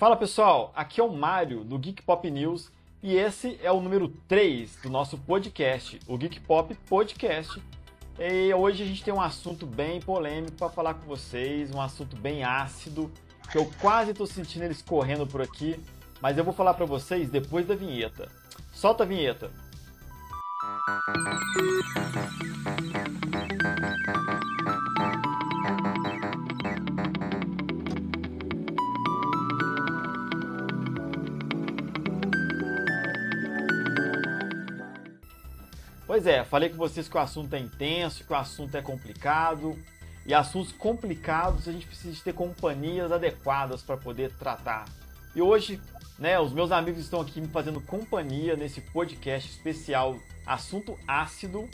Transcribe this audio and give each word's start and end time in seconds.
Fala 0.00 0.16
pessoal, 0.16 0.72
aqui 0.74 0.98
é 0.98 1.04
o 1.04 1.12
Mário 1.12 1.62
do 1.62 1.78
Geek 1.78 2.00
Pop 2.00 2.30
News 2.30 2.72
e 3.02 3.16
esse 3.16 3.60
é 3.62 3.70
o 3.70 3.82
número 3.82 4.08
3 4.26 4.76
do 4.76 4.88
nosso 4.88 5.18
podcast, 5.18 6.00
o 6.08 6.16
Geek 6.16 6.40
Pop 6.40 6.74
Podcast. 6.88 7.62
E 8.18 8.54
hoje 8.54 8.82
a 8.82 8.86
gente 8.86 9.04
tem 9.04 9.12
um 9.12 9.20
assunto 9.20 9.66
bem 9.66 10.00
polêmico 10.00 10.56
para 10.56 10.70
falar 10.70 10.94
com 10.94 11.06
vocês, 11.06 11.70
um 11.74 11.82
assunto 11.82 12.16
bem 12.16 12.42
ácido, 12.42 13.12
que 13.52 13.58
eu 13.58 13.70
quase 13.78 14.12
estou 14.12 14.26
sentindo 14.26 14.62
eles 14.62 14.80
correndo 14.80 15.26
por 15.26 15.42
aqui, 15.42 15.78
mas 16.18 16.38
eu 16.38 16.44
vou 16.44 16.54
falar 16.54 16.72
para 16.72 16.86
vocês 16.86 17.28
depois 17.28 17.66
da 17.66 17.74
vinheta. 17.74 18.26
Solta 18.72 19.04
a 19.04 19.06
vinheta. 19.06 19.50
Pois 36.10 36.26
é, 36.26 36.42
falei 36.42 36.68
com 36.68 36.76
vocês 36.76 37.08
que 37.08 37.16
o 37.16 37.20
assunto 37.20 37.54
é 37.54 37.60
intenso, 37.60 38.24
que 38.24 38.32
o 38.32 38.36
assunto 38.36 38.76
é 38.76 38.82
complicado. 38.82 39.78
E 40.26 40.34
assuntos 40.34 40.72
complicados 40.72 41.68
a 41.68 41.72
gente 41.72 41.86
precisa 41.86 42.12
de 42.12 42.20
ter 42.20 42.32
companhias 42.32 43.12
adequadas 43.12 43.80
para 43.80 43.96
poder 43.96 44.32
tratar. 44.32 44.86
E 45.36 45.40
hoje, 45.40 45.80
né, 46.18 46.36
os 46.40 46.52
meus 46.52 46.72
amigos 46.72 47.00
estão 47.00 47.20
aqui 47.20 47.40
me 47.40 47.46
fazendo 47.46 47.80
companhia 47.80 48.56
nesse 48.56 48.80
podcast 48.80 49.48
especial 49.48 50.18
Assunto 50.44 50.98
Ácido. 51.06 51.68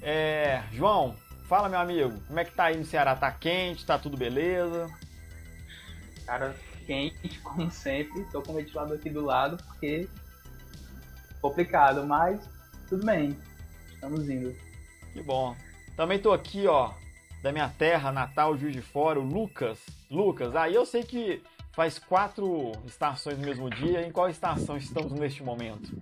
É, 0.00 0.62
João, 0.72 1.14
fala 1.44 1.68
meu 1.68 1.78
amigo, 1.78 2.18
como 2.26 2.38
é 2.38 2.46
que 2.46 2.54
tá 2.54 2.64
aí 2.64 2.76
no 2.78 2.86
Ceará? 2.86 3.14
Tá 3.16 3.30
quente? 3.30 3.84
Tá 3.84 3.98
tudo 3.98 4.16
beleza? 4.16 4.88
Cara, 6.24 6.56
quente 6.86 7.38
como 7.44 7.70
sempre. 7.70 8.24
Tô 8.32 8.40
com 8.40 8.52
o 8.52 8.56
ventilador 8.56 8.96
aqui 8.96 9.10
do 9.10 9.26
lado 9.26 9.62
porque 9.62 10.08
complicado, 11.42 12.06
mas 12.06 12.48
tudo 12.88 13.04
bem. 13.04 13.36
Estamos 13.98 14.30
indo. 14.30 14.54
Que 15.12 15.20
bom. 15.20 15.56
Também 15.96 16.20
tô 16.20 16.32
aqui, 16.32 16.68
ó, 16.68 16.92
da 17.42 17.50
minha 17.50 17.68
terra 17.68 18.12
natal, 18.12 18.56
Juiz 18.56 18.72
de 18.72 18.80
Fora, 18.80 19.18
o 19.18 19.24
Lucas. 19.24 19.84
Lucas, 20.08 20.54
aí 20.54 20.72
eu 20.72 20.86
sei 20.86 21.02
que 21.02 21.42
faz 21.72 21.98
quatro 21.98 22.70
estações 22.86 23.36
no 23.36 23.44
mesmo 23.44 23.68
dia. 23.68 24.06
Em 24.06 24.12
qual 24.12 24.28
estação 24.28 24.76
estamos 24.76 25.12
neste 25.12 25.42
momento? 25.42 26.00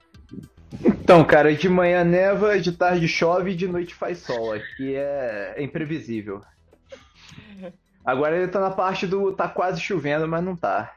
Então, 0.85 1.25
cara, 1.25 1.55
de 1.55 1.71
manhã 1.71 2.05
neva, 2.05 2.61
de 2.61 2.73
tarde 2.73 3.09
chove 3.09 3.53
e 3.53 3.57
de 3.57 3.67
noite 3.67 3.95
faz 3.95 4.19
sol. 4.19 4.53
Aqui 4.53 4.95
é, 4.95 5.55
é 5.57 5.63
imprevisível. 5.63 6.43
Agora 8.05 8.37
ele 8.37 8.49
tá 8.49 8.61
na 8.61 8.71
parte 8.71 9.07
do 9.07 9.33
tá 9.33 9.49
quase 9.49 9.81
chovendo, 9.81 10.29
mas 10.29 10.45
não 10.45 10.55
tá. 10.55 10.95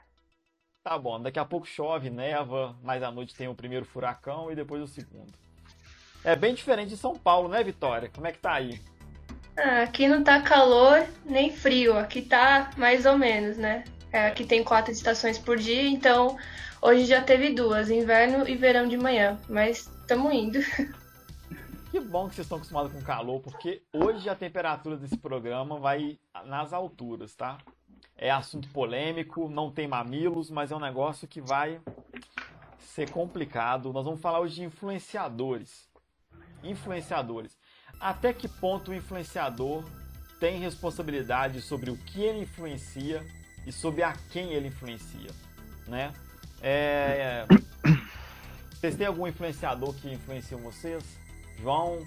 Tá 0.83 0.97
bom, 0.97 1.21
daqui 1.21 1.39
a 1.39 1.45
pouco 1.45 1.65
chove, 1.65 2.09
neva, 2.09 2.75
mas 2.83 3.01
à 3.01 3.09
noite 3.09 3.33
tem 3.33 3.47
o 3.47 3.55
primeiro 3.55 3.85
furacão 3.85 4.51
e 4.51 4.55
depois 4.55 4.83
o 4.83 4.87
segundo. 4.87 5.31
É 6.23 6.35
bem 6.35 6.53
diferente 6.53 6.89
de 6.89 6.97
São 6.97 7.15
Paulo, 7.15 7.47
né, 7.47 7.63
Vitória? 7.63 8.09
Como 8.13 8.27
é 8.27 8.31
que 8.31 8.39
tá 8.39 8.53
aí? 8.53 8.79
Ah, 9.57 9.83
aqui 9.83 10.07
não 10.07 10.23
tá 10.23 10.41
calor 10.41 11.05
nem 11.25 11.51
frio, 11.51 11.97
aqui 11.97 12.21
tá 12.21 12.71
mais 12.77 13.05
ou 13.05 13.17
menos, 13.17 13.57
né? 13.57 13.83
É, 14.11 14.27
aqui 14.27 14.45
tem 14.45 14.63
quatro 14.63 14.91
estações 14.91 15.37
por 15.37 15.57
dia, 15.57 15.87
então 15.87 16.37
hoje 16.81 17.05
já 17.05 17.21
teve 17.21 17.53
duas, 17.53 17.89
inverno 17.89 18.47
e 18.47 18.55
verão 18.55 18.87
de 18.87 18.97
manhã, 18.97 19.37
mas 19.47 19.89
estamos 20.01 20.33
indo. 20.33 20.59
Que 21.91 21.99
bom 21.99 22.29
que 22.29 22.35
vocês 22.35 22.45
estão 22.45 22.59
acostumados 22.59 22.93
com 22.93 23.01
calor, 23.01 23.41
porque 23.41 23.81
hoje 23.91 24.29
a 24.29 24.35
temperatura 24.35 24.95
desse 24.95 25.17
programa 25.17 25.79
vai 25.79 26.19
nas 26.45 26.71
alturas, 26.71 27.33
tá? 27.33 27.57
É 28.15 28.29
assunto 28.29 28.69
polêmico, 28.69 29.49
não 29.49 29.71
tem 29.71 29.87
mamilos, 29.87 30.51
mas 30.51 30.71
é 30.71 30.75
um 30.75 30.79
negócio 30.79 31.27
que 31.27 31.41
vai 31.41 31.81
ser 32.77 33.09
complicado. 33.09 33.91
Nós 33.91 34.05
vamos 34.05 34.21
falar 34.21 34.39
hoje 34.39 34.57
de 34.57 34.65
influenciadores 34.65 35.88
influenciadores. 36.63 37.57
Até 37.99 38.33
que 38.33 38.47
ponto 38.47 38.91
o 38.91 38.93
influenciador 38.93 39.83
tem 40.39 40.59
responsabilidade 40.59 41.61
sobre 41.61 41.91
o 41.91 41.97
que 41.97 42.21
ele 42.21 42.43
influencia 42.43 43.25
e 43.65 43.71
sobre 43.71 44.03
a 44.03 44.13
quem 44.31 44.53
ele 44.53 44.67
influencia, 44.67 45.29
né? 45.87 46.13
É... 46.61 47.45
Vocês 48.71 48.95
têm 48.95 49.07
algum 49.07 49.27
influenciador 49.27 49.93
que 49.95 50.09
influencia 50.09 50.57
vocês? 50.57 51.03
João? 51.59 51.99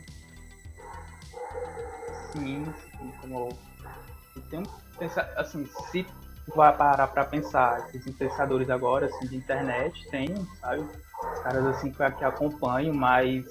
Sim, 2.32 2.64
como 3.20 3.50
eu 4.34 4.42
tenho 4.48 4.64
assim, 5.36 5.68
se 5.91 6.06
vai 6.54 6.74
parar 6.76 7.08
para 7.08 7.24
pensar 7.24 7.88
esses 7.88 8.06
influenciadores 8.06 8.70
agora 8.70 9.06
assim 9.06 9.26
de 9.28 9.36
internet, 9.36 10.08
tem, 10.10 10.28
sabe? 10.60 10.80
Os 10.80 11.38
caras 11.41 11.66
assim 11.66 11.92
que 11.92 12.24
acompanham, 12.24 12.94
mas 12.94 13.44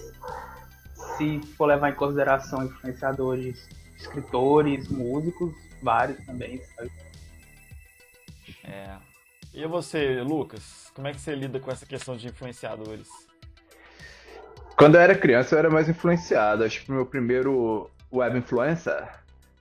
se 1.22 1.54
for 1.56 1.68
levar 1.68 1.90
em 1.90 1.96
consideração 1.96 2.66
influenciadores, 2.66 3.70
escritores, 3.98 4.88
músicos, 4.88 5.54
vários 5.82 6.24
também, 6.26 6.62
sabe? 6.76 6.92
É. 8.64 8.96
E 9.54 9.66
você, 9.68 10.22
Lucas? 10.22 10.92
Como 10.96 11.08
é 11.08 11.12
que 11.12 11.20
você 11.20 11.36
lida 11.36 11.60
com 11.60 11.72
essa 11.72 11.86
questão 11.86 12.16
de 12.18 12.28
influenciadores? 12.28 13.10
Quando 14.76 14.96
eu 14.96 15.02
era 15.02 15.16
criança, 15.16 15.56
eu 15.56 15.60
era 15.60 15.70
mais 15.70 15.88
influenciado. 15.88 16.64
Acho 16.64 16.84
que 16.84 16.92
o 16.92 16.96
meu 16.96 17.06
primeiro 17.06 17.90
web 18.12 18.38
influencer 18.38 19.08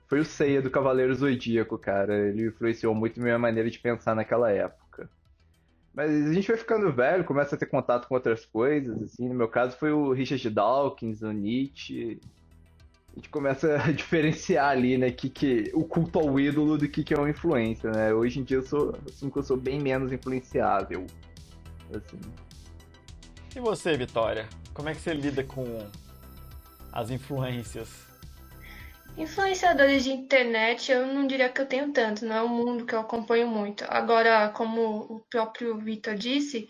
foi 0.07 0.19
o 0.19 0.25
Seiya 0.25 0.61
do 0.61 0.71
Cavaleiro 0.71 1.13
Zodíaco, 1.13 1.77
cara. 1.77 2.29
Ele 2.29 2.47
influenciou 2.47 2.95
muito 2.95 3.21
minha 3.21 3.37
maneira 3.37 3.69
de 3.69 3.77
pensar 3.77 4.15
naquela 4.15 4.51
época. 4.51 4.80
Mas 5.93 6.09
a 6.09 6.33
gente 6.33 6.47
vai 6.47 6.57
ficando 6.57 6.91
velho, 6.91 7.25
começa 7.25 7.55
a 7.55 7.57
ter 7.57 7.65
contato 7.65 8.07
com 8.07 8.15
outras 8.15 8.45
coisas, 8.45 9.01
assim. 9.03 9.27
No 9.27 9.35
meu 9.35 9.47
caso 9.47 9.77
foi 9.77 9.91
o 9.91 10.13
Richard 10.13 10.49
Dawkins, 10.49 11.21
o 11.21 11.31
Nietzsche. 11.31 12.19
A 13.11 13.15
gente 13.15 13.29
começa 13.29 13.75
a 13.75 13.91
diferenciar 13.91 14.69
ali, 14.69 14.97
né, 14.97 15.11
que, 15.11 15.29
que, 15.29 15.69
o 15.73 15.83
culto 15.83 16.19
ao 16.19 16.39
ídolo 16.39 16.77
do 16.77 16.87
que, 16.87 17.03
que 17.03 17.13
é 17.13 17.17
uma 17.17 17.29
influência, 17.29 17.91
né? 17.91 18.13
Hoje 18.13 18.39
em 18.39 18.43
dia 18.43 18.57
eu 18.57 18.63
sou, 18.63 18.95
assim, 19.05 19.29
que 19.29 19.37
eu 19.37 19.43
sou 19.43 19.57
bem 19.57 19.81
menos 19.81 20.13
influenciável, 20.13 21.05
assim. 21.93 22.19
E 23.53 23.59
você, 23.59 23.97
Vitória? 23.97 24.47
Como 24.73 24.87
é 24.87 24.95
que 24.95 25.01
você 25.01 25.13
lida 25.13 25.43
com 25.43 25.85
as 26.93 27.09
influências? 27.09 28.10
Influenciadores 29.17 30.03
de 30.03 30.11
internet, 30.11 30.91
eu 30.91 31.05
não 31.05 31.27
diria 31.27 31.49
que 31.49 31.61
eu 31.61 31.65
tenho 31.65 31.91
tanto, 31.91 32.25
não 32.25 32.35
é 32.35 32.41
um 32.41 32.47
mundo 32.47 32.85
que 32.85 32.95
eu 32.95 32.99
acompanho 32.99 33.47
muito. 33.47 33.85
Agora, 33.87 34.49
como 34.49 35.01
o 35.01 35.19
próprio 35.29 35.77
Vitor 35.77 36.15
disse, 36.15 36.67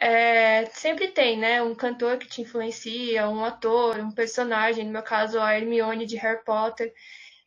é, 0.00 0.66
sempre 0.66 1.08
tem, 1.08 1.38
né? 1.38 1.62
Um 1.62 1.74
cantor 1.74 2.18
que 2.18 2.28
te 2.28 2.42
influencia, 2.42 3.28
um 3.28 3.44
ator, 3.44 3.98
um 3.98 4.12
personagem, 4.12 4.84
no 4.84 4.92
meu 4.92 5.02
caso 5.02 5.40
a 5.40 5.56
Hermione 5.56 6.06
de 6.06 6.16
Harry 6.16 6.44
Potter. 6.44 6.92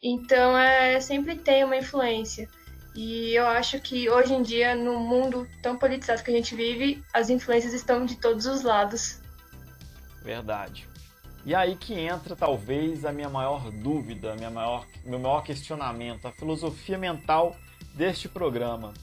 Então, 0.03 0.58
é, 0.58 1.00
sempre 1.00 1.35
tem 1.35 1.63
uma 1.63 1.78
influência. 1.78 2.50
E 2.94 3.34
eu 3.34 3.46
acho 3.47 3.79
que 3.79 4.09
hoje 4.09 4.34
em 4.34 4.41
dia, 4.41 4.75
no 4.75 5.00
mundo 5.00 5.47
tão 5.62 5.78
politizado 5.78 6.23
que 6.23 6.31
a 6.31 6.34
gente 6.34 6.56
vive, 6.56 7.02
as 7.13 7.29
influências 7.29 7.73
estão 7.73 8.06
de 8.06 8.18
todos 8.19 8.46
os 8.46 8.63
lados. 8.63 9.22
Verdade. 10.23 10.91
E 11.44 11.56
aí 11.56 11.75
que 11.75 11.94
entra 11.94 12.35
talvez 12.35 13.03
a 13.03 13.12
minha 13.12 13.29
maior 13.29 13.72
dúvida, 13.72 14.35
minha 14.35 14.52
maior, 14.52 14.85
meu 15.03 15.19
maior 15.19 15.41
questionamento, 15.41 16.28
a 16.28 16.31
filosofia 16.31 16.97
mental 16.97 17.56
deste 17.96 18.29
programa. 18.29 18.94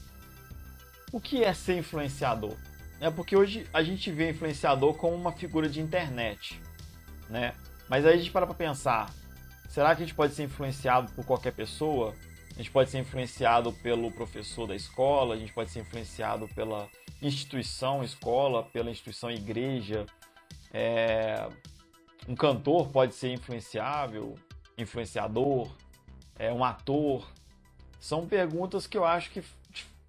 O 1.11 1.19
que 1.19 1.43
é 1.43 1.53
ser 1.53 1.77
influenciador? 1.77 2.55
É 3.01 3.09
porque 3.09 3.35
hoje 3.35 3.67
a 3.73 3.83
gente 3.83 4.11
vê 4.11 4.29
influenciador 4.29 4.93
como 4.93 5.15
uma 5.15 5.31
figura 5.31 5.67
de 5.67 5.81
internet, 5.81 6.61
né? 7.29 7.53
Mas 7.89 8.05
aí 8.05 8.13
a 8.13 8.17
gente 8.17 8.31
para 8.31 8.45
para 8.45 8.55
pensar, 8.55 9.09
será 9.67 9.95
que 9.95 10.03
a 10.03 10.05
gente 10.05 10.15
pode 10.15 10.33
ser 10.33 10.43
influenciado 10.43 11.11
por 11.13 11.25
qualquer 11.25 11.51
pessoa? 11.51 12.13
A 12.53 12.57
gente 12.57 12.71
pode 12.71 12.89
ser 12.89 12.99
influenciado 12.99 13.71
pelo 13.73 14.11
professor 14.11 14.67
da 14.67 14.75
escola, 14.75 15.35
a 15.35 15.37
gente 15.37 15.53
pode 15.53 15.71
ser 15.71 15.79
influenciado 15.79 16.47
pela 16.49 16.87
instituição 17.21 18.03
escola, 18.03 18.63
pela 18.63 18.91
instituição 18.91 19.31
igreja, 19.31 20.05
é, 20.73 21.47
um 22.27 22.35
cantor 22.35 22.89
pode 22.89 23.15
ser 23.15 23.31
influenciável, 23.33 24.35
influenciador, 24.77 25.69
é, 26.37 26.51
um 26.51 26.63
ator. 26.63 27.27
São 27.99 28.27
perguntas 28.27 28.87
que 28.87 28.97
eu 28.97 29.05
acho 29.05 29.29
que, 29.31 29.43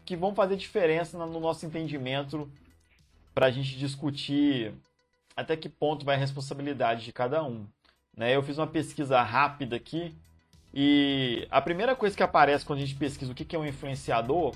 que 0.05 0.17
vão 0.17 0.35
fazer 0.35 0.57
diferença 0.57 1.19
no 1.19 1.41
nosso 1.41 1.67
entendimento 1.67 2.51
para 3.35 3.47
a 3.47 3.51
gente 3.51 3.77
discutir 3.77 4.75
até 5.37 5.57
que 5.57 5.69
ponto 5.69 6.05
vai 6.05 6.17
a 6.17 6.19
responsabilidade 6.19 7.05
de 7.05 7.13
cada 7.13 7.43
um. 7.43 7.67
Né? 8.17 8.35
Eu 8.35 8.43
fiz 8.43 8.59
uma 8.59 8.67
pesquisa 8.67 9.21
rápida 9.23 9.77
aqui 9.77 10.15
e 10.73 11.47
a 11.51 11.61
primeira 11.61 11.97
coisa 11.97 12.17
que 12.17 12.23
aparece 12.23 12.65
quando 12.65 12.79
a 12.79 12.83
gente 12.83 12.95
pesquisa 12.95 13.33
o 13.33 13.35
que 13.35 13.57
é 13.57 13.59
um 13.59 13.67
influenciador 13.67 14.55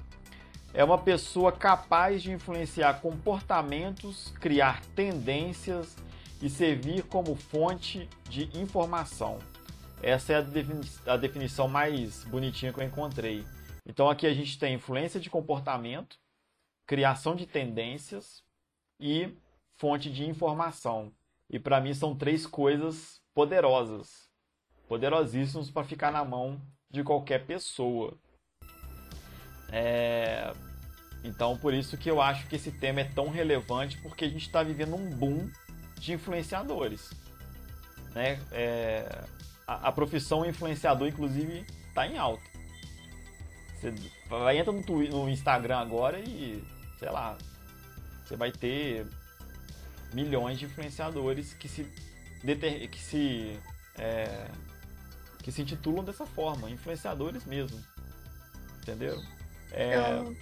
é 0.73 0.83
uma 0.83 0.99
pessoa 0.99 1.53
capaz 1.53 2.23
de 2.23 2.33
influenciar 2.33 3.01
comportamentos, 3.01 4.33
criar 4.41 4.83
tendências 4.97 5.97
e 6.41 6.49
servir 6.49 7.05
como 7.05 7.35
fonte 7.35 8.09
de 8.29 8.45
informação. 8.59 9.39
Essa 10.03 10.35
é 10.35 10.37
a, 10.37 10.41
defini 10.41 10.81
a 11.07 11.17
definição 11.17 11.67
mais 11.67 12.25
bonitinha 12.25 12.73
que 12.73 12.81
eu 12.81 12.85
encontrei. 12.85 13.45
Então 13.87 14.09
aqui 14.09 14.27
a 14.27 14.35
gente 14.35 14.59
tem 14.59 14.75
influência 14.75 15.19
de 15.19 15.31
comportamento, 15.31 16.19
criação 16.87 17.35
de 17.35 17.47
tendências 17.47 18.43
e 19.01 19.35
fonte 19.77 20.11
de 20.11 20.25
informação. 20.25 21.13
E 21.49 21.59
para 21.59 21.81
mim 21.81 21.95
são 21.95 22.17
três 22.17 22.47
coisas 22.47 23.21
poderosas, 23.35 24.29
poderosíssimas 24.89 25.71
para 25.71 25.85
ficar 25.85 26.11
na 26.11 26.25
mão 26.25 26.61
de 26.91 27.03
qualquer 27.03 27.47
pessoa. 27.47 28.17
É... 29.71 30.53
Então, 31.25 31.57
por 31.57 31.73
isso 31.73 31.97
que 31.97 32.11
eu 32.11 32.21
acho 32.21 32.47
que 32.49 32.57
esse 32.57 32.71
tema 32.71 33.01
é 33.01 33.05
tão 33.05 33.31
relevante, 33.31 33.99
porque 34.03 34.27
a 34.27 34.29
gente 34.29 34.47
está 34.47 34.63
vivendo 34.63 34.95
um 34.95 35.09
boom 35.09 35.51
de 36.05 36.13
influenciadores. 36.13 37.11
Né? 38.15 38.39
É... 38.53 39.25
A, 39.67 39.89
a, 39.89 39.93
profissão 39.93 40.45
influenciador, 40.45 41.09
inclusive, 41.09 41.65
está 41.89 42.07
em 42.07 42.19
alta. 42.19 42.45
Você 43.81 43.93
vai 44.29 44.59
entra 44.59 44.73
no, 44.73 44.83
no 44.83 45.29
Instagram 45.29 45.79
agora 45.79 46.19
e, 46.21 46.63
sei 46.99 47.11
lá, 47.11 47.37
você 48.23 48.37
vai 48.37 48.53
ter 48.53 49.07
milhões 50.13 50.59
de 50.59 50.67
influenciadores 50.67 51.55
que 51.55 51.67
se, 51.67 51.87
que 52.91 52.99
se 52.99 53.59
é, 53.97 54.47
que 55.43 55.51
se 55.51 55.63
intitulam 55.63 56.05
dessa 56.05 56.27
forma, 56.27 56.71
influenciadores 56.71 57.45
mesmo. 57.47 57.83
Entendeu? 58.83 59.23
É... 59.73 60.19
Eu... 60.19 60.37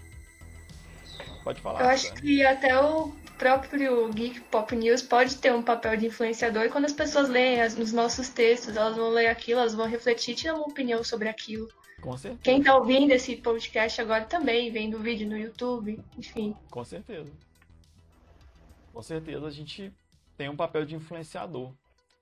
Pode 1.45 1.61
falar. 1.61 1.83
Eu 1.83 1.89
acho 1.91 2.13
que 2.15 2.45
até 2.45 2.81
o 2.81 3.15
próprio 3.43 4.09
Geek 4.11 4.41
Pop 4.43 4.77
News 4.77 5.03
pode 5.03 5.37
ter 5.37 5.53
um 5.53 5.65
papel 5.65 5.97
de 5.97 6.07
influenciador 6.07 6.63
e 6.63 6.69
quando 6.69 6.85
as 6.85 6.93
pessoas 6.93 7.29
leem 7.29 7.61
as, 7.61 7.77
os 7.77 7.93
nossos 7.93 8.29
textos, 8.29 8.77
elas 8.77 8.95
vão 8.95 9.11
ler 9.11 9.27
aquilo, 9.27 9.59
elas 9.59 9.75
vão 9.75 9.89
refletir 9.89 10.31
e 10.31 10.37
tirar 10.37 10.55
uma 10.55 10.69
opinião 10.69 11.03
sobre 11.03 11.29
aquilo. 11.29 11.69
Com 12.01 12.17
certeza. 12.17 12.41
Quem 12.41 12.61
está 12.61 12.77
ouvindo 12.77 13.11
esse 13.11 13.35
podcast 13.35 14.01
agora 14.01 14.27
também, 14.27 14.71
vendo 14.71 14.97
o 14.97 15.01
vídeo 15.01 15.29
no 15.29 15.37
YouTube, 15.37 16.01
enfim. 16.17 16.55
Com 16.71 16.85
certeza. 16.85 17.33
Com 18.93 19.03
certeza 19.03 19.45
a 19.45 19.51
gente 19.51 19.93
tem 20.37 20.49
um 20.49 20.55
papel 20.55 20.85
de 20.85 20.95
influenciador. 20.95 21.73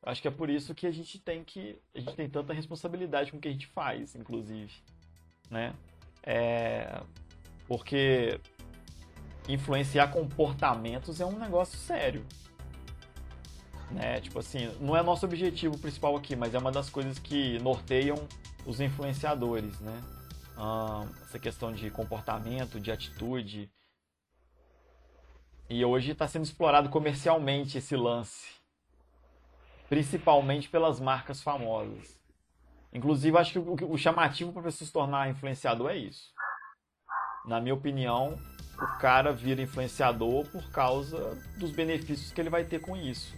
Acho 0.02 0.22
que 0.22 0.28
é 0.28 0.30
por 0.30 0.48
isso 0.48 0.74
que 0.74 0.86
a 0.86 0.90
gente 0.90 1.18
tem 1.18 1.44
que 1.44 1.78
a 1.94 2.00
gente 2.00 2.16
tem 2.16 2.30
tanta 2.30 2.54
responsabilidade 2.54 3.30
com 3.30 3.36
o 3.36 3.40
que 3.40 3.48
a 3.48 3.52
gente 3.52 3.66
faz, 3.66 4.14
inclusive, 4.14 4.72
né? 5.50 5.74
É, 6.22 7.02
porque 7.68 8.40
influenciar 9.48 10.08
comportamentos 10.08 11.20
é 11.20 11.26
um 11.26 11.38
negócio 11.38 11.78
sério, 11.78 12.24
né? 13.90 14.20
Tipo 14.20 14.38
assim, 14.38 14.70
não 14.80 14.96
é 14.96 15.02
nosso 15.02 15.26
objetivo 15.26 15.78
principal 15.78 16.16
aqui, 16.16 16.36
mas 16.36 16.54
é 16.54 16.58
uma 16.58 16.72
das 16.72 16.88
coisas 16.88 17.18
que 17.18 17.58
norteiam 17.58 18.16
os 18.66 18.80
influenciadores, 18.80 19.80
né? 19.80 20.00
Ah, 20.56 21.06
essa 21.22 21.38
questão 21.38 21.72
de 21.72 21.90
comportamento, 21.90 22.78
de 22.78 22.92
atitude. 22.92 23.70
E 25.68 25.84
hoje 25.84 26.12
está 26.12 26.26
sendo 26.26 26.44
explorado 26.44 26.88
comercialmente 26.88 27.78
esse 27.78 27.96
lance 27.96 28.60
principalmente 29.90 30.68
pelas 30.68 31.00
marcas 31.00 31.42
famosas. 31.42 32.16
Inclusive, 32.92 33.36
acho 33.36 33.52
que 33.52 33.84
o, 33.84 33.98
chamativo 33.98 34.52
para 34.52 34.62
a 34.62 34.64
pessoa 34.64 34.86
se 34.86 34.92
tornar 34.92 35.28
influenciador 35.28 35.90
é 35.90 35.96
isso. 35.96 36.32
Na 37.44 37.60
minha 37.60 37.74
opinião, 37.74 38.38
o 38.78 38.98
cara 38.98 39.32
vira 39.32 39.62
influenciador 39.62 40.46
por 40.46 40.70
causa 40.70 41.36
dos 41.56 41.70
benefícios 41.70 42.32
que 42.32 42.40
ele 42.40 42.50
vai 42.50 42.64
ter 42.64 42.80
com 42.80 42.96
isso. 42.96 43.34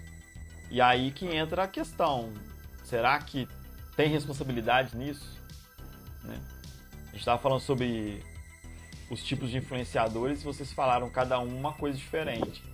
E 0.71 0.81
aí 0.81 1.11
que 1.11 1.27
entra 1.27 1.65
a 1.65 1.69
questão: 1.69 2.33
será 2.85 3.19
que 3.19 3.49
tem 3.97 4.09
responsabilidade 4.09 4.97
nisso? 4.97 5.39
Né? 6.25 6.41
A 7.09 7.11
gente 7.11 7.19
estava 7.19 7.41
falando 7.41 7.61
sobre 7.61 8.23
os 9.11 9.23
tipos 9.23 9.51
de 9.51 9.59
influenciadores 9.59 10.41
e 10.41 10.45
vocês 10.45 10.73
falaram 10.73 11.11
cada 11.11 11.39
um 11.39 11.57
uma 11.57 11.75
coisa 11.75 11.99
diferente. 11.99 12.65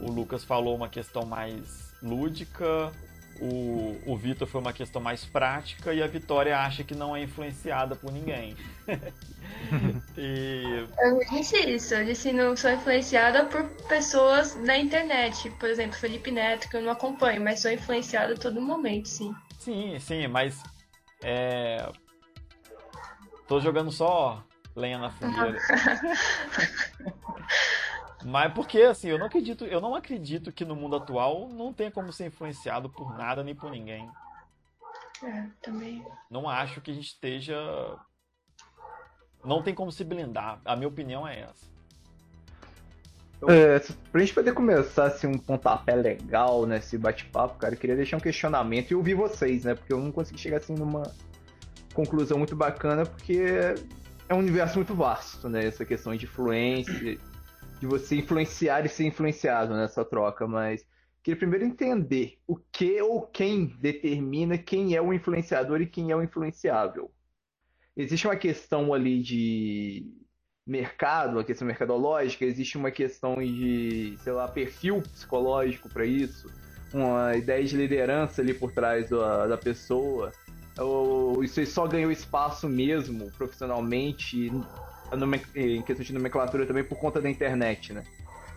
O 0.00 0.10
Lucas 0.10 0.42
falou 0.42 0.74
uma 0.74 0.88
questão 0.88 1.24
mais 1.24 1.94
lúdica, 2.02 2.92
o, 3.40 3.98
o 4.04 4.16
Vitor 4.16 4.46
foi 4.46 4.60
uma 4.60 4.72
questão 4.72 5.00
mais 5.00 5.24
prática 5.24 5.94
e 5.94 6.02
a 6.02 6.06
Vitória 6.06 6.58
acha 6.58 6.84
que 6.84 6.94
não 6.94 7.16
é 7.16 7.22
influenciada 7.22 7.96
por 7.96 8.12
ninguém. 8.12 8.54
e... 10.16 10.86
Eu 10.98 11.18
disse 11.30 11.56
isso, 11.58 11.94
eu 11.94 12.04
disse 12.04 12.32
não 12.32 12.54
sou 12.54 12.70
influenciada 12.70 13.46
por 13.46 13.64
pessoas 13.88 14.54
da 14.66 14.76
internet, 14.76 15.48
por 15.58 15.70
exemplo, 15.70 15.96
Felipe 15.96 16.30
Neto, 16.30 16.68
que 16.68 16.76
eu 16.76 16.82
não 16.82 16.92
acompanho, 16.92 17.42
mas 17.42 17.60
sou 17.60 17.70
influenciada 17.70 18.34
a 18.34 18.36
todo 18.36 18.60
momento, 18.60 19.08
sim. 19.08 19.34
Sim, 19.58 19.98
sim, 19.98 20.28
mas 20.28 20.62
é... 21.22 21.90
tô 23.48 23.58
jogando 23.60 23.90
só 23.90 24.44
lenha 24.76 24.98
na 24.98 25.10
fogueira. 25.10 25.58
Mas 28.24 28.52
porque, 28.52 28.82
assim, 28.82 29.08
eu 29.08 29.18
não 29.18 29.26
acredito, 29.26 29.64
eu 29.64 29.80
não 29.80 29.94
acredito 29.94 30.52
que 30.52 30.64
no 30.64 30.76
mundo 30.76 30.96
atual 30.96 31.48
não 31.48 31.72
tenha 31.72 31.90
como 31.90 32.12
ser 32.12 32.26
influenciado 32.26 32.90
por 32.90 33.16
nada 33.16 33.42
nem 33.42 33.54
por 33.54 33.70
ninguém. 33.70 34.08
É, 35.22 35.46
também. 35.62 36.04
Não 36.30 36.48
acho 36.48 36.80
que 36.80 36.90
a 36.90 36.94
gente 36.94 37.08
esteja. 37.08 37.56
Não 39.44 39.62
tem 39.62 39.74
como 39.74 39.90
se 39.90 40.04
blindar. 40.04 40.60
A 40.64 40.76
minha 40.76 40.88
opinião 40.88 41.26
é 41.26 41.40
essa. 41.40 41.70
É, 43.48 43.80
pra 44.12 44.20
gente 44.20 44.34
poder 44.34 44.52
começar 44.52 45.06
assim, 45.06 45.26
um 45.26 45.38
pontapé 45.38 45.94
legal 45.94 46.66
nesse 46.66 46.98
bate-papo, 46.98 47.58
cara, 47.58 47.72
eu 47.72 47.78
queria 47.78 47.96
deixar 47.96 48.18
um 48.18 48.20
questionamento 48.20 48.90
e 48.90 48.94
ouvir 48.94 49.14
vocês, 49.14 49.64
né? 49.64 49.74
Porque 49.74 49.92
eu 49.92 49.98
não 49.98 50.12
consegui 50.12 50.38
chegar 50.38 50.58
assim 50.58 50.74
numa 50.74 51.10
conclusão 51.94 52.36
muito 52.36 52.54
bacana, 52.54 53.06
porque 53.06 53.40
é 54.28 54.34
um 54.34 54.38
universo 54.38 54.76
muito 54.76 54.94
vasto, 54.94 55.48
né? 55.48 55.64
Essa 55.64 55.86
questão 55.86 56.14
de 56.14 56.26
influência, 56.26 57.18
de 57.80 57.86
você 57.86 58.16
influenciar 58.16 58.84
e 58.84 58.88
ser 58.90 59.06
influenciado 59.06 59.74
nessa 59.74 60.04
troca, 60.04 60.46
mas 60.46 60.86
queria 61.22 61.38
primeiro 61.38 61.64
entender 61.64 62.38
o 62.46 62.56
que 62.56 63.00
ou 63.00 63.22
quem 63.22 63.66
determina 63.80 64.58
quem 64.58 64.94
é 64.94 65.00
o 65.00 65.14
influenciador 65.14 65.80
e 65.80 65.86
quem 65.86 66.10
é 66.10 66.16
o 66.16 66.22
influenciável. 66.22 67.10
Existe 67.96 68.26
uma 68.26 68.36
questão 68.36 68.92
ali 68.92 69.22
de 69.22 70.06
mercado, 70.66 71.32
uma 71.32 71.44
questão 71.44 71.66
mercadológica, 71.66 72.44
existe 72.44 72.76
uma 72.76 72.90
questão 72.90 73.36
de, 73.36 74.14
sei 74.20 74.32
lá, 74.32 74.46
perfil 74.46 75.00
psicológico 75.00 75.88
para 75.88 76.04
isso, 76.04 76.48
uma 76.92 77.34
ideia 77.34 77.64
de 77.64 77.76
liderança 77.76 78.42
ali 78.42 78.52
por 78.52 78.72
trás 78.72 79.08
da, 79.08 79.46
da 79.46 79.56
pessoa. 79.56 80.32
Ou 80.78 81.42
isso 81.42 81.64
só 81.66 81.86
ganhou 81.86 82.12
espaço 82.12 82.68
mesmo 82.68 83.30
profissionalmente 83.32 84.50
em 85.54 85.82
questão 85.82 86.04
de 86.04 86.12
nomenclatura 86.12 86.66
também 86.66 86.84
por 86.84 86.98
conta 86.98 87.20
da 87.20 87.28
internet, 87.28 87.92
né? 87.92 88.04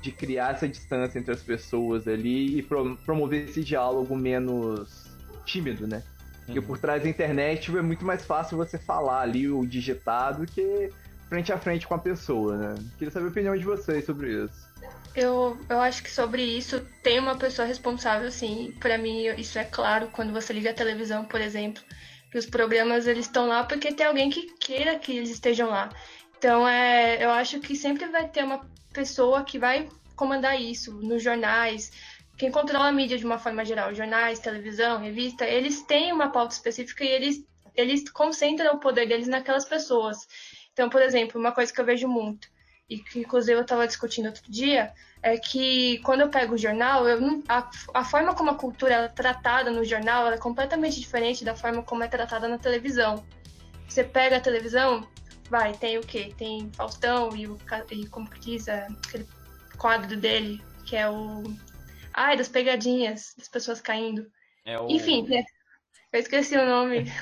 De 0.02 0.12
criar 0.12 0.54
essa 0.54 0.68
distância 0.68 1.18
entre 1.18 1.34
as 1.34 1.42
pessoas 1.42 2.08
ali 2.08 2.58
e 2.58 2.62
pro, 2.62 2.96
promover 2.98 3.46
esse 3.46 3.64
diálogo 3.64 4.16
menos 4.16 5.08
tímido, 5.46 5.88
né? 5.88 6.04
Porque 6.46 6.60
uhum. 6.60 6.66
por 6.66 6.78
trás 6.78 7.04
da 7.04 7.10
internet 7.10 7.76
é 7.76 7.82
muito 7.82 8.06
mais 8.06 8.26
fácil 8.26 8.58
você 8.58 8.78
falar 8.78 9.22
ali 9.22 9.50
o 9.50 9.66
digitado 9.66 10.46
que 10.46 10.90
frente 11.30 11.52
a 11.52 11.58
frente 11.58 11.88
com 11.88 11.96
a 11.96 12.00
pessoa, 12.00 12.58
né? 12.58 12.76
Queria 12.98 13.12
saber 13.12 13.28
a 13.28 13.30
opinião 13.30 13.58
de 13.58 13.64
vocês 13.64 14.06
sobre 14.06 14.44
isso. 14.44 14.74
Eu, 15.16 15.58
eu 15.70 15.80
acho 15.80 16.04
que 16.04 16.12
sobre 16.12 16.44
isso 16.44 16.80
tem 17.02 17.20
uma 17.20 17.36
pessoa 17.36 17.68
responsável, 17.68 18.30
sim. 18.32 18.76
Para 18.80 18.98
mim, 18.98 19.26
isso 19.38 19.58
é 19.58 19.64
claro 19.64 20.10
quando 20.12 20.34
você 20.34 20.52
liga 20.52 20.72
a 20.72 20.74
televisão, 20.74 21.24
por 21.24 21.40
exemplo, 21.40 21.84
que 22.32 22.38
os 22.38 22.46
programas 22.46 23.08
eles 23.08 23.26
estão 23.26 23.48
lá 23.48 23.64
porque 23.64 23.94
tem 23.94 24.06
alguém 24.06 24.30
que 24.30 24.54
queira 24.58 24.98
que 24.98 25.16
eles 25.16 25.30
estejam 25.30 25.70
lá. 25.70 25.90
Então, 26.44 26.68
é, 26.68 27.24
eu 27.24 27.30
acho 27.30 27.62
que 27.62 27.74
sempre 27.74 28.06
vai 28.08 28.28
ter 28.28 28.44
uma 28.44 28.68
pessoa 28.92 29.46
que 29.46 29.58
vai 29.58 29.88
comandar 30.14 30.60
isso 30.60 30.92
nos 30.92 31.24
jornais. 31.24 31.90
Quem 32.38 32.52
controla 32.52 32.90
a 32.90 32.92
mídia 32.92 33.18
de 33.18 33.24
uma 33.24 33.40
forma 33.40 33.64
geral, 33.64 33.96
jornais, 33.96 34.40
televisão, 34.40 35.00
revista, 35.00 35.46
eles 35.46 35.84
têm 35.84 36.12
uma 36.12 36.34
pauta 36.34 36.54
específica 36.54 37.06
e 37.06 37.08
eles, 37.08 37.46
eles 37.74 38.10
concentram 38.10 38.76
o 38.76 38.80
poder 38.82 39.08
deles 39.08 39.30
naquelas 39.30 39.64
pessoas. 39.64 40.18
Então, 40.74 40.90
por 40.90 41.02
exemplo, 41.02 41.40
uma 41.40 41.54
coisa 41.54 41.72
que 41.72 41.80
eu 41.80 41.86
vejo 41.86 42.10
muito, 42.10 42.50
e 42.90 42.98
que 42.98 43.20
inclusive 43.22 43.58
eu 43.58 43.62
estava 43.62 43.88
discutindo 43.88 44.26
outro 44.26 44.44
dia, 44.52 44.92
é 45.22 45.38
que 45.38 46.00
quando 46.00 46.22
eu 46.22 46.30
pego 46.30 46.56
o 46.56 46.58
jornal, 46.58 47.06
a, 47.48 47.70
a 47.94 48.04
forma 48.04 48.36
como 48.36 48.50
a 48.50 48.56
cultura 48.56 48.94
é 48.96 49.08
tratada 49.08 49.72
no 49.72 49.86
jornal 49.86 50.28
é 50.28 50.38
completamente 50.38 51.00
diferente 51.00 51.46
da 51.46 51.56
forma 51.56 51.84
como 51.84 52.04
é 52.04 52.08
tratada 52.10 52.50
na 52.50 52.58
televisão. 52.58 53.26
Você 53.88 54.04
pega 54.04 54.38
a 54.38 54.42
televisão, 54.42 55.08
vai, 55.54 55.72
tem 55.74 56.00
o 56.00 56.02
quê? 56.02 56.34
Tem 56.36 56.72
Faustão 56.72 57.36
e 57.36 57.48
o 57.48 57.60
e 57.92 58.08
como 58.08 58.28
que 58.28 58.40
diz 58.40 58.68
aquele 58.68 59.28
quadro 59.78 60.18
dele, 60.18 60.60
que 60.84 60.96
é 60.96 61.08
o 61.08 61.44
ai 62.12 62.36
das 62.36 62.48
pegadinhas, 62.48 63.36
das 63.38 63.48
pessoas 63.48 63.80
caindo. 63.80 64.26
É 64.66 64.80
o... 64.80 64.90
Enfim, 64.90 65.22
né? 65.28 65.44
eu 66.12 66.20
esqueci 66.20 66.58
o 66.58 66.66
nome. 66.66 67.06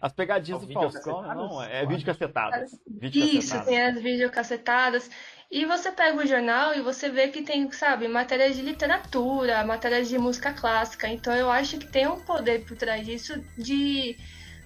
As 0.00 0.12
pegadinhas 0.12 0.66
do 0.66 0.72
Faustão, 0.72 1.22
não, 1.22 1.62
é 1.62 1.86
vídeo 1.86 2.04
cacetadas. 2.04 2.72
Isso, 3.00 3.64
tem 3.64 3.80
as 3.80 4.02
videocacetadas. 4.02 5.08
E 5.48 5.64
você 5.64 5.92
pega 5.92 6.18
o 6.18 6.26
jornal 6.26 6.74
e 6.74 6.80
você 6.80 7.08
vê 7.08 7.28
que 7.28 7.42
tem, 7.42 7.70
sabe, 7.70 8.08
matérias 8.08 8.56
de 8.56 8.62
literatura, 8.62 9.64
matérias 9.64 10.08
de 10.08 10.18
música 10.18 10.52
clássica. 10.52 11.06
Então 11.06 11.32
eu 11.36 11.48
acho 11.48 11.78
que 11.78 11.86
tem 11.86 12.08
um 12.08 12.18
poder 12.18 12.64
por 12.64 12.76
trás 12.76 13.06
disso 13.06 13.40
de 13.56 14.16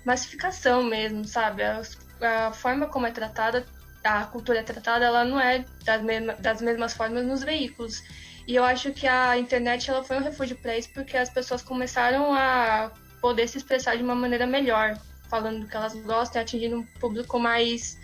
massificação 0.07 0.83
mesmo, 0.85 1.23
sabe? 1.27 1.63
As 1.65 1.95
a 2.21 2.53
forma 2.53 2.87
como 2.87 3.07
é 3.07 3.11
tratada 3.11 3.67
a 4.07 4.25
cultura 4.25 4.61
é 4.61 4.63
tratada, 4.63 5.05
ela 5.05 5.25
não 5.25 5.41
é 5.41 5.65
das, 5.85 6.03
mesma, 6.03 6.35
das 6.35 6.63
mesmas 6.63 6.95
formas 6.95 7.27
nos 7.27 7.43
veículos. 7.43 8.03
E 8.47 8.55
eu 8.55 8.65
acho 8.65 8.93
que 8.93 9.07
a 9.07 9.37
internet 9.37 9.91
ela 9.91 10.05
foi 10.05 10.17
um 10.17 10.23
refúgio 10.23 10.57
para 10.57 10.79
isso 10.79 10.91
porque 10.95 11.17
as 11.17 11.29
pessoas 11.29 11.63
começaram 11.63 12.33
a 12.33 12.93
poder 13.21 13.49
se 13.49 13.59
expressar 13.59 13.97
de 13.97 14.05
uma 14.05 14.15
maneira 14.15 14.47
melhor, 14.47 14.97
falando 15.29 15.61
do 15.61 15.67
que 15.67 15.77
elas 15.77 15.95
gostam 16.03 16.41
atingindo 16.41 16.77
um 16.77 16.87
público 17.01 17.39
mais 17.39 17.99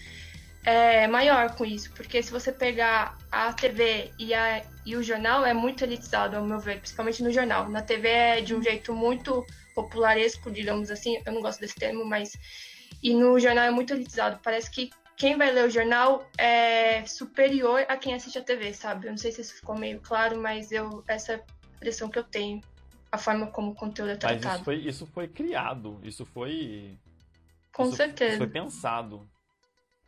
é, 0.65 1.07
maior 1.07 1.55
com 1.55 1.65
isso. 1.65 1.93
Porque 1.93 2.21
se 2.23 2.33
você 2.33 2.51
pegar 2.51 3.17
a 3.31 3.53
TV 3.53 4.11
e, 4.19 4.35
a, 4.35 4.63
e 4.85 4.97
o 4.97 5.03
jornal, 5.03 5.47
é 5.47 5.55
muito 5.55 5.85
elitizado, 5.85 6.37
ao 6.37 6.45
meu 6.45 6.59
ver, 6.59 6.81
principalmente 6.81 7.23
no 7.23 7.31
jornal. 7.31 7.69
Na 7.69 7.83
TV 7.83 8.09
é 8.09 8.41
de 8.41 8.55
um 8.55 8.63
jeito 8.63 8.93
muito 8.93 9.47
popularesco, 9.77 10.51
digamos 10.51 10.91
assim, 10.91 11.23
eu 11.25 11.33
não 11.33 11.41
gosto 11.41 11.61
desse 11.61 11.77
termo, 11.77 12.05
mas. 12.05 12.33
E 13.03 13.15
no 13.15 13.39
jornal 13.39 13.65
é 13.65 13.71
muito 13.71 13.93
elitizado. 13.93 14.39
Parece 14.43 14.71
que 14.71 14.91
quem 15.17 15.37
vai 15.37 15.51
ler 15.51 15.67
o 15.67 15.71
jornal 15.71 16.29
é 16.39 17.05
superior 17.07 17.85
a 17.89 17.97
quem 17.97 18.15
assiste 18.15 18.39
a 18.39 18.43
TV, 18.43 18.73
sabe? 18.73 19.07
Eu 19.07 19.11
não 19.11 19.19
sei 19.19 19.33
se 19.33 19.41
isso 19.41 19.55
ficou 19.55 19.77
meio 19.77 20.01
claro, 20.01 20.41
mas 20.41 20.71
eu 20.73 21.03
essa 21.07 21.33
é 21.33 21.37
a 21.37 21.77
impressão 21.77 22.09
que 22.09 22.19
eu 22.19 22.25
tenho. 22.25 22.61
A 23.11 23.19
forma 23.19 23.47
como 23.49 23.73
o 23.73 23.75
conteúdo 23.75 24.13
é 24.13 24.17
tratado. 24.17 24.43
Mas 24.43 24.55
isso 24.55 24.65
foi, 24.65 24.77
isso 24.77 25.07
foi 25.07 25.29
criado, 25.29 26.01
isso 26.03 26.25
foi. 26.25 26.97
Com 27.73 27.85
isso, 27.85 27.97
certeza. 27.97 28.31
Isso 28.31 28.39
foi 28.39 28.47
pensado. 28.47 29.29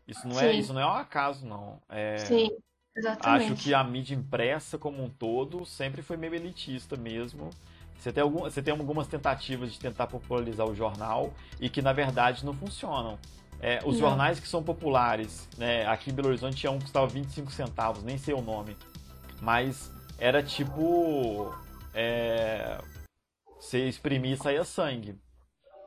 Isso 0.07 0.27
não, 0.27 0.41
é, 0.41 0.53
isso 0.53 0.73
não 0.73 0.81
é 0.81 0.87
um 0.87 0.97
acaso, 0.97 1.47
não. 1.47 1.81
É, 1.89 2.19
Sim, 2.19 2.51
exatamente. 2.95 3.53
Acho 3.53 3.63
que 3.63 3.75
a 3.75 3.83
mídia 3.83 4.15
impressa 4.15 4.79
como 4.79 5.03
um 5.03 5.09
todo 5.09 5.65
sempre 5.65 6.03
foi 6.03 6.17
meio 6.17 6.35
elitista 6.35 6.97
mesmo. 6.97 7.51
Você 7.99 8.13
tem, 8.13 8.23
algum, 8.23 8.41
você 8.41 8.63
tem 8.63 8.73
algumas 8.73 9.07
tentativas 9.07 9.73
de 9.73 9.79
tentar 9.79 10.07
popularizar 10.07 10.67
o 10.67 10.75
jornal 10.75 11.33
e 11.61 11.69
que 11.71 11.81
na 11.81 11.93
verdade 11.93 12.45
não 12.45 12.53
funcionam. 12.53 13.19
É, 13.61 13.79
os 13.79 13.99
não. 13.99 14.09
jornais 14.09 14.39
que 14.39 14.47
são 14.47 14.63
populares, 14.63 15.49
né, 15.57 15.87
aqui 15.87 16.11
em 16.11 16.13
Belo 16.13 16.29
Horizonte 16.29 16.57
tinha 16.57 16.71
um 16.71 16.77
que 16.77 16.85
custava 16.85 17.07
25 17.07 17.51
centavos, 17.51 18.03
nem 18.03 18.19
sei 18.19 18.35
o 18.35 18.43
nome. 18.43 18.77
Mas 19.41 19.91
era 20.19 20.43
tipo. 20.43 21.55
É, 21.95 22.79
você 23.59 23.89
exprimir 23.89 24.33
e 24.33 24.37
saía 24.37 24.65
sangue. 24.65 25.17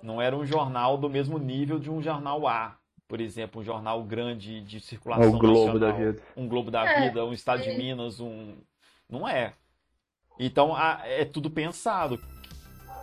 Não 0.01 0.21
era 0.21 0.35
um 0.35 0.45
jornal 0.45 0.97
do 0.97 1.09
mesmo 1.09 1.37
nível 1.37 1.77
de 1.77 1.91
um 1.91 2.01
jornal 2.01 2.47
A, 2.47 2.77
por 3.07 3.21
exemplo, 3.21 3.61
um 3.61 3.63
jornal 3.63 4.03
grande 4.03 4.61
de 4.61 4.79
circulação 4.79 5.29
o 5.33 5.37
Globo 5.37 5.73
nacional, 5.73 5.79
da 5.79 5.91
Vida. 5.91 6.21
um 6.35 6.47
Globo 6.47 6.71
da 6.71 6.85
É, 6.85 7.01
Vida, 7.01 7.25
um 7.25 7.33
Estado 7.33 7.63
de 7.63 7.69
é. 7.69 7.77
Minas, 7.77 8.19
um 8.19 8.55
não 9.09 9.27
é. 9.27 9.53
Então 10.39 10.75
a- 10.75 11.01
é 11.05 11.25
tudo 11.25 11.49
pensado. 11.49 12.21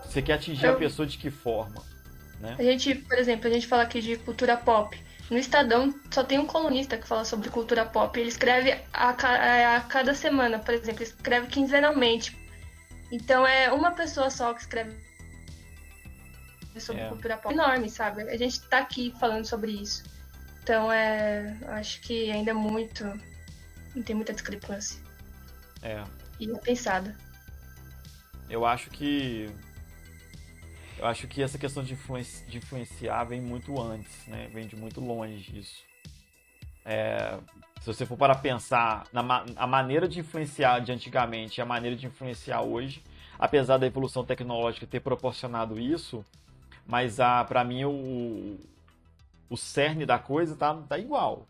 Você 0.05 0.23
quer 0.23 0.35
atingir 0.35 0.67
a 0.67 0.75
pessoa 0.77 1.07
de 1.07 1.19
que 1.19 1.31
forma, 1.31 1.83
né? 2.41 2.55
A 2.59 2.63
gente, 2.63 2.95
por 2.95 3.19
exemplo, 3.19 3.49
a 3.49 3.51
gente 3.53 3.67
fala 3.67 3.83
aqui 3.83 4.01
de 4.01 4.17
cultura 4.17 4.57
pop. 4.57 4.99
No 5.31 5.39
Estadão 5.39 5.93
só 6.11 6.23
tem 6.23 6.39
um 6.39 6.47
colunista 6.47 6.99
que 6.99 7.09
fala 7.09 7.25
sobre 7.25 7.49
cultura 7.49 7.87
pop. 7.87 8.19
Ele 8.21 8.29
escreve 8.29 8.79
a, 8.93 9.13
ca- 9.15 9.77
a 9.77 9.81
cada 9.81 10.15
semana, 10.15 10.59
por 10.59 10.75
exemplo, 10.75 11.03
ele 11.03 11.11
escreve 11.11 11.47
quinzenalmente. 11.47 12.37
Então 13.11 13.47
é 13.47 13.73
uma 13.73 13.93
pessoa 13.93 14.29
só 14.31 14.53
que 14.53 14.61
escreve 14.61 14.95
sobre 16.79 17.03
É. 17.03 17.09
cultura 17.09 17.37
pop. 17.39 17.55
Enorme, 17.55 17.89
sabe? 17.89 18.23
A 18.23 18.37
gente 18.37 18.61
tá 18.69 18.79
aqui 18.79 19.15
falando 19.19 19.45
sobre 19.47 19.71
isso. 19.73 20.05
Então 20.63 20.93
é. 20.93 21.57
Acho 21.69 22.01
que 22.03 22.31
ainda 22.31 22.51
é 22.51 22.55
muito. 22.55 23.05
Não 23.95 24.03
tem 24.03 24.15
muita 24.15 24.33
discrepância. 24.33 25.01
É. 25.83 26.03
E 26.41 26.51
é 26.51 26.59
pensada. 26.59 27.17
Eu 28.49 28.65
acho 28.65 28.91
que. 28.91 29.49
Eu 30.99 31.07
acho 31.07 31.27
que 31.27 31.43
essa 31.43 31.59
questão 31.59 31.83
de, 31.83 31.95
influenci- 31.95 32.47
de 32.47 32.59
influenciar 32.59 33.25
vem 33.25 33.41
muito 33.41 33.81
antes, 33.81 34.27
né? 34.27 34.49
Vem 34.53 34.67
de 34.67 34.77
muito 34.77 35.01
longe 35.01 35.59
isso. 35.59 35.83
É, 36.85 37.39
se 37.81 37.87
você 37.87 38.07
for 38.07 38.17
para 38.17 38.35
pensar 38.35 39.07
na 39.13 39.45
a 39.57 39.67
maneira 39.67 40.07
de 40.07 40.21
influenciar 40.21 40.81
de 40.81 40.93
antigamente 40.93 41.61
e 41.61 41.63
a 41.63 41.67
maneira 41.67 41.97
de 41.97 42.07
influenciar 42.07 42.63
hoje, 42.63 43.03
apesar 43.39 43.79
da 43.79 43.87
evolução 43.87 44.25
tecnológica 44.25 44.87
ter 44.87 45.01
proporcionado 45.01 45.79
isso, 45.79 46.25
mas 46.87 47.17
para 47.49 47.65
mim 47.65 47.85
o, 47.85 48.59
o 49.51 49.57
cerne 49.57 50.07
da 50.07 50.19
coisa 50.19 50.55
tá, 50.55 50.75
tá 50.89 50.99
igual. 50.99 51.47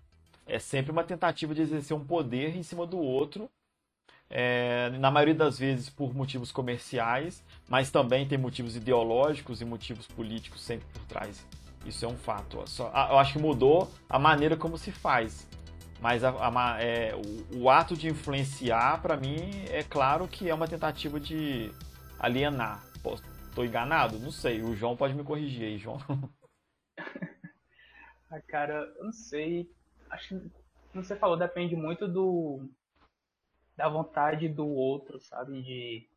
É 0.46 0.58
sempre 0.58 0.92
uma 0.92 1.04
tentativa 1.04 1.54
de 1.54 1.62
exercer 1.62 1.96
um 1.96 2.04
poder 2.04 2.56
em 2.56 2.62
cima 2.62 2.86
do 2.86 2.98
outro 2.98 3.50
é, 4.34 4.90
na 4.98 5.10
maioria 5.12 5.34
das 5.34 5.56
vezes 5.58 5.88
por 5.88 6.12
motivos 6.14 6.50
comerciais, 6.50 7.42
mas 7.68 7.90
também 7.90 8.26
tem 8.26 8.36
motivos 8.36 8.74
ideológicos 8.74 9.60
e 9.60 9.64
motivos 9.64 10.08
políticos 10.08 10.60
sempre 10.60 10.86
por 10.92 11.02
trás. 11.06 11.46
Isso 11.86 12.04
é 12.04 12.08
um 12.08 12.16
fato. 12.16 12.62
Só- 12.68 12.88
eu 13.10 13.18
acho 13.18 13.34
que 13.34 13.38
mudou 13.38 13.88
a 14.08 14.18
maneira 14.18 14.56
como 14.56 14.76
se 14.76 14.90
faz. 14.90 15.46
Mas 16.00 16.24
a- 16.24 16.30
a 16.48 16.82
é, 16.82 17.14
o, 17.52 17.62
o 17.62 17.70
ato 17.70 17.96
de 17.96 18.08
influenciar, 18.08 19.00
para 19.00 19.16
mim, 19.16 19.64
é 19.70 19.82
claro 19.84 20.26
que 20.26 20.50
é 20.50 20.54
uma 20.54 20.66
tentativa 20.66 21.20
de 21.20 21.70
alienar. 22.18 22.82
Posso- 23.02 23.22
Tô 23.54 23.62
enganado? 23.64 24.18
Não 24.18 24.32
sei. 24.32 24.60
O 24.62 24.74
João 24.74 24.96
pode 24.96 25.14
me 25.14 25.22
corrigir 25.22 25.64
aí, 25.64 25.78
João. 25.78 25.98
Ah, 28.30 28.40
cara, 28.48 28.92
eu 28.98 29.04
não 29.04 29.12
sei. 29.12 29.70
Acho 30.10 30.28
que, 30.40 30.50
você 30.92 31.14
falou, 31.14 31.36
depende 31.36 31.76
muito 31.76 32.08
do 32.08 32.68
da 33.76 33.88
vontade 33.88 34.48
do 34.48 34.66
outro, 34.66 35.20
sabe? 35.20 35.62
De 35.62 36.08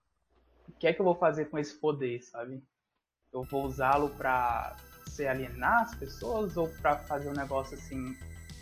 o 0.67 0.71
que 0.73 0.87
é 0.87 0.93
que 0.93 0.99
eu 0.99 1.05
vou 1.05 1.15
fazer 1.15 1.45
com 1.45 1.57
esse 1.57 1.75
poder, 1.75 2.21
sabe? 2.21 2.61
Eu 3.33 3.43
vou 3.43 3.65
usá-lo 3.65 4.09
pra 4.11 4.75
se 5.07 5.25
alienar 5.25 5.83
as 5.83 5.95
pessoas 5.95 6.57
ou 6.57 6.67
pra 6.81 6.97
fazer 6.97 7.29
um 7.29 7.33
negócio 7.33 7.77
assim 7.77 8.15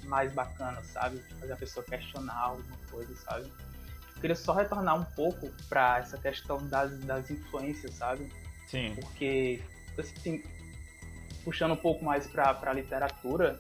mais 0.04 0.32
bacana, 0.34 0.84
sabe? 0.84 1.18
De 1.18 1.34
fazer 1.36 1.54
a 1.54 1.58
pessoa 1.58 1.86
questionar 1.86 2.38
alguma 2.38 2.78
coisa, 2.90 3.16
sabe? 3.16 3.52
Eu 4.16 4.22
queria 4.22 4.36
só 4.36 4.54
retornar 4.54 4.96
um 5.00 5.06
pouco 5.16 5.52
pra 5.68 6.00
essa 6.00 6.18
questão 6.18 6.66
das, 6.68 6.98
das 7.00 7.30
influências, 7.30 7.96
sabe? 7.96 8.32
Sim. 8.68 8.96
porque 8.96 9.62
assim, 9.98 10.44
puxando 11.44 11.72
um 11.74 11.78
pouco 11.78 12.04
mais 12.04 12.28
para 12.28 12.58
a 12.62 12.74
literatura 12.74 13.56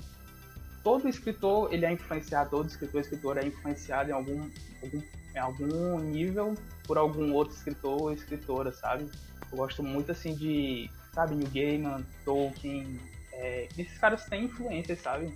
todo 0.83 1.07
escritor 1.07 1.73
ele 1.73 1.85
é 1.85 1.91
influenciado 1.91 2.49
todo 2.49 2.67
escritor 2.67 3.01
escritor 3.01 3.37
é 3.37 3.45
influenciado 3.45 4.09
em 4.09 4.13
algum, 4.13 4.49
algum 4.81 5.01
em 5.35 5.39
algum 5.39 5.99
nível 5.99 6.55
por 6.85 6.97
algum 6.97 7.33
outro 7.33 7.53
escritor 7.53 8.01
ou 8.01 8.13
escritora 8.13 8.71
sabe 8.71 9.09
eu 9.51 9.57
gosto 9.57 9.83
muito 9.83 10.11
assim 10.11 10.33
de 10.33 10.89
sabe 11.13 11.35
Neil 11.35 11.49
Gaiman 11.51 12.05
Tolkien 12.23 12.99
é, 13.33 13.67
esses 13.77 13.97
caras 13.97 14.25
têm 14.25 14.45
influência 14.45 14.95
sabe 14.95 15.35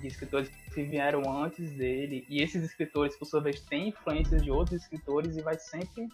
de 0.00 0.08
escritores 0.08 0.50
que 0.74 0.82
vieram 0.82 1.22
antes 1.42 1.70
dele 1.72 2.26
e 2.28 2.42
esses 2.42 2.62
escritores 2.62 3.16
por 3.16 3.24
sua 3.24 3.40
vez 3.40 3.60
têm 3.60 3.88
influências 3.88 4.42
de 4.42 4.50
outros 4.50 4.82
escritores 4.82 5.36
e 5.36 5.42
vai 5.42 5.58
sempre 5.58 6.08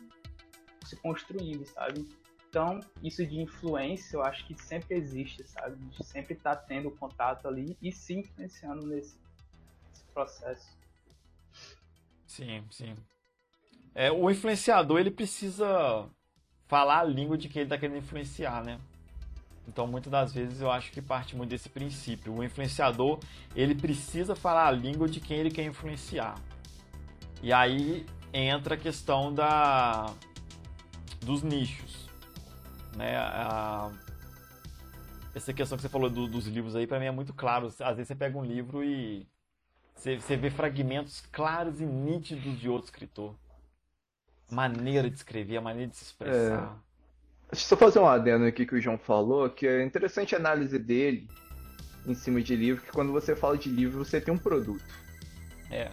se 0.84 0.94
construindo 0.96 1.66
sabe 1.66 2.06
então, 2.52 2.80
isso 3.02 3.26
de 3.26 3.40
influência, 3.40 4.14
eu 4.14 4.22
acho 4.22 4.46
que 4.46 4.54
sempre 4.62 4.94
existe, 4.94 5.42
sabe? 5.42 5.72
A 5.72 5.84
gente 5.84 6.04
sempre 6.04 6.34
tá 6.34 6.54
tendo 6.54 6.90
contato 6.90 7.48
ali 7.48 7.78
e 7.80 7.90
se 7.90 8.12
influenciando 8.12 8.86
nesse, 8.86 9.18
nesse 9.88 10.04
processo. 10.12 10.76
Sim, 12.26 12.62
sim. 12.70 12.94
É, 13.94 14.10
o 14.10 14.30
influenciador, 14.30 14.98
ele 14.98 15.10
precisa 15.10 16.08
falar 16.66 17.00
a 17.00 17.04
língua 17.04 17.36
de 17.36 17.48
quem 17.48 17.60
ele 17.60 17.66
está 17.66 17.76
querendo 17.78 17.98
influenciar, 17.98 18.64
né? 18.64 18.78
Então, 19.68 19.86
muitas 19.86 20.10
das 20.10 20.32
vezes 20.32 20.60
eu 20.60 20.70
acho 20.70 20.90
que 20.90 21.00
parte 21.00 21.36
muito 21.36 21.50
desse 21.50 21.68
princípio. 21.68 22.34
O 22.34 22.42
influenciador, 22.42 23.20
ele 23.54 23.74
precisa 23.74 24.34
falar 24.34 24.66
a 24.66 24.70
língua 24.70 25.08
de 25.08 25.20
quem 25.20 25.38
ele 25.38 25.50
quer 25.50 25.64
influenciar. 25.64 26.34
E 27.42 27.52
aí 27.52 28.06
entra 28.32 28.74
a 28.74 28.78
questão 28.78 29.32
da 29.32 30.12
dos 31.20 31.42
nichos, 31.42 32.08
né? 32.96 33.16
A- 33.16 33.90
essa 35.34 35.52
questão 35.52 35.76
que 35.76 35.82
você 35.82 35.88
falou 35.88 36.10
do- 36.10 36.26
dos 36.26 36.46
livros 36.46 36.74
aí, 36.76 36.86
para 36.86 36.98
mim 36.98 37.06
é 37.06 37.10
muito 37.10 37.32
claro. 37.32 37.66
Às 37.66 37.96
vezes 37.96 38.08
você 38.08 38.14
pega 38.14 38.36
um 38.36 38.44
livro 38.44 38.84
e 38.84 39.26
você, 39.94 40.16
você 40.16 40.36
vê 40.36 40.50
fragmentos 40.50 41.20
claros 41.32 41.80
e 41.80 41.86
nítidos 41.86 42.58
de 42.58 42.68
outro 42.68 42.86
escritor. 42.86 43.34
Maneira 44.52 45.08
de 45.08 45.16
escrever, 45.16 45.56
a 45.56 45.60
maneira 45.60 45.90
de 45.90 45.96
se 45.96 46.04
expressar. 46.04 46.78
Deixa 47.50 47.64
eu 47.64 47.68
só 47.68 47.76
fazer 47.76 47.98
um 47.98 48.06
adendo 48.06 48.44
aqui 48.44 48.64
que 48.66 48.74
o 48.74 48.80
João 48.80 48.98
falou, 48.98 49.48
que 49.50 49.66
é 49.66 49.84
interessante 49.84 50.34
a 50.34 50.38
análise 50.38 50.78
dele 50.78 51.28
em 52.06 52.14
cima 52.14 52.40
de 52.40 52.56
livro, 52.56 52.82
que 52.82 52.90
quando 52.92 53.12
você 53.12 53.36
fala 53.36 53.56
de 53.56 53.68
livro, 53.68 54.04
você 54.04 54.20
tem 54.20 54.32
um 54.32 54.38
produto. 54.38 54.84
É. 55.70 55.90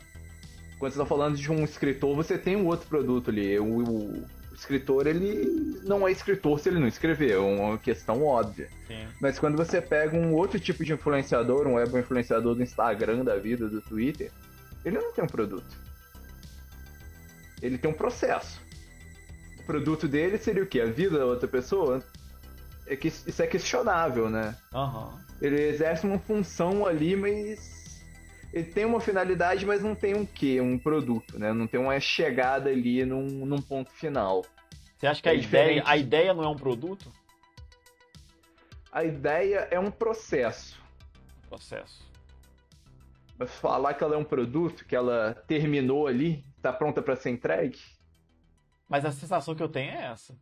Quando 0.79 0.93
você 0.93 0.97
está 0.99 1.05
falando 1.05 1.35
de 1.37 1.51
um 1.51 1.63
escritor, 1.63 2.15
você 2.15 2.37
tem 2.37 2.55
um 2.55 2.65
outro 2.65 2.87
produto 2.87 3.29
ali. 3.29 3.59
O, 3.59 3.65
o- 3.65 4.23
o 4.51 4.55
escritor, 4.55 5.07
ele 5.07 5.79
não 5.83 6.07
é 6.07 6.11
escritor 6.11 6.59
se 6.59 6.67
ele 6.69 6.79
não 6.79 6.87
escrever, 6.87 7.31
é 7.31 7.37
uma 7.37 7.77
questão 7.77 8.23
óbvia. 8.23 8.69
Sim. 8.87 9.07
Mas 9.21 9.37
quando 9.39 9.55
você 9.57 9.81
pega 9.81 10.17
um 10.17 10.33
outro 10.33 10.59
tipo 10.59 10.83
de 10.83 10.93
influenciador, 10.93 11.65
um 11.67 11.75
web 11.75 11.97
influenciador 11.97 12.55
do 12.55 12.63
Instagram, 12.63 13.23
da 13.23 13.37
vida, 13.37 13.67
do 13.69 13.81
Twitter, 13.81 14.31
ele 14.83 14.97
não 14.97 15.13
tem 15.13 15.23
um 15.23 15.27
produto. 15.27 15.77
Ele 17.61 17.77
tem 17.77 17.89
um 17.89 17.93
processo. 17.93 18.61
O 19.59 19.63
produto 19.63 20.07
dele 20.07 20.37
seria 20.37 20.63
o 20.63 20.67
quê? 20.67 20.81
A 20.81 20.85
vida 20.85 21.19
da 21.19 21.25
outra 21.25 21.47
pessoa? 21.47 22.03
É 22.87 22.95
que 22.95 23.07
isso 23.09 23.41
é 23.41 23.45
questionável, 23.47 24.29
né? 24.29 24.55
Aham. 24.73 25.17
Ele 25.41 25.61
exerce 25.61 26.05
uma 26.05 26.17
função 26.19 26.85
ali, 26.85 27.15
mas 27.15 28.01
ele 28.51 28.65
tem 28.65 28.83
uma 28.85 28.99
finalidade, 28.99 29.65
mas 29.65 29.81
não 29.83 29.93
tem 29.93 30.15
um 30.15 30.25
quê, 30.25 30.59
um 30.59 30.77
produto, 30.77 31.37
né? 31.37 31.53
Não 31.53 31.67
tem 31.67 31.79
uma 31.79 31.99
chegada 31.99 32.69
ali 32.69 33.05
num, 33.05 33.45
num 33.45 33.61
ponto 33.61 33.91
final. 33.91 34.43
Você 34.97 35.07
acha 35.07 35.21
que 35.21 35.29
a, 35.29 35.33
É 35.33 35.35
ideia, 35.35 35.63
diferente. 35.75 35.83
a 35.87 35.97
ideia 35.97 36.33
não 36.33 36.43
é 36.43 36.47
um 36.47 36.55
produto? 36.55 37.11
A 38.91 39.03
ideia 39.03 39.67
é 39.69 39.79
um 39.79 39.91
processo. 39.91 40.79
Processo. 41.47 42.03
Mas 43.37 43.51
falar 43.51 43.93
que 43.93 44.03
ela 44.03 44.15
é 44.15 44.17
um 44.17 44.23
produto, 44.23 44.83
que 44.85 44.95
ela 44.95 45.35
terminou 45.47 46.07
ali, 46.07 46.43
tá 46.61 46.71
pronta 46.73 47.01
para 47.01 47.15
ser 47.15 47.29
entregue, 47.31 47.79
Mas 48.87 49.05
a 49.05 49.11
sensação 49.11 49.53
que 49.55 49.61
eu 49.63 49.69
tenho 49.69 49.91
é 49.91 50.05
essa. 50.07 50.35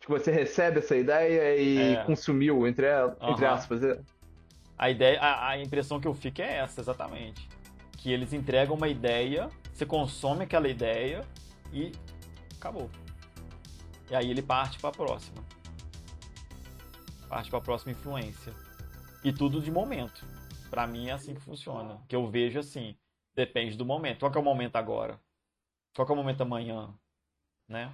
que 0.00 0.08
você 0.08 0.30
recebe 0.32 0.78
essa 0.80 0.96
ideia 0.96 1.56
e 1.56 1.96
É. 1.96 2.04
consumiu, 2.04 2.66
entre, 2.66 2.86
entre 3.20 3.44
Aham. 3.46 3.54
aspas. 3.54 3.82
é. 3.84 4.00
A 4.76 4.90
ideia, 4.90 5.20
a, 5.20 5.50
a 5.50 5.58
impressão 5.58 6.00
que 6.00 6.08
eu 6.08 6.14
fico 6.14 6.40
é 6.42 6.56
essa, 6.58 6.80
exatamente. 6.80 7.48
Que 7.98 8.10
eles 8.12 8.32
entregam 8.32 8.74
uma 8.76 8.88
ideia, 8.88 9.48
você 9.72 9.86
consome 9.86 10.42
aquela 10.44 10.66
ideia 10.68 11.24
e 11.72 11.92
acabou. 12.56 12.90
E 14.10 14.14
aí 14.16 14.28
ele 14.30 14.42
parte 14.42 14.78
para 14.80 14.90
a 14.90 14.92
próxima. 14.92 15.44
Parte 17.28 17.48
para 17.48 17.58
a 17.60 17.62
próxima 17.62 17.92
influência. 17.92 18.52
E 19.24 19.32
tudo 19.32 19.60
de 19.60 19.70
momento. 19.70 20.26
Pra 20.68 20.86
mim 20.86 21.08
é 21.08 21.12
assim 21.12 21.34
que 21.34 21.40
funciona. 21.40 22.00
Que 22.08 22.16
eu 22.16 22.28
vejo 22.28 22.58
assim, 22.58 22.96
depende 23.34 23.76
do 23.76 23.84
momento. 23.84 24.20
Qual 24.20 24.32
que 24.32 24.38
é 24.38 24.40
o 24.40 24.44
momento 24.44 24.76
agora? 24.76 25.18
Qual 25.94 26.06
que 26.06 26.12
é 26.12 26.14
o 26.14 26.16
momento 26.16 26.42
amanhã? 26.42 26.94
Né? 27.68 27.92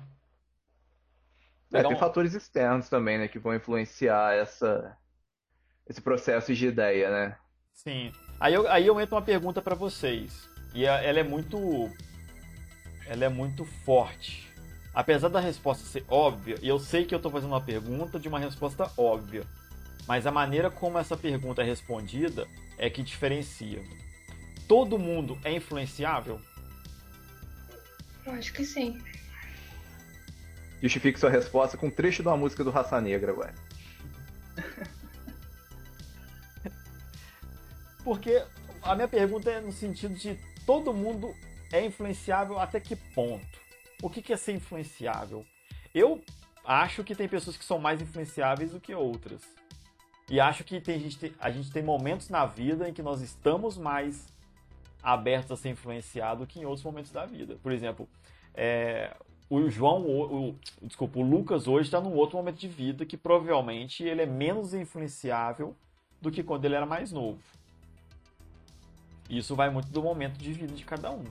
É, 1.73 1.83
tem 1.83 1.95
um- 1.95 1.99
fatores 1.99 2.35
externos 2.35 2.89
também, 2.89 3.19
né, 3.19 3.29
que 3.29 3.39
vão 3.39 3.55
influenciar 3.55 4.35
essa, 4.35 4.97
esse 5.87 6.01
processo 6.01 6.55
de 6.55 6.67
ideia, 6.67 7.11
né? 7.11 7.39
Sim. 7.73 8.13
Aí 8.41 8.55
eu, 8.55 8.69
aí 8.69 8.87
eu 8.87 9.01
entro 9.01 9.15
uma 9.17 9.23
pergunta 9.23 9.61
pra 9.61 9.75
vocês. 9.75 10.49
E 10.75 10.85
ela 10.85 11.21
é 11.21 11.23
muito. 11.23 11.59
Ela 13.07 13.25
é 13.27 13.29
muito 13.29 13.65
forte. 13.65 14.49
Apesar 14.95 15.29
da 15.29 15.39
resposta 15.41 15.85
ser 15.85 16.05
óbvia, 16.09 16.57
e 16.61 16.69
eu 16.69 16.79
sei 16.79 17.05
que 17.05 17.15
eu 17.15 17.21
tô 17.21 17.31
fazendo 17.31 17.51
uma 17.53 17.61
pergunta 17.61 18.19
de 18.19 18.29
uma 18.29 18.39
resposta 18.39 18.91
óbvia. 18.97 19.45
Mas 20.07 20.27
a 20.27 20.31
maneira 20.33 20.71
como 20.71 20.99
essa 20.99 21.17
pergunta 21.17 21.63
é 21.63 21.65
respondida 21.65 22.47
é 22.79 22.91
que 22.91 23.03
diferencia. 23.03 23.81
Todo 24.69 24.99
mundo 24.99 25.39
é 25.43 25.53
influenciável? 25.53 26.41
Eu 28.25 28.33
acho 28.33 28.53
que 28.53 28.65
sim. 28.65 29.01
Justifique 30.83 31.19
sua 31.19 31.31
resposta 31.31 31.77
com 31.79 31.87
um 31.87 31.91
trecho 31.91 32.23
de 32.23 32.29
uma 32.29 32.37
música 32.37 32.63
do 32.63 32.71
Raça 32.71 33.01
Negra 33.01 33.33
agora. 33.33 33.55
Porque 38.05 38.45
a 38.83 38.95
minha 38.95 39.09
pergunta 39.09 39.51
é 39.51 39.61
no 39.61 39.73
sentido 39.73 40.15
de 40.15 40.39
todo 40.65 40.93
mundo 40.95 41.35
é 41.73 41.85
influenciável 41.85 42.59
até 42.59 42.79
que 42.79 42.95
ponto? 42.95 43.59
O 44.03 44.09
que 44.09 44.33
é 44.33 44.37
ser 44.37 44.53
influenciável? 44.53 45.45
Eu 45.95 46.23
acho 46.65 47.03
que 47.03 47.15
tem 47.15 47.29
pessoas 47.29 47.57
que 47.57 47.65
são 47.65 47.79
mais 47.79 48.01
influenciáveis 48.01 48.71
do 48.71 48.81
que 48.81 48.95
outras. 48.95 49.41
E 50.31 50.39
acho 50.39 50.63
que 50.63 50.81
tem, 50.81 51.01
gente, 51.01 51.19
tem- 51.19 51.35
a 51.41 51.51
gente 51.51 51.71
tem 51.73 51.83
momentos 51.83 52.29
na 52.29 52.45
vida 52.47 52.89
em 52.89 52.93
que 52.93 53.03
nós 53.03 53.21
estamos 53.23 53.77
mais 53.79 54.27
abertos 55.13 55.51
a 55.53 55.57
ser 55.57 55.71
influenciado 55.71 56.47
que 56.47 56.61
em 56.61 56.65
outros 56.65 56.85
momentos 56.85 57.11
da 57.11 57.25
vida. 57.25 57.57
Por 57.63 57.73
exemplo, 57.73 58.09
é, 58.55 59.17
o 59.49 59.69
João, 59.71 60.03
o, 60.03 60.49
o- 60.51 60.59
desculpa, 60.83 61.19
o 61.19 61.23
Lucas 61.23 61.67
hoje 61.67 61.87
está 61.89 62.01
num 62.01 62.15
outro 62.15 62.37
momento 62.37 62.59
de 62.59 62.69
vida 62.69 63.07
que 63.07 63.17
provavelmente 63.17 64.05
ele 64.05 64.23
é 64.23 64.27
menos 64.27 64.75
influenciável 64.75 65.75
do 66.21 66.31
que 66.31 66.43
quando 66.43 66.65
ele 66.65 66.75
era 66.75 66.85
mais 66.87 67.11
novo. 67.13 67.39
Isso 69.31 69.55
vai 69.55 69.71
muito 69.71 69.89
do 69.91 70.03
momento 70.03 70.39
de 70.39 70.53
vida 70.53 70.75
de 70.75 70.85
cada 70.85 71.11
um. 71.11 71.25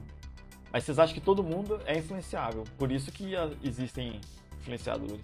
Mas 0.71 0.83
vocês 0.83 0.99
acham 0.99 1.13
que 1.13 1.21
todo 1.21 1.43
mundo 1.43 1.79
é 1.85 1.97
influenciável? 1.97 2.63
Por 2.77 2.91
isso 2.91 3.11
que 3.11 3.33
existem 3.63 4.19
influenciadores. 4.59 5.21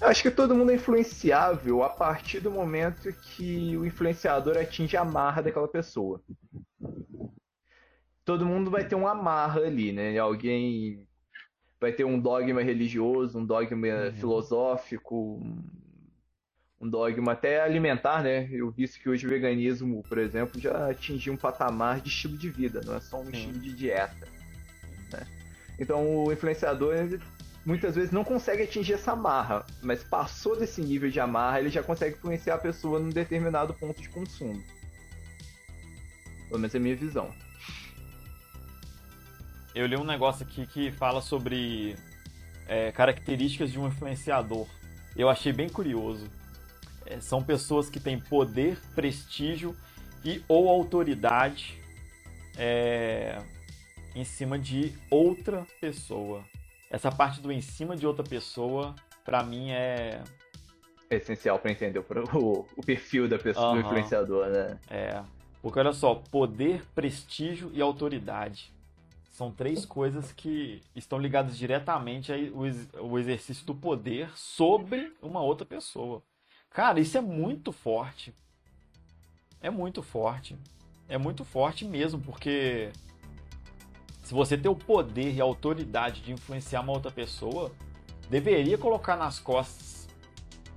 Eu 0.00 0.08
acho 0.08 0.22
que 0.22 0.30
todo 0.30 0.54
mundo 0.54 0.70
é 0.70 0.74
influenciável 0.74 1.82
a 1.82 1.88
partir 1.88 2.40
do 2.40 2.50
momento 2.50 3.12
que 3.12 3.76
o 3.76 3.86
influenciador 3.86 4.56
atinge 4.56 4.96
a 4.96 5.04
marra 5.04 5.42
daquela 5.42 5.68
pessoa. 5.68 6.20
Todo 8.24 8.46
mundo 8.46 8.70
vai 8.70 8.84
ter 8.86 8.94
uma 8.94 9.10
amarra 9.12 9.60
ali, 9.62 9.92
né? 9.92 10.16
Alguém 10.18 11.06
vai 11.80 11.92
ter 11.92 12.04
um 12.04 12.18
dogma 12.18 12.62
religioso, 12.62 13.38
um 13.38 13.44
dogma 13.46 13.86
Uhum. 13.86 14.12
filosófico, 14.14 15.14
um- 15.42 15.62
um 16.80 16.88
dogma 16.88 17.32
até 17.32 17.60
alimentar, 17.62 18.22
né? 18.22 18.48
Eu 18.50 18.70
vi 18.70 18.88
que 18.88 19.08
hoje 19.08 19.26
o 19.26 19.30
veganismo, 19.30 20.02
por 20.08 20.18
exemplo, 20.18 20.60
já 20.60 20.90
atingiu 20.90 21.32
um 21.32 21.36
patamar 21.36 22.00
de 22.00 22.08
estilo 22.08 22.36
de 22.36 22.50
vida, 22.50 22.82
não 22.82 22.94
é 22.94 23.00
só 23.00 23.20
um 23.20 23.24
Sim. 23.26 23.30
estilo 23.32 23.58
de 23.60 23.72
dieta. 23.74 24.26
né? 25.12 25.26
Então 25.78 26.24
o 26.24 26.32
influenciador 26.32 26.94
muitas 27.64 27.94
vezes 27.94 28.10
não 28.10 28.24
consegue 28.24 28.62
atingir 28.62 28.94
essa 28.94 29.12
amarra, 29.12 29.64
mas 29.82 30.04
passou 30.04 30.58
desse 30.58 30.80
nível 30.82 31.10
de 31.10 31.18
amarra, 31.18 31.60
ele 31.60 31.70
já 31.70 31.82
consegue 31.82 32.16
influenciar 32.16 32.56
a 32.56 32.58
pessoa 32.58 32.98
num 32.98 33.08
determinado 33.08 33.72
ponto 33.74 34.00
de 34.00 34.08
consumo. 34.08 34.62
Pelo 36.48 36.60
menos 36.60 36.74
é 36.74 36.78
a 36.78 36.80
minha 36.80 36.96
visão. 36.96 37.32
Eu 39.74 39.86
li 39.86 39.96
um 39.96 40.04
negócio 40.04 40.46
aqui 40.46 40.66
que 40.66 40.92
fala 40.92 41.20
sobre 41.20 41.96
é, 42.68 42.92
características 42.92 43.72
de 43.72 43.78
um 43.78 43.88
influenciador. 43.88 44.68
Eu 45.16 45.28
achei 45.28 45.52
bem 45.52 45.68
curioso. 45.68 46.30
É, 47.06 47.18
são 47.20 47.42
pessoas 47.42 47.88
que 47.88 47.98
têm 47.98 48.20
poder, 48.20 48.78
prestígio 48.94 49.76
e 50.24 50.42
ou 50.46 50.68
autoridade 50.68 51.80
é, 52.56 53.42
em 54.14 54.24
cima 54.24 54.58
de 54.58 54.92
outra 55.10 55.66
pessoa. 55.80 56.44
Essa 56.94 57.10
parte 57.10 57.40
do 57.40 57.50
em 57.50 57.60
cima 57.60 57.96
de 57.96 58.06
outra 58.06 58.22
pessoa, 58.22 58.94
pra 59.24 59.42
mim 59.42 59.72
é 59.72 60.22
É 61.10 61.16
essencial 61.16 61.58
para 61.58 61.72
entender 61.72 61.98
o, 62.32 62.64
o, 62.76 62.82
perfil 62.84 63.28
da 63.28 63.36
pessoa, 63.36 63.72
do 63.72 63.80
Aham. 63.80 63.88
influenciador, 63.88 64.46
né? 64.46 64.78
É, 64.88 65.24
porque 65.60 65.80
olha 65.80 65.92
só, 65.92 66.14
poder, 66.14 66.86
prestígio 66.94 67.68
e 67.74 67.82
autoridade. 67.82 68.72
São 69.32 69.50
três 69.50 69.84
coisas 69.84 70.30
que 70.30 70.84
estão 70.94 71.18
ligadas 71.18 71.58
diretamente 71.58 72.32
ao 72.96 73.18
exercício 73.18 73.66
do 73.66 73.74
poder 73.74 74.30
sobre 74.38 75.12
uma 75.20 75.42
outra 75.42 75.66
pessoa. 75.66 76.22
Cara, 76.70 77.00
isso 77.00 77.18
é 77.18 77.20
muito 77.20 77.72
forte. 77.72 78.32
É 79.60 79.68
muito 79.68 80.00
forte. 80.00 80.56
É 81.08 81.18
muito 81.18 81.44
forte 81.44 81.84
mesmo, 81.84 82.20
porque 82.20 82.92
se 84.24 84.34
você 84.34 84.56
tem 84.56 84.70
o 84.70 84.74
poder 84.74 85.32
e 85.32 85.40
a 85.40 85.44
autoridade 85.44 86.22
de 86.22 86.32
influenciar 86.32 86.80
uma 86.80 86.92
outra 86.92 87.10
pessoa, 87.10 87.70
deveria 88.28 88.76
colocar 88.76 89.16
nas 89.16 89.38
costas 89.38 90.08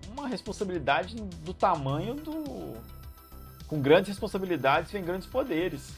uma 0.09 0.27
responsabilidade 0.27 1.15
do 1.15 1.53
tamanho 1.53 2.13
do, 2.15 2.75
com 3.67 3.81
grandes 3.81 4.09
responsabilidades 4.09 4.91
vem 4.91 5.03
grandes 5.03 5.27
poderes. 5.27 5.95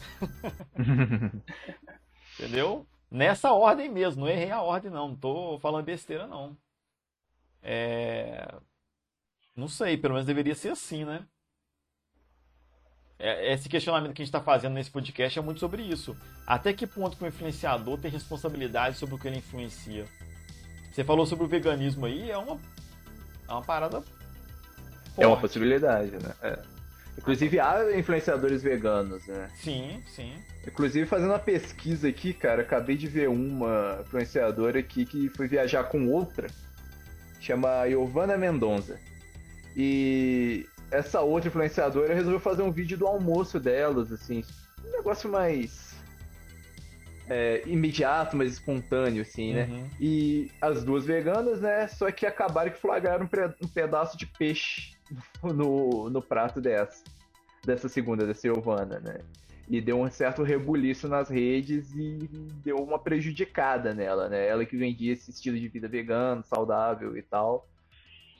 Entendeu? 2.38 2.86
Nessa 3.10 3.52
ordem 3.52 3.88
mesmo, 3.88 4.22
não 4.22 4.28
errei 4.28 4.50
a 4.50 4.62
ordem 4.62 4.90
não, 4.90 5.08
não 5.08 5.16
tô 5.16 5.58
falando 5.60 5.84
besteira 5.84 6.26
não. 6.26 6.56
É... 7.62 8.54
Não 9.56 9.68
sei, 9.68 9.96
pelo 9.96 10.14
menos 10.14 10.26
deveria 10.26 10.54
ser 10.54 10.70
assim, 10.70 11.04
né? 11.04 11.26
É- 13.20 13.52
Esse 13.52 13.68
questionamento 13.68 14.14
que 14.14 14.22
a 14.22 14.24
gente 14.24 14.34
está 14.34 14.40
fazendo 14.40 14.72
nesse 14.74 14.90
podcast 14.90 15.38
é 15.38 15.42
muito 15.42 15.60
sobre 15.60 15.82
isso. 15.82 16.16
Até 16.46 16.72
que 16.72 16.86
ponto 16.86 17.16
que 17.16 17.22
o 17.24 17.26
influenciador 17.26 17.98
tem 17.98 18.10
responsabilidade 18.10 18.96
sobre 18.96 19.14
o 19.14 19.18
que 19.18 19.28
ele 19.28 19.38
influencia? 19.38 20.06
Você 20.92 21.04
falou 21.04 21.24
sobre 21.26 21.44
o 21.44 21.48
veganismo 21.48 22.06
aí, 22.06 22.30
é 22.30 22.36
uma, 22.38 22.58
é 23.48 23.52
uma 23.52 23.62
parada 23.62 24.02
É 25.16 25.26
uma 25.26 25.36
forte. 25.36 25.40
possibilidade, 25.42 26.10
né? 26.12 26.34
É. 26.42 26.58
Inclusive 27.18 27.60
há 27.60 27.96
influenciadores 27.98 28.62
veganos, 28.62 29.26
né? 29.26 29.50
Sim, 29.54 30.02
sim. 30.06 30.32
Inclusive, 30.66 31.06
fazendo 31.06 31.28
uma 31.30 31.38
pesquisa 31.38 32.08
aqui, 32.08 32.32
cara, 32.32 32.62
acabei 32.62 32.96
de 32.96 33.06
ver 33.06 33.28
uma 33.28 33.98
influenciadora 34.00 34.78
aqui 34.78 35.04
que 35.04 35.28
foi 35.30 35.46
viajar 35.46 35.84
com 35.84 36.08
outra, 36.08 36.46
chama 37.40 37.86
Giovanna 37.88 38.36
Mendonça. 38.38 38.98
E 39.76 40.66
essa 40.90 41.20
outra 41.20 41.48
influenciadora 41.48 42.14
resolveu 42.14 42.40
fazer 42.40 42.62
um 42.62 42.72
vídeo 42.72 42.98
do 42.98 43.06
almoço 43.06 43.60
delas, 43.60 44.12
assim, 44.12 44.44
um 44.84 44.90
negócio 44.90 45.30
mais 45.30 45.90
é, 47.30 47.62
imediato, 47.64 48.36
mais 48.36 48.52
espontâneo, 48.52 49.22
assim, 49.22 49.54
né? 49.54 49.68
Uhum. 49.70 49.88
E 50.00 50.50
as 50.60 50.82
duas 50.82 51.06
veganas, 51.06 51.60
né? 51.60 51.86
Só 51.86 52.10
que 52.10 52.26
acabaram 52.26 52.72
que 52.72 52.78
flagraram 52.78 53.24
um 53.24 53.64
um 53.64 53.68
pedaço 53.68 54.18
de 54.18 54.26
peixe 54.26 54.96
no, 55.42 56.10
no 56.10 56.20
prato 56.20 56.60
dessa. 56.60 57.04
Dessa 57.64 57.88
segunda, 57.88 58.26
da 58.26 58.34
Silvana, 58.34 58.98
né? 59.00 59.18
E 59.68 59.80
deu 59.80 60.00
um 60.00 60.10
certo 60.10 60.42
rebuliço 60.42 61.06
nas 61.06 61.28
redes 61.28 61.94
e 61.94 62.28
deu 62.64 62.76
uma 62.76 62.98
prejudicada 62.98 63.94
nela, 63.94 64.28
né? 64.28 64.48
Ela 64.48 64.64
que 64.64 64.76
vendia 64.76 65.12
esse 65.12 65.30
estilo 65.30 65.56
de 65.56 65.68
vida 65.68 65.86
vegano, 65.86 66.42
saudável 66.42 67.16
e 67.16 67.22
tal. 67.22 67.68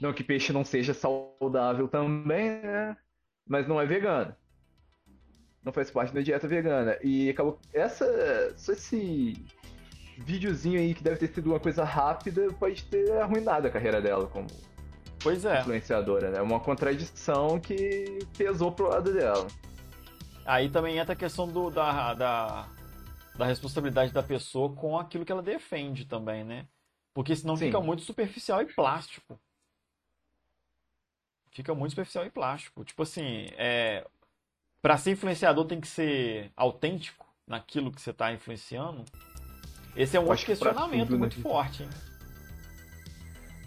Não 0.00 0.12
que 0.12 0.24
peixe 0.24 0.52
não 0.52 0.64
seja 0.64 0.94
saudável 0.94 1.86
também, 1.86 2.60
né? 2.62 2.96
mas 3.50 3.66
não 3.66 3.80
é 3.80 3.84
vegano. 3.84 4.34
Não 5.62 5.72
faz 5.72 5.90
parte 5.90 6.14
da 6.14 6.20
dieta 6.20 6.46
vegana. 6.46 6.96
E 7.02 7.28
acabou. 7.28 7.58
Essa. 7.74 8.54
Só 8.56 8.72
esse 8.72 9.34
videozinho 10.18 10.78
aí 10.78 10.94
que 10.94 11.02
deve 11.02 11.16
ter 11.16 11.28
sido 11.28 11.50
uma 11.50 11.58
coisa 11.58 11.82
rápida 11.82 12.46
pode 12.52 12.84
ter 12.84 13.10
arruinado 13.18 13.66
a 13.66 13.70
carreira 13.70 14.00
dela 14.00 14.26
como 14.26 14.46
Pois 15.18 15.44
é. 15.44 15.60
influenciadora, 15.60 16.30
né? 16.30 16.40
Uma 16.40 16.60
contradição 16.60 17.58
que 17.58 18.20
pesou 18.38 18.70
pro 18.70 18.88
lado 18.88 19.12
dela. 19.12 19.46
Aí 20.46 20.70
também 20.70 20.98
entra 20.98 21.12
a 21.12 21.16
questão 21.16 21.46
do, 21.46 21.70
da, 21.70 22.14
da, 22.14 22.68
da 23.36 23.44
responsabilidade 23.44 24.12
da 24.12 24.22
pessoa 24.22 24.72
com 24.74 24.98
aquilo 24.98 25.24
que 25.24 25.32
ela 25.32 25.42
defende 25.42 26.06
também, 26.06 26.44
né? 26.44 26.66
Porque 27.12 27.34
senão 27.34 27.56
Sim. 27.56 27.66
fica 27.66 27.80
muito 27.80 28.02
superficial 28.02 28.62
e 28.62 28.66
plástico. 28.66 29.38
Fica 31.50 31.74
muito 31.74 31.90
superficial 31.92 32.24
e 32.24 32.30
plástico. 32.30 32.84
Tipo 32.84 33.02
assim, 33.02 33.46
é, 33.56 34.06
para 34.80 34.96
ser 34.96 35.12
influenciador 35.12 35.64
tem 35.66 35.80
que 35.80 35.88
ser 35.88 36.50
autêntico 36.56 37.26
naquilo 37.46 37.90
que 37.90 38.00
você 38.00 38.10
está 38.10 38.32
influenciando. 38.32 39.04
Esse 39.96 40.16
é 40.16 40.20
um 40.20 40.26
outro 40.28 40.46
questionamento 40.46 41.08
tudo, 41.08 41.12
né? 41.14 41.18
muito 41.18 41.40
forte, 41.40 41.82
hein? 41.82 41.90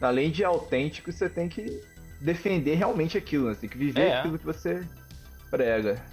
Além 0.01 0.31
de 0.31 0.43
autêntico, 0.43 1.11
você 1.11 1.29
tem 1.29 1.47
que 1.49 1.81
defender 2.21 2.75
realmente 2.75 3.17
aquilo, 3.17 3.47
né? 3.47 3.53
Você 3.53 3.61
tem 3.61 3.69
que 3.69 3.77
viver 3.77 4.07
É. 4.07 4.19
aquilo 4.19 4.39
que 4.39 4.45
você 4.45 4.87
prega. 5.49 6.03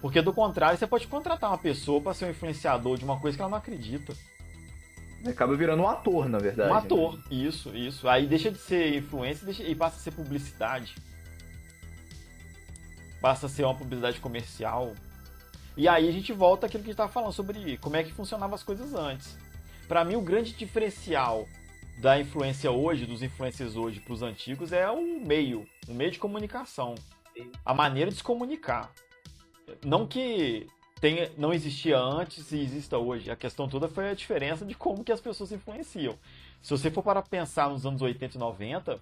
Porque 0.00 0.20
do 0.20 0.32
contrário, 0.32 0.76
você 0.78 0.86
pode 0.86 1.06
contratar 1.06 1.50
uma 1.50 1.58
pessoa 1.58 2.00
para 2.00 2.14
ser 2.14 2.24
um 2.24 2.30
influenciador 2.30 2.98
de 2.98 3.04
uma 3.04 3.20
coisa 3.20 3.36
que 3.36 3.42
ela 3.42 3.50
não 3.50 3.58
acredita. 3.58 4.14
Acaba 5.26 5.56
virando 5.56 5.82
um 5.82 5.88
ator, 5.88 6.28
na 6.28 6.38
verdade. 6.38 6.70
Um 6.70 6.74
né? 6.74 6.80
ator, 6.80 7.18
isso, 7.30 7.74
isso. 7.76 8.08
Aí 8.08 8.26
deixa 8.26 8.50
de 8.50 8.58
ser 8.58 8.96
influência 8.96 9.44
e 9.44 9.46
deixa- 9.46 9.62
e 9.62 9.74
passa 9.74 9.96
a 9.96 10.00
ser 10.00 10.10
publicidade. 10.10 10.94
Passa 13.20 13.46
a 13.46 13.48
ser 13.48 13.64
uma 13.64 13.74
publicidade 13.74 14.18
comercial. 14.20 14.94
E 15.76 15.88
aí 15.88 16.08
a 16.08 16.12
gente 16.12 16.32
volta 16.32 16.66
àquilo 16.66 16.82
que 16.82 16.90
a 16.90 16.92
gente 16.92 16.94
estava 16.94 17.12
falando 17.12 17.32
sobre 17.32 17.76
como 17.78 17.96
é 17.96 18.02
que 18.02 18.12
funcionavam 18.12 18.54
as 18.54 18.62
coisas 18.62 18.94
antes. 18.94 19.36
Para 19.86 20.04
mim, 20.04 20.16
o 20.16 20.20
grande 20.20 20.52
diferencial 20.52 21.46
da 21.98 22.18
influência 22.18 22.70
hoje, 22.70 23.06
dos 23.06 23.22
influencers 23.22 23.76
hoje 23.76 24.00
para 24.00 24.12
os 24.12 24.22
antigos, 24.22 24.72
é 24.72 24.90
o 24.90 25.20
meio, 25.20 25.66
o 25.86 25.94
meio 25.94 26.10
de 26.10 26.18
comunicação. 26.18 26.94
A 27.64 27.72
maneira 27.72 28.10
de 28.10 28.16
se 28.16 28.22
comunicar. 28.22 28.92
Não 29.84 30.06
que 30.06 30.66
tenha, 31.02 31.32
não 31.36 31.52
existia 31.52 31.98
antes 31.98 32.52
e 32.52 32.60
exista 32.60 32.96
hoje. 32.96 33.28
A 33.28 33.34
questão 33.34 33.68
toda 33.68 33.88
foi 33.88 34.08
a 34.08 34.14
diferença 34.14 34.64
de 34.64 34.72
como 34.72 35.02
que 35.02 35.10
as 35.10 35.20
pessoas 35.20 35.50
influenciam. 35.50 36.16
Se 36.62 36.70
você 36.70 36.92
for 36.92 37.02
para 37.02 37.20
pensar 37.20 37.68
nos 37.68 37.84
anos 37.84 38.00
80 38.00 38.36
e 38.36 38.38
90, 38.38 39.00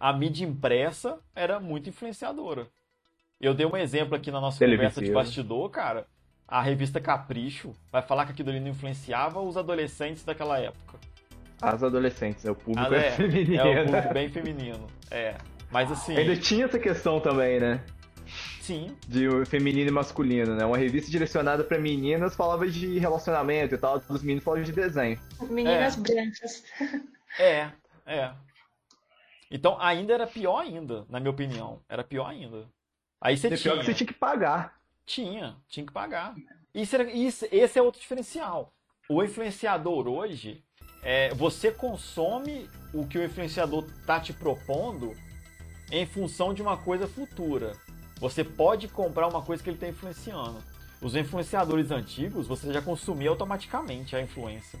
a 0.00 0.12
mídia 0.14 0.46
impressa 0.46 1.18
era 1.34 1.60
muito 1.60 1.90
influenciadora. 1.90 2.66
Eu 3.38 3.52
dei 3.52 3.66
um 3.66 3.76
exemplo 3.76 4.16
aqui 4.16 4.30
na 4.30 4.40
nossa 4.40 4.64
conversa 4.66 5.02
de 5.02 5.12
bastidor, 5.12 5.68
cara. 5.68 6.06
A 6.48 6.62
revista 6.62 6.98
Capricho 6.98 7.74
vai 7.92 8.00
falar 8.00 8.24
que 8.24 8.32
aquilo 8.32 8.48
ali 8.48 8.60
não 8.60 8.68
influenciava 8.68 9.38
os 9.38 9.58
adolescentes 9.58 10.24
daquela 10.24 10.58
época. 10.58 10.98
As 11.60 11.82
adolescentes, 11.82 12.44
né? 12.44 12.50
O 12.50 12.54
público 12.54 12.94
Ah, 12.94 12.96
é, 12.96 13.08
é, 13.08 13.12
feminino. 13.12 13.60
é 13.60 13.82
um 13.82 13.84
público 13.84 14.14
bem 14.14 14.28
feminino. 14.30 14.86
É. 15.10 15.36
Mas 15.70 15.92
assim, 15.92 16.16
Ainda 16.16 16.36
tinha 16.36 16.64
essa 16.64 16.78
questão 16.78 17.20
também, 17.20 17.60
né? 17.60 17.84
Sim, 18.66 18.96
De 19.06 19.28
feminino 19.46 19.88
e 19.88 19.92
masculino, 19.92 20.54
né? 20.56 20.64
Uma 20.64 20.76
revista 20.76 21.10
direcionada 21.10 21.62
pra 21.64 21.78
meninas 21.78 22.34
falava 22.34 22.66
de 22.68 22.98
relacionamento 22.98 23.74
e 23.74 23.78
tal, 23.78 23.98
dos 24.00 24.22
meninos 24.22 24.42
falavam 24.44 24.64
de 24.64 24.72
desenho. 24.72 25.20
Meninas 25.48 25.96
É. 25.96 26.00
brancas. 26.00 26.64
É, 27.38 27.70
é. 28.06 28.32
Então 29.50 29.80
ainda 29.80 30.12
era 30.14 30.26
pior 30.26 30.58
ainda, 30.60 31.04
na 31.08 31.20
minha 31.20 31.30
opinião. 31.30 31.80
Era 31.88 32.02
pior 32.02 32.26
ainda. 32.28 32.66
Aí 33.20 33.36
você 33.36 33.46
E 33.46 33.50
pior 33.50 33.58
tinha. 33.58 33.76
que 33.78 33.84
você 33.84 33.94
tinha 33.94 34.06
que 34.06 34.14
pagar. 34.14 34.74
Tinha, 35.04 35.56
tinha 35.68 35.86
que 35.86 35.92
pagar. 35.92 36.34
Isso, 36.74 36.94
era- 36.96 37.10
isso- 37.10 37.46
esse 37.52 37.78
é 37.78 37.82
outro 37.82 38.00
diferencial. 38.00 38.72
O 39.08 39.22
influenciador 39.22 40.08
hoje, 40.08 40.64
é, 41.02 41.32
você 41.34 41.70
consome 41.70 42.68
o 42.92 43.06
que 43.06 43.16
o 43.18 43.24
influenciador 43.24 43.86
tá 44.04 44.18
te 44.18 44.32
propondo 44.32 45.14
em 45.92 46.04
função 46.04 46.52
de 46.52 46.60
uma 46.60 46.76
coisa 46.76 47.06
futura. 47.06 47.72
Você 48.18 48.42
pode 48.42 48.88
comprar 48.88 49.26
uma 49.26 49.42
coisa 49.42 49.62
que 49.62 49.68
ele 49.68 49.76
está 49.76 49.88
influenciando. 49.88 50.58
Os 51.00 51.14
influenciadores 51.14 51.90
antigos, 51.90 52.46
você 52.46 52.72
já 52.72 52.80
consumia 52.80 53.28
automaticamente 53.28 54.16
a 54.16 54.22
influência. 54.22 54.78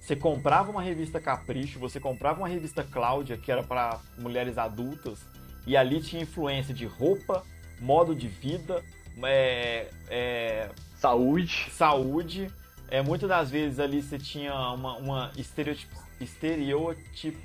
Você 0.00 0.16
comprava 0.16 0.70
uma 0.70 0.80
revista 0.80 1.20
Capricho, 1.20 1.78
você 1.78 2.00
comprava 2.00 2.40
uma 2.40 2.48
revista 2.48 2.82
Cláudia, 2.82 3.36
que 3.36 3.52
era 3.52 3.62
para 3.62 4.00
mulheres 4.16 4.56
adultas, 4.56 5.20
e 5.66 5.76
ali 5.76 6.00
tinha 6.00 6.22
influência 6.22 6.72
de 6.72 6.86
roupa, 6.86 7.44
modo 7.78 8.14
de 8.14 8.26
vida, 8.26 8.82
é, 9.22 9.90
é, 10.08 10.70
Saúde. 10.96 11.68
saúde. 11.70 12.50
É, 12.90 13.02
muitas 13.02 13.28
das 13.28 13.50
vezes 13.50 13.78
ali 13.78 14.00
você 14.02 14.18
tinha 14.18 14.54
uma, 14.70 14.96
uma 14.96 15.32
estereotip, 15.36 15.94
estereotip, 16.18 17.36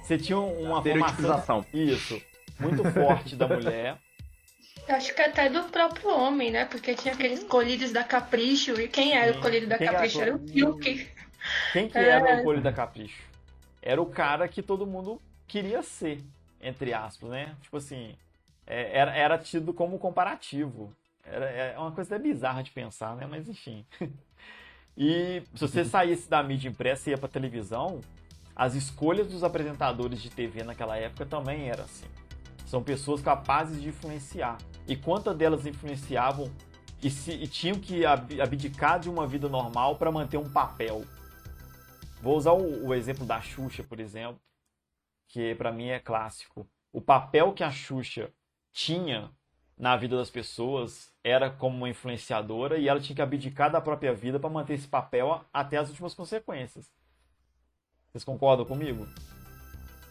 você 0.00 0.16
tinha 0.16 0.38
uma 0.38 0.80
formação, 0.80 1.66
isso, 1.74 2.20
muito 2.60 2.84
forte 2.92 3.34
da 3.36 3.48
mulher. 3.48 3.96
Acho 4.88 5.14
que 5.14 5.22
até 5.22 5.48
do 5.48 5.64
próprio 5.64 6.10
homem, 6.10 6.50
né? 6.50 6.64
Porque 6.64 6.94
tinha 6.94 7.14
aqueles 7.14 7.44
colírios 7.44 7.92
da 7.92 8.02
Capricho. 8.02 8.80
E 8.80 8.88
quem 8.88 9.12
era 9.16 9.32
Sim. 9.32 9.38
o 9.38 9.42
colírio 9.42 9.68
da 9.68 9.78
Quem 9.78 9.86
era 9.86 9.96
Capricho? 9.96 10.20
Era 10.20 10.34
o 10.34 10.48
Fiuk. 10.48 11.08
Quem 11.72 11.88
que 11.88 11.98
É. 11.98 12.08
era 12.08 12.40
o 12.40 12.42
Colho 12.42 12.60
da 12.60 12.72
Capricho? 12.72 13.22
Era 13.80 14.00
o 14.02 14.06
cara 14.06 14.46
que 14.48 14.62
todo 14.62 14.86
mundo 14.86 15.20
queria 15.46 15.82
ser, 15.82 16.22
entre 16.60 16.92
aspas, 16.92 17.30
né? 17.30 17.54
Tipo 17.62 17.76
assim, 17.78 18.14
é, 18.66 18.98
era, 18.98 19.14
era 19.16 19.38
tido 19.38 19.72
como 19.72 19.98
comparativo. 19.98 20.92
Era, 21.24 21.46
é 21.46 21.78
uma 21.78 21.92
coisa 21.92 22.14
até 22.14 22.22
bizarra 22.22 22.62
de 22.62 22.70
pensar, 22.70 23.16
né? 23.16 23.26
Mas 23.28 23.48
enfim. 23.48 23.84
E 24.96 25.42
se 25.54 25.60
você 25.60 25.84
saísse 25.84 26.28
da 26.28 26.42
mídia 26.42 26.68
impressa 26.68 27.08
e 27.08 27.12
ia 27.12 27.16
pra 27.16 27.28
televisão, 27.28 28.00
as 28.54 28.74
escolhas 28.74 29.28
dos 29.28 29.42
apresentadores 29.42 30.20
de 30.20 30.28
TV 30.28 30.62
naquela 30.62 30.96
época 30.96 31.24
também 31.24 31.70
eram 31.70 31.84
assim. 31.84 32.06
São 32.70 32.84
pessoas 32.84 33.20
capazes 33.20 33.82
de 33.82 33.88
influenciar. 33.88 34.56
E 34.86 34.94
quantas 34.94 35.36
delas 35.36 35.66
influenciavam 35.66 36.48
e, 37.02 37.10
se- 37.10 37.32
e 37.32 37.48
tinham 37.48 37.80
que 37.80 38.06
ab- 38.06 38.40
abdicar 38.40 39.00
de 39.00 39.10
uma 39.10 39.26
vida 39.26 39.48
normal 39.48 39.96
para 39.96 40.12
manter 40.12 40.36
um 40.36 40.48
papel? 40.48 41.04
Vou 42.22 42.36
usar 42.36 42.52
o, 42.52 42.86
o 42.86 42.94
exemplo 42.94 43.26
da 43.26 43.40
Xuxa, 43.40 43.82
por 43.82 43.98
exemplo, 43.98 44.40
que 45.26 45.52
pra 45.56 45.72
mim 45.72 45.88
é 45.88 45.98
clássico. 45.98 46.64
O 46.92 47.00
papel 47.00 47.52
que 47.52 47.64
a 47.64 47.72
Xuxa 47.72 48.30
tinha 48.72 49.32
na 49.76 49.96
vida 49.96 50.16
das 50.16 50.30
pessoas 50.30 51.12
era 51.24 51.50
como 51.50 51.76
uma 51.76 51.88
influenciadora 51.88 52.78
e 52.78 52.86
ela 52.88 53.00
tinha 53.00 53.16
que 53.16 53.22
abdicar 53.22 53.72
da 53.72 53.80
própria 53.80 54.14
vida 54.14 54.38
para 54.38 54.48
manter 54.48 54.74
esse 54.74 54.86
papel 54.86 55.44
até 55.52 55.76
as 55.76 55.88
últimas 55.88 56.14
consequências. 56.14 56.88
Vocês 58.12 58.22
concordam 58.22 58.64
comigo? 58.64 59.08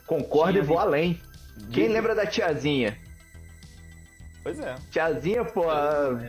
Concordo 0.06 0.58
e 0.58 0.62
Tinha 0.62 0.64
vou 0.66 0.78
além. 0.78 1.22
Quem 1.72 1.84
Diga. 1.84 1.94
lembra 1.94 2.16
da 2.16 2.26
tiazinha? 2.26 2.98
Pois 4.44 4.60
é. 4.60 4.76
Tiazinha, 4.92 5.44
pô. 5.46 5.70
a- 5.70 6.20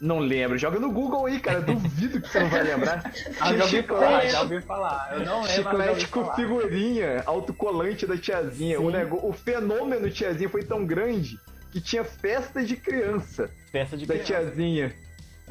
Não 0.00 0.18
lembro. 0.18 0.58
Joga 0.58 0.78
no 0.80 0.90
Google 0.90 1.26
aí, 1.26 1.38
cara. 1.40 1.60
Duvido 1.60 2.20
que 2.20 2.28
você 2.28 2.40
não 2.40 2.48
vai 2.48 2.62
lembrar. 2.62 3.02
Ah, 3.40 3.54
já 3.56 3.64
ouvi 3.64 3.82
falar, 3.82 4.10
Chiclete. 4.20 4.32
já 4.32 4.40
ouvi 4.42 4.60
falar. 4.60 5.08
Eu 5.12 5.24
não 5.24 5.42
lembro, 5.42 5.52
Chiclete 5.54 6.08
com 6.08 6.22
falar. 6.24 6.36
figurinha, 6.36 7.22
autocolante 7.26 8.06
da 8.06 8.16
tiazinha. 8.16 8.80
O, 8.80 8.90
nego... 8.90 9.20
o 9.26 9.32
fenômeno 9.32 10.10
tiazinha 10.10 10.48
foi 10.48 10.64
tão 10.64 10.84
grande 10.84 11.38
que 11.70 11.80
tinha 11.80 12.04
festa 12.04 12.62
de 12.64 12.76
criança 12.76 13.48
Festa 13.70 13.96
de 13.96 14.04
da 14.06 14.14
criança. 14.14 14.32
tiazinha. 14.44 14.92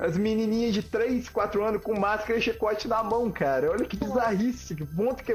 As 0.02 0.18
menininhas 0.18 0.74
de 0.74 0.82
3, 0.82 1.30
4 1.30 1.64
anos 1.64 1.84
com 1.84 1.98
máscara 1.98 2.40
e 2.40 2.42
chicote 2.42 2.88
na 2.88 3.04
mão, 3.04 3.30
cara. 3.32 3.70
Olha 3.70 3.86
que 3.86 3.96
bizarrice, 3.96 4.76
que 4.76 4.84
ponto 4.84 5.24
que, 5.24 5.32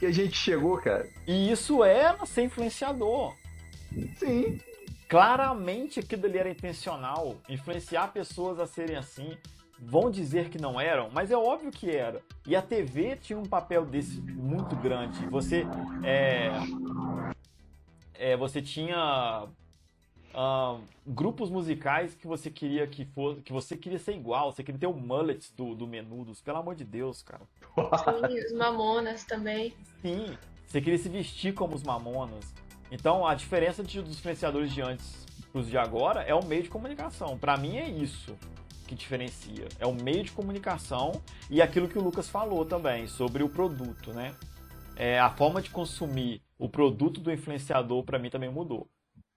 que 0.00 0.04
a 0.04 0.10
gente 0.10 0.36
chegou, 0.36 0.76
cara. 0.78 1.08
E 1.24 1.52
isso 1.52 1.84
era 1.84 2.26
ser 2.26 2.42
influenciador. 2.42 3.36
Sim. 4.16 4.60
Claramente 5.08 6.00
aquilo 6.00 6.26
ali 6.26 6.38
era 6.38 6.50
intencional. 6.50 7.36
Influenciar 7.48 8.08
pessoas 8.08 8.58
a 8.58 8.66
serem 8.66 8.96
assim. 8.96 9.38
Vão 9.78 10.10
dizer 10.10 10.48
que 10.48 10.60
não 10.60 10.80
eram, 10.80 11.08
mas 11.12 11.30
é 11.30 11.36
óbvio 11.36 11.70
que 11.70 11.88
era. 11.88 12.20
E 12.44 12.56
a 12.56 12.60
TV 12.60 13.14
tinha 13.14 13.38
um 13.38 13.46
papel 13.46 13.86
desse 13.86 14.20
muito 14.20 14.74
grande. 14.74 15.24
Você 15.28 15.64
é, 16.02 16.50
é, 18.12 18.36
você 18.36 18.60
tinha 18.60 19.46
ah, 20.40 20.78
grupos 21.04 21.50
musicais 21.50 22.14
que 22.14 22.24
você 22.24 22.48
queria 22.48 22.86
que 22.86 23.04
fosse, 23.06 23.40
que 23.40 23.52
você 23.52 23.76
queria 23.76 23.98
ser 23.98 24.14
igual. 24.14 24.52
Você 24.52 24.62
queria 24.62 24.78
ter 24.78 24.86
o 24.86 24.92
mullet 24.94 25.52
do, 25.56 25.74
do 25.74 25.84
Menudos. 25.84 26.40
Pelo 26.40 26.58
amor 26.58 26.76
de 26.76 26.84
Deus, 26.84 27.22
cara. 27.24 27.42
Sim, 27.74 28.38
os 28.46 28.52
Mamonas 28.52 29.24
também. 29.24 29.74
Sim, 30.00 30.38
você 30.64 30.80
queria 30.80 30.98
se 30.98 31.08
vestir 31.08 31.52
como 31.54 31.74
os 31.74 31.82
Mamonas. 31.82 32.54
Então, 32.88 33.26
a 33.26 33.34
diferença 33.34 33.82
de- 33.82 34.00
dos 34.00 34.16
influenciadores 34.16 34.72
de 34.72 34.80
antes 34.80 35.26
para 35.50 35.60
os 35.60 35.68
de 35.68 35.76
agora 35.76 36.22
é 36.22 36.32
o 36.32 36.44
meio 36.44 36.62
de 36.62 36.68
comunicação. 36.70 37.36
Para 37.36 37.56
mim 37.56 37.76
é 37.76 37.88
isso 37.88 38.38
que 38.86 38.94
diferencia. 38.94 39.66
É 39.80 39.86
o 39.88 39.92
meio 39.92 40.22
de 40.22 40.30
comunicação 40.30 41.20
e 41.50 41.60
aquilo 41.60 41.88
que 41.88 41.98
o 41.98 42.02
Lucas 42.02 42.28
falou 42.28 42.64
também 42.64 43.08
sobre 43.08 43.42
o 43.42 43.48
produto, 43.48 44.12
né? 44.12 44.36
É, 44.94 45.18
a 45.18 45.30
forma 45.30 45.60
de 45.60 45.70
consumir 45.70 46.40
o 46.56 46.68
produto 46.68 47.20
do 47.20 47.32
influenciador 47.32 48.04
para 48.04 48.20
mim 48.20 48.30
também 48.30 48.48
mudou. 48.48 48.88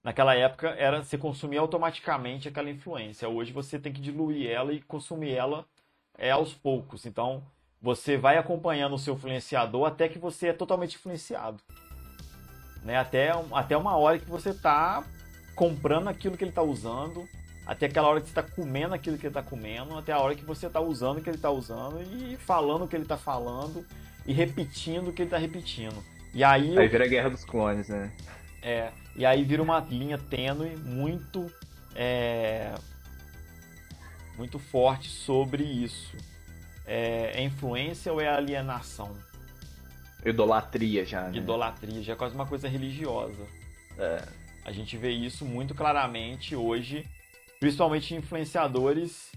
Naquela 0.03 0.35
época 0.35 0.69
era 0.69 1.03
você 1.03 1.17
consumir 1.17 1.57
automaticamente 1.57 2.47
aquela 2.47 2.69
influência. 2.69 3.27
Hoje 3.27 3.51
você 3.51 3.79
tem 3.79 3.93
que 3.93 4.01
diluir 4.01 4.49
ela 4.49 4.73
e 4.73 4.81
consumir 4.81 5.31
ela 5.31 5.65
é 6.17 6.31
aos 6.31 6.53
poucos. 6.53 7.05
Então 7.05 7.43
você 7.81 8.17
vai 8.17 8.37
acompanhando 8.37 8.93
o 8.93 8.99
seu 8.99 9.15
influenciador 9.15 9.87
até 9.87 10.07
que 10.07 10.19
você 10.19 10.47
é 10.47 10.53
totalmente 10.53 10.95
influenciado. 10.95 11.61
Né? 12.83 12.97
Até, 12.97 13.31
até 13.51 13.77
uma 13.77 13.95
hora 13.95 14.19
que 14.19 14.29
você 14.29 14.49
está 14.49 15.03
comprando 15.55 16.07
aquilo 16.07 16.37
que 16.37 16.43
ele 16.43 16.51
está 16.51 16.63
usando, 16.63 17.27
até 17.65 17.85
aquela 17.85 18.07
hora 18.07 18.19
que 18.19 18.27
você 18.27 18.39
está 18.39 18.43
comendo 18.43 18.95
aquilo 18.95 19.17
que 19.17 19.25
ele 19.25 19.29
está 19.29 19.43
comendo, 19.43 19.97
até 19.97 20.11
a 20.11 20.19
hora 20.19 20.35
que 20.35 20.45
você 20.45 20.67
está 20.67 20.79
usando 20.79 21.19
o 21.19 21.21
que 21.21 21.29
ele 21.29 21.37
está 21.37 21.51
usando 21.51 22.01
e 22.01 22.35
falando 22.37 22.85
o 22.85 22.87
que 22.87 22.95
ele 22.95 23.03
está 23.03 23.17
falando 23.17 23.85
e 24.25 24.33
repetindo 24.33 25.09
o 25.09 25.13
que 25.13 25.21
ele 25.21 25.27
está 25.27 25.37
repetindo. 25.37 26.03
E 26.33 26.43
aí, 26.43 26.77
aí 26.77 26.87
vira 26.87 27.05
a 27.05 27.07
guerra 27.07 27.29
dos 27.29 27.43
clones, 27.43 27.89
né? 27.89 28.11
É, 28.61 28.91
e 29.15 29.25
aí 29.25 29.43
vira 29.43 29.61
uma 29.61 29.79
linha 29.79 30.17
tênue 30.17 30.75
muito 30.77 31.51
é, 31.95 32.73
muito 34.37 34.57
forte 34.57 35.09
sobre 35.09 35.63
isso. 35.63 36.15
É, 36.85 37.31
é 37.35 37.43
influência 37.43 38.11
ou 38.11 38.19
é 38.19 38.27
alienação? 38.27 39.15
Idolatria 40.25 41.05
já, 41.05 41.29
né? 41.29 41.37
Idolatria, 41.37 42.01
já 42.01 42.13
é 42.13 42.15
quase 42.15 42.35
uma 42.35 42.45
coisa 42.45 42.67
religiosa. 42.67 43.45
É. 43.97 44.27
A 44.63 44.71
gente 44.71 44.95
vê 44.95 45.09
isso 45.09 45.43
muito 45.43 45.73
claramente 45.73 46.55
hoje, 46.55 47.07
principalmente 47.59 48.13
influenciadores 48.13 49.31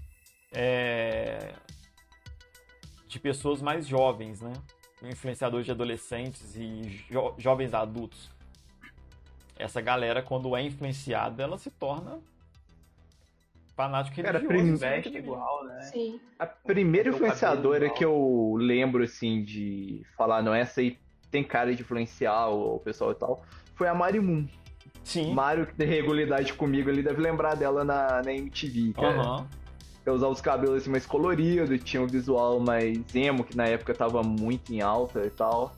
é, 0.51 1.53
de 3.07 3.19
pessoas 3.19 3.61
mais 3.61 3.87
jovens, 3.87 4.41
né? 4.41 4.53
Influenciadores 5.03 5.65
de 5.65 5.71
adolescentes 5.71 6.55
e 6.55 7.03
jo 7.09 7.33
jovens 7.37 7.73
adultos. 7.73 8.29
Essa 9.57 9.79
galera, 9.81 10.21
quando 10.21 10.55
é 10.55 10.61
influenciada, 10.61 11.41
ela 11.43 11.57
se 11.57 11.71
torna 11.71 12.19
fanático 13.75 14.15
Cara, 14.21 14.39
religioso. 14.39 14.63
prim- 14.63 14.75
Veste 14.75 15.17
igual, 15.17 15.65
né? 15.65 15.81
Sim. 15.81 16.19
A 16.39 16.45
primeira 16.45 17.09
influenciadora 17.09 17.89
que 17.89 18.03
eu 18.03 18.55
lembro, 18.57 19.03
assim, 19.03 19.43
de 19.43 20.01
falar, 20.17 20.41
não, 20.41 20.53
essa 20.53 20.81
aí 20.81 20.97
tem 21.31 21.43
cara 21.43 21.73
de 21.75 21.81
influenciar 21.81 22.47
o 22.49 22.79
pessoal 22.79 23.11
e 23.11 23.15
tal, 23.15 23.43
foi 23.75 23.87
a 23.87 23.93
Mari 23.93 24.19
Moon. 24.19 24.45
Sim. 25.03 25.33
Mário, 25.33 25.67
que 25.67 25.75
tem 25.75 25.87
regularidade 25.87 26.53
comigo, 26.53 26.89
ele 26.89 27.03
deve 27.03 27.21
lembrar 27.21 27.55
dela 27.55 27.83
na, 27.83 28.23
na 28.23 28.33
MTV, 28.33 28.93
cara. 28.93 29.07
Aham. 29.21 29.47
Eu 30.05 30.13
usava 30.13 30.31
os 30.31 30.41
cabelos 30.41 30.81
assim 30.81 30.89
mais 30.89 31.05
coloridos, 31.05 31.83
tinha 31.83 32.01
um 32.01 32.07
visual 32.07 32.59
mais 32.59 32.97
emo, 33.15 33.43
que 33.43 33.55
na 33.57 33.65
época 33.67 33.93
tava 33.93 34.21
muito 34.23 34.71
em 34.73 34.81
alta 34.81 35.25
e 35.25 35.29
tal. 35.31 35.75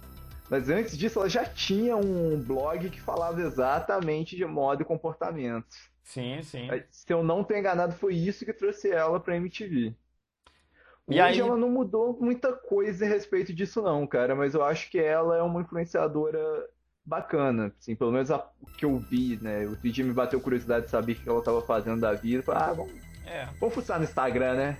Mas 0.50 0.70
antes 0.70 0.98
disso, 0.98 1.20
ela 1.20 1.28
já 1.30 1.44
tinha 1.46 1.96
um 1.98 2.42
blog 2.42 2.90
que 2.90 3.02
falava 3.02 3.42
exatamente 3.42 4.36
de 4.36 4.46
moda 4.46 4.82
e 4.82 4.86
comportamento. 4.86 5.68
Sim, 6.04 6.42
sim. 6.42 6.70
Se 6.90 7.12
eu 7.14 7.22
não 7.22 7.44
tô 7.44 7.54
enganado, 7.54 7.94
foi 7.94 8.16
isso 8.16 8.46
que 8.46 8.54
trouxe 8.54 8.90
ela 8.90 9.20
pra 9.20 9.36
MTV. 9.36 9.94
E 11.10 11.14
Hoje 11.14 11.22
aí- 11.22 11.40
ela 11.40 11.58
não 11.58 11.70
mudou 11.70 12.18
muita 12.20 12.52
coisa 12.54 13.06
a 13.06 13.08
respeito 13.08 13.54
disso 13.54 13.82
não, 13.82 14.06
cara, 14.08 14.36
mas 14.36 14.54
eu 14.54 14.64
acho 14.64 14.90
que 14.90 15.00
ela 15.00 15.38
é 15.38 15.42
uma 15.42 15.62
influenciadora 15.62 16.40
bacana, 17.06 17.74
assim, 17.80 17.96
pelo 17.96 18.12
menos 18.12 18.30
a- 18.30 18.46
o 18.62 18.66
que 18.66 18.84
eu 18.84 18.98
vi, 18.98 19.38
né? 19.42 19.66
Outro 19.68 19.90
dia 19.90 20.04
me 20.04 20.12
bateu 20.14 20.40
curiosidade 20.42 20.86
de 20.86 20.92
saber 20.92 21.14
o 21.14 21.16
que 21.16 21.30
ela 21.30 21.42
tava 21.42 21.62
fazendo 21.62 22.02
da 22.02 22.14
vida, 22.14 22.44
falei, 22.44 22.62
ah, 22.62 22.74
vamos, 22.74 22.94
É. 23.26 23.46
vamos 23.60 23.74
fuçar 23.76 23.98
no 24.00 24.04
Instagram, 24.04 24.56
né? 24.56 24.78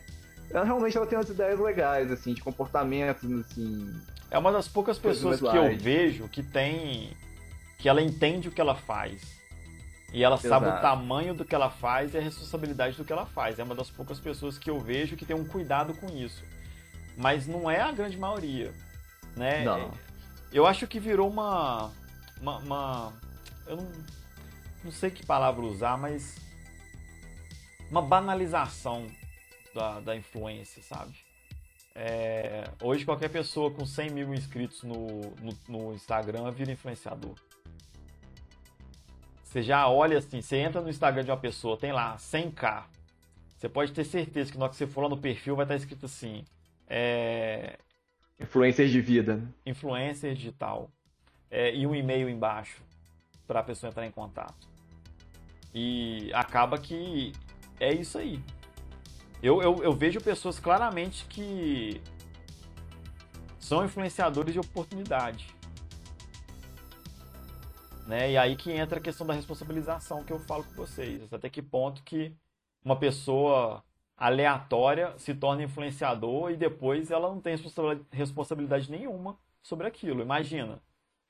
Ela 0.50 0.66
realmente 0.66 0.98
ela 0.98 1.06
tem 1.08 1.18
umas 1.18 1.30
ideias 1.30 1.60
legais, 1.60 2.12
assim, 2.12 2.34
de 2.34 2.42
comportamentos, 2.42 3.30
assim, 3.32 3.94
É 4.30 4.38
uma 4.38 4.52
das 4.52 4.68
poucas 4.68 4.98
pessoas 5.00 5.40
que 5.40 5.46
eu 5.58 5.78
vejo 5.78 6.28
que 6.28 6.44
tem. 6.44 7.12
que 7.78 7.88
ela 7.88 8.02
entende 8.02 8.48
o 8.48 8.52
que 8.52 8.60
ela 8.62 8.76
faz. 8.76 9.38
E 10.14 10.24
ela 10.24 10.38
sabe 10.38 10.66
o 10.66 10.70
Exato. 10.70 10.82
tamanho 10.82 11.34
do 11.34 11.44
que 11.44 11.54
ela 11.54 11.70
faz 11.70 12.14
e 12.14 12.18
a 12.18 12.22
responsabilidade 12.22 12.96
do 12.96 13.04
que 13.04 13.12
ela 13.12 13.26
faz. 13.26 13.60
É 13.60 13.64
uma 13.64 13.76
das 13.76 13.90
poucas 13.90 14.20
pessoas 14.20 14.58
que 14.58 14.70
eu 14.70 14.80
vejo 14.80 15.18
que 15.18 15.26
tem 15.26 15.36
um 15.36 15.46
cuidado 15.46 15.94
com 15.96 16.08
isso. 16.08 16.44
Mas 17.18 17.46
não 17.48 17.70
é 17.70 17.82
a 17.82 17.92
grande 17.92 18.18
maioria. 18.18 18.74
Né? 19.36 19.64
Não. 19.64 19.92
Eu 20.52 20.66
acho 20.66 20.88
que 20.88 21.00
virou 21.00 21.30
uma. 21.30 21.92
uma, 22.40 22.58
uma- 22.60 23.14
eu 23.68 23.76
não, 23.78 23.92
não 24.86 24.92
sei 24.92 25.10
que 25.12 25.26
palavra 25.26 25.62
usar, 25.66 25.98
mas. 25.98 26.36
Uma 27.92 28.02
banalização 28.02 29.08
da, 29.74 30.00
da 30.02 30.16
influência, 30.16 30.82
sabe? 30.84 31.14
É, 32.00 32.70
hoje 32.80 33.04
qualquer 33.04 33.28
pessoa 33.28 33.72
com 33.72 33.84
100 33.84 34.12
mil 34.12 34.32
inscritos 34.32 34.84
no, 34.84 34.96
no, 35.42 35.58
no 35.68 35.94
Instagram 35.96 36.52
vira 36.52 36.72
influenciador. 36.72 37.34
Você 39.44 39.64
já 39.64 39.90
olha 39.90 40.20
assim, 40.20 40.40
você 40.40 40.58
entra 40.58 40.80
no 40.80 40.92
Instagram 40.92 41.24
de 41.24 41.32
uma 41.32 41.38
pessoa, 41.38 41.76
tem 41.76 41.92
lá 41.92 42.16
100k. 42.18 42.84
Você 43.58 43.68
pode 43.68 43.94
ter 43.94 44.04
certeza 44.04 44.52
que 44.52 44.60
na 44.60 44.66
hora 44.66 44.70
que 44.72 44.78
você 44.78 44.86
for 44.86 45.02
lá 45.02 45.10
no 45.10 45.18
perfil 45.18 45.56
vai 45.56 45.66
estar 45.66 45.76
escrito 45.76 46.06
assim: 46.06 46.46
é, 46.88 47.80
influências 48.40 48.92
de 48.92 49.02
vida. 49.02 49.42
influencer 49.66 50.36
digital 50.36 50.92
é, 51.50 51.74
e 51.74 51.88
um 51.88 51.96
e-mail 51.96 52.30
embaixo 52.30 52.84
para 53.48 53.62
a 53.62 53.64
pessoa 53.64 53.90
entrar 53.90 54.06
em 54.06 54.12
contato. 54.12 54.70
E 55.74 56.32
acaba 56.32 56.78
que 56.78 57.32
é 57.80 57.92
isso 57.92 58.20
aí. 58.20 58.40
Eu, 59.42 59.62
eu, 59.62 59.84
eu 59.84 59.94
vejo 59.94 60.20
pessoas 60.20 60.60
claramente 60.60 61.26
que 61.26 62.02
são 63.60 63.84
influenciadores 63.86 64.54
de 64.54 64.60
oportunidade. 64.60 65.48
Né? 68.08 68.32
E 68.32 68.38
aí 68.38 68.56
que 68.56 68.72
entra 68.72 69.00
a 69.00 69.02
questão 69.02 69.28
da 69.28 69.34
responsabilização 69.34 70.24
que 70.24 70.32
eu 70.32 70.40
falo 70.40 70.64
com 70.64 70.74
vocês. 70.74 71.32
Até 71.32 71.50
que 71.50 71.62
ponto 71.62 72.02
que 72.04 72.34
uma 72.84 72.96
pessoa 72.96 73.84
aleatória 74.16 75.14
se 75.18 75.36
torna 75.36 75.64
influenciador 75.64 76.52
e 76.52 76.58
depois 76.58 77.12
ela 77.12 77.30
não 77.30 77.42
tem 77.42 77.56
responsa- 77.56 78.02
responsabilidade 78.10 78.90
nenhuma 78.90 79.38
sobre 79.62 79.86
aquilo. 79.86 80.22
Imagina. 80.22 80.82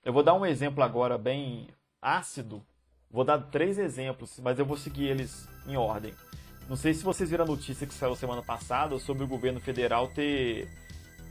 Eu 0.06 0.14
vou 0.14 0.24
dar 0.24 0.36
um 0.36 0.46
exemplo 0.46 0.84
agora 0.84 1.18
bem 1.18 1.68
ácido. 2.02 2.64
Vou 3.10 3.24
dar 3.24 3.40
três 3.40 3.78
exemplos, 3.78 4.40
mas 4.40 4.60
eu 4.60 4.66
vou 4.66 4.78
seguir 4.78 5.06
eles 5.06 5.50
em 5.66 5.76
ordem. 5.76 6.14
Não 6.68 6.76
sei 6.76 6.94
se 6.94 7.04
vocês 7.04 7.30
viram 7.30 7.46
a 7.46 7.48
notícia 7.48 7.88
que 7.88 7.94
saiu 7.94 8.16
semana 8.16 8.42
passada 8.44 8.98
sobre 9.00 9.24
o 9.24 9.28
governo 9.28 9.60
federal 9.60 10.08
ter 10.10 10.68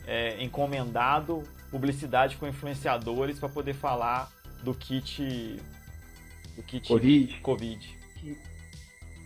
é, 0.07 0.43
encomendado 0.43 1.43
publicidade 1.71 2.37
com 2.37 2.47
influenciadores 2.47 3.39
para 3.39 3.49
poder 3.49 3.75
falar 3.75 4.33
do 4.63 4.73
kit 4.73 5.61
do 6.57 6.63
kit 6.63 6.89
Covid. 6.89 7.41
Covid. 7.41 7.99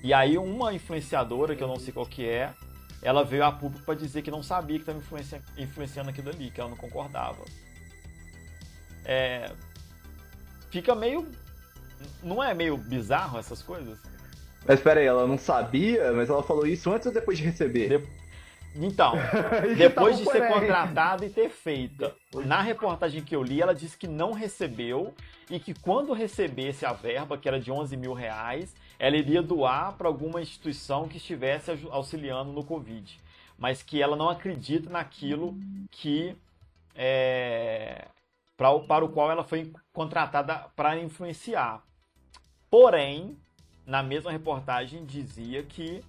E 0.03 0.13
aí 0.13 0.37
uma 0.37 0.73
influenciadora, 0.73 1.55
que 1.55 1.63
eu 1.63 1.69
não 1.69 1.79
sei 1.79 1.93
qual 1.93 2.07
que 2.07 2.27
é, 2.27 2.53
ela 3.03 3.25
veio 3.25 3.45
a 3.45 3.53
público 3.53 3.85
para 3.85 3.95
dizer 3.95 4.23
que 4.23 4.31
não 4.31 4.43
sabia 4.43 4.77
que 4.77 4.83
estava 4.83 4.99
influencia- 4.99 5.43
influenciando 5.57 6.11
aquilo 6.11 6.31
ali, 6.31 6.51
que 6.51 6.61
ela 6.61 6.71
não 6.71 6.77
concordava. 6.77 7.45
É, 9.05 9.53
fica 10.71 10.95
meio... 10.95 11.31
Não 12.23 12.43
é 12.43 12.55
meio 12.55 12.77
bizarro 12.79 13.39
essas 13.39 13.63
coisas? 13.63 13.99
Mas 14.67 14.81
pera 14.81 15.01
aí, 15.01 15.07
ela 15.07 15.27
não 15.27 15.39
sabia, 15.39 16.13
mas 16.13 16.29
ela 16.29 16.43
falou 16.43 16.67
isso 16.67 16.91
antes 16.93 17.07
ou 17.07 17.13
depois 17.13 17.39
de 17.39 17.45
receber? 17.45 17.99
De- 17.99 18.09
Então, 18.77 19.15
depois 19.77 20.19
de 20.19 20.25
ser 20.25 20.47
contratada 20.49 21.25
e 21.27 21.31
ter 21.31 21.49
feita. 21.51 22.15
Na 22.47 22.61
reportagem 22.61 23.23
que 23.23 23.35
eu 23.35 23.43
li, 23.43 23.61
ela 23.61 23.75
disse 23.75 23.97
que 23.97 24.07
não 24.07 24.33
recebeu 24.33 25.13
e 25.51 25.59
que 25.59 25.75
quando 25.75 26.13
recebesse 26.13 26.87
a 26.87 26.93
verba, 26.93 27.37
que 27.37 27.49
era 27.49 27.59
de 27.59 27.73
11 27.73 27.97
mil 27.97 28.13
reais, 28.13 28.73
ela 28.99 29.17
iria 29.17 29.43
doar 29.43 29.95
para 29.95 30.07
alguma 30.07 30.41
instituição 30.41 31.09
que 31.09 31.17
estivesse 31.17 31.71
auxiliando 31.91 32.53
no 32.53 32.63
Covid. 32.63 33.19
Mas 33.59 33.83
que 33.83 34.01
ela 34.01 34.15
não 34.15 34.29
acredita 34.29 34.89
naquilo 34.89 35.57
que 35.91 36.37
é, 36.95 38.07
pra 38.57 38.79
para 38.79 39.05
o 39.05 39.09
qual 39.09 39.31
ela 39.31 39.43
foi 39.43 39.73
contratada 39.93 40.67
para 40.77 40.97
influenciar. 40.99 41.83
Porém, 42.71 43.37
na 43.91 44.05
mesma 44.05 44.31
reportagem 44.31 45.05
dizia 45.05 45.65
que 45.65 46.01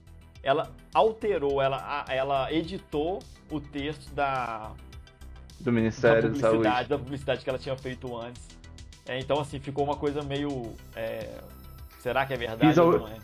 ela 0.43 0.71
alterou, 0.93 1.59
ela, 1.59 2.05
ela 2.07 2.53
editou 2.53 3.17
o 3.49 3.59
texto 3.59 4.13
da, 4.13 4.71
Do 5.59 5.71
Ministério 5.71 6.21
da 6.21 6.27
publicidade, 6.27 6.63
Saúde. 6.63 6.89
da 6.89 6.97
publicidade 6.99 7.43
que 7.43 7.49
ela 7.49 7.57
tinha 7.57 7.75
feito 7.75 8.15
antes. 8.15 8.47
É, 9.07 9.19
então, 9.19 9.39
assim, 9.39 9.59
ficou 9.59 9.83
uma 9.83 9.97
coisa 9.97 10.21
meio. 10.21 10.75
é, 10.95 11.41
será 11.99 12.23
que 12.23 12.33
é 12.33 12.37
verdade 12.37 12.67
Fiz 12.67 12.77
ou 12.77 12.99
não 12.99 13.07
é? 13.07 13.17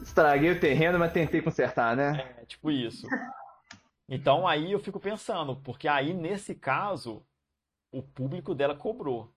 Estraguei 0.00 0.52
o 0.52 0.60
terreno, 0.60 0.96
mas 0.96 1.12
tentei 1.12 1.42
consertar, 1.42 1.96
né? 1.96 2.34
É, 2.40 2.44
tipo 2.44 2.70
isso. 2.70 3.08
Então 4.08 4.46
aí 4.46 4.70
eu 4.70 4.78
fico 4.78 5.00
pensando, 5.00 5.56
porque 5.56 5.88
aí 5.88 6.14
nesse 6.14 6.54
caso, 6.54 7.24
o 7.90 8.00
público 8.00 8.54
dela 8.54 8.76
cobrou 8.76 9.32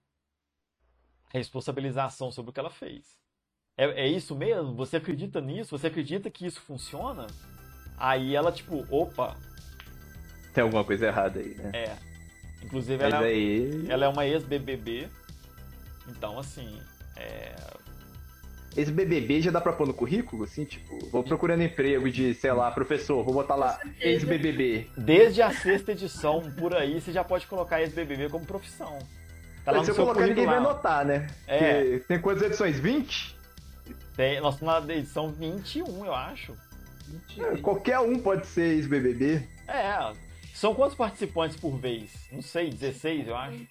responsabilização 1.30 2.30
sobre 2.30 2.50
o 2.50 2.52
que 2.52 2.60
ela 2.60 2.70
fez. 2.70 3.25
É, 3.76 4.04
é 4.04 4.08
isso 4.08 4.34
mesmo? 4.34 4.74
Você 4.74 4.96
acredita 4.96 5.40
nisso? 5.40 5.76
Você 5.76 5.86
acredita 5.88 6.30
que 6.30 6.46
isso 6.46 6.60
funciona? 6.60 7.26
Aí 7.98 8.34
ela, 8.34 8.50
tipo, 8.52 8.86
opa, 8.90 9.36
Tem 10.54 10.62
alguma 10.62 10.84
coisa 10.84 11.06
errada 11.06 11.40
aí, 11.40 11.54
né? 11.54 11.70
é. 11.74 11.96
Inclusive 12.62 13.02
Mas 13.02 13.12
ela, 13.14 13.24
aí. 13.24 13.86
ela 13.88 14.04
é 14.06 14.08
uma 14.08 14.26
ex-BBB. 14.26 15.08
Então, 16.08 16.38
assim, 16.38 16.78
é, 17.16 17.54
Esse 18.76 18.90
BBB 18.90 19.40
já 19.42 19.50
dá 19.50 19.60
pra 19.60 19.72
pôr 19.72 19.86
no 19.86 19.94
currículo, 19.94 20.44
assim, 20.44 20.64
tipo, 20.64 20.98
vou 21.10 21.22
procurando 21.22 21.62
emprego 21.62 22.10
de, 22.10 22.34
sei 22.34 22.52
lá, 22.52 22.70
professor, 22.70 23.22
vou 23.24 23.34
botar 23.34 23.54
lá, 23.56 23.78
ex-BBB. 24.00 24.90
Desde 24.96 25.42
a 25.42 25.50
sexta 25.50 25.92
edição, 25.92 26.50
por 26.58 26.74
aí, 26.74 27.00
você 27.00 27.12
já 27.12 27.22
pode 27.24 27.46
colocar 27.46 27.80
ex-BBB 27.80 28.28
como 28.30 28.44
profissão. 28.46 28.98
Tá 29.64 29.72
lá 29.72 29.84
Se 29.84 29.90
eu 29.90 29.96
colocar, 29.96 30.26
ninguém 30.26 30.46
vai 30.46 30.60
notar, 30.60 31.04
né? 31.04 31.26
É. 31.46 31.82
Porque 31.82 32.04
tem 32.08 32.20
quantas 32.20 32.42
edições? 32.42 32.78
20? 32.78 33.35
Tem, 34.16 34.40
nós 34.40 34.54
estamos 34.54 34.86
na 34.86 34.94
edição 34.94 35.30
21, 35.30 36.06
eu 36.06 36.14
acho. 36.14 36.54
É, 37.38 37.58
qualquer 37.58 37.98
um 37.98 38.18
pode 38.18 38.46
ser 38.46 38.74
ex-BBB. 38.76 39.46
É. 39.68 40.12
São 40.54 40.74
quantos 40.74 40.96
participantes 40.96 41.60
por 41.60 41.76
vez? 41.76 42.26
Não 42.32 42.40
sei, 42.40 42.70
16, 42.70 43.28
eu 43.28 43.36
acho. 43.36 43.58
Não 43.58 43.66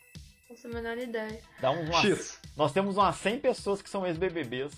faço 0.47 0.67
a 0.67 0.69
menor 0.69 0.97
ideia. 0.99 1.39
Dá 1.59 1.71
uns 1.71 1.89
umas, 1.89 2.05
X. 2.05 2.41
Nós 2.55 2.71
temos 2.71 2.95
umas 2.95 3.15
100 3.15 3.39
pessoas 3.39 3.81
que 3.81 3.89
são 3.89 4.05
ex-BBBs. 4.05 4.71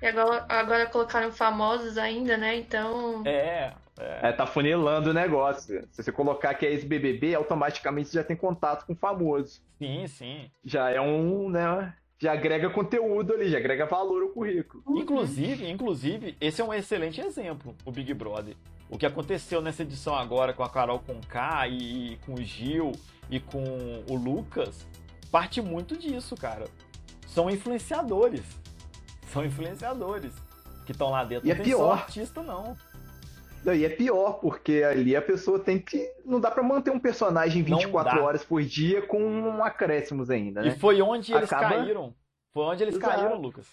E 0.00 0.06
agora, 0.06 0.46
agora 0.48 0.86
colocaram 0.86 1.32
famosos 1.32 1.98
ainda, 1.98 2.36
né? 2.36 2.56
Então. 2.56 3.24
É, 3.26 3.74
é. 3.98 4.28
É, 4.28 4.32
tá 4.32 4.46
funilando 4.46 5.10
o 5.10 5.12
negócio. 5.12 5.84
Se 5.90 6.04
você 6.04 6.12
colocar 6.12 6.54
que 6.54 6.64
é 6.64 6.70
ex-BBB, 6.70 7.34
automaticamente 7.34 8.10
você 8.10 8.18
já 8.18 8.22
tem 8.22 8.36
contato 8.36 8.86
com 8.86 8.92
o 8.92 8.96
famoso. 8.96 9.60
Sim, 9.76 10.06
sim. 10.06 10.50
Já 10.64 10.88
é 10.88 11.00
um, 11.00 11.50
né? 11.50 11.92
Já 12.20 12.32
agrega 12.32 12.68
conteúdo 12.68 13.32
ali, 13.32 13.48
já 13.48 13.58
agrega 13.58 13.86
valor 13.86 14.22
ao 14.22 14.28
currículo. 14.30 14.82
Inclusive, 14.88 15.70
inclusive, 15.70 16.36
esse 16.40 16.60
é 16.60 16.64
um 16.64 16.74
excelente 16.74 17.20
exemplo, 17.20 17.76
o 17.84 17.92
Big 17.92 18.12
Brother. 18.12 18.56
O 18.90 18.98
que 18.98 19.06
aconteceu 19.06 19.60
nessa 19.60 19.82
edição 19.82 20.14
agora 20.14 20.52
com 20.52 20.62
a 20.62 20.68
Carol 20.68 20.98
Conká 20.98 21.68
e, 21.68 22.14
e 22.14 22.16
com 22.24 22.34
o 22.34 22.42
Gil 22.42 22.92
e 23.30 23.38
com 23.38 23.62
o 24.08 24.16
Lucas 24.16 24.86
parte 25.30 25.60
muito 25.60 25.96
disso, 25.96 26.34
cara. 26.36 26.66
São 27.26 27.50
influenciadores. 27.50 28.44
São 29.32 29.44
influenciadores 29.44 30.32
que 30.86 30.92
estão 30.92 31.10
lá 31.10 31.24
dentro. 31.24 31.46
E 31.46 31.48
não 31.48 31.54
é 31.54 31.56
tem 31.56 31.66
pior. 31.66 31.78
só 31.78 31.92
artista, 31.92 32.42
não. 32.42 32.76
Não, 33.64 33.74
E 33.74 33.84
é 33.84 33.88
pior, 33.88 34.34
porque 34.40 34.82
ali 34.82 35.14
a 35.16 35.22
pessoa 35.22 35.58
tem 35.58 35.78
que. 35.78 36.08
Não 36.24 36.40
dá 36.40 36.50
pra 36.50 36.62
manter 36.62 36.90
um 36.90 36.98
personagem 36.98 37.62
Não 37.64 37.76
24 37.78 38.16
dá. 38.16 38.24
horas 38.24 38.44
por 38.44 38.62
dia 38.62 39.02
com 39.02 39.20
um 39.22 39.62
acréscimos 39.64 40.30
ainda, 40.30 40.62
né? 40.62 40.68
E 40.68 40.78
foi 40.78 41.02
onde 41.02 41.32
eles 41.34 41.52
Acaba- 41.52 41.76
caíram. 41.76 42.14
Foi 42.54 42.62
onde 42.64 42.82
eles 42.84 42.96
Exato. 42.96 43.14
caíram, 43.20 43.40
Lucas. 43.40 43.66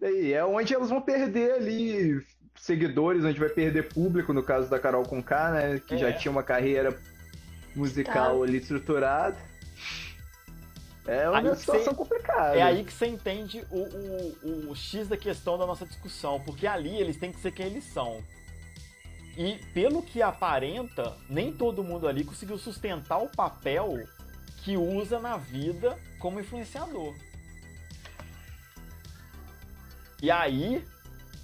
E 0.00 0.32
é 0.32 0.44
onde 0.44 0.74
elas 0.74 0.90
vão 0.90 1.00
perder 1.00 1.52
ali 1.54 2.20
seguidores, 2.56 3.24
onde 3.24 3.38
vai 3.40 3.48
perder 3.48 3.88
público, 3.88 4.32
no 4.32 4.42
caso 4.42 4.68
da 4.68 4.78
Carol 4.78 5.02
Conká, 5.04 5.50
né? 5.52 5.80
Que 5.86 5.94
É. 5.94 5.98
já 5.98 6.12
tinha 6.12 6.30
uma 6.30 6.42
carreira 6.42 6.96
musical 7.74 8.38
Tá. 8.38 8.44
ali 8.44 8.58
estruturada. 8.58 9.36
É 11.06 11.28
uma 11.30 11.38
Aí 11.38 11.56
situação 11.56 11.92
cê- 11.92 11.94
complicada. 11.94 12.56
É 12.56 12.62
aí 12.62 12.84
que 12.84 12.92
você 12.92 13.06
entende 13.06 13.64
o, 13.70 13.78
o, 13.78 14.70
o 14.70 14.74
X 14.76 15.08
da 15.08 15.16
questão 15.16 15.56
da 15.56 15.66
nossa 15.66 15.86
discussão, 15.86 16.40
porque 16.40 16.66
ali 16.66 16.96
eles 16.96 17.16
têm 17.16 17.30
que 17.32 17.40
ser 17.40 17.52
quem 17.52 17.66
eles 17.66 17.84
são. 17.84 18.22
E 19.36 19.56
pelo 19.74 20.02
que 20.02 20.22
aparenta, 20.22 21.16
nem 21.28 21.52
todo 21.52 21.84
mundo 21.84 22.08
ali 22.08 22.24
conseguiu 22.24 22.58
sustentar 22.58 23.18
o 23.18 23.28
papel 23.28 24.02
que 24.64 24.76
usa 24.76 25.20
na 25.20 25.36
vida 25.36 25.96
como 26.18 26.40
influenciador. 26.40 27.14
E 30.22 30.30
aí, 30.30 30.82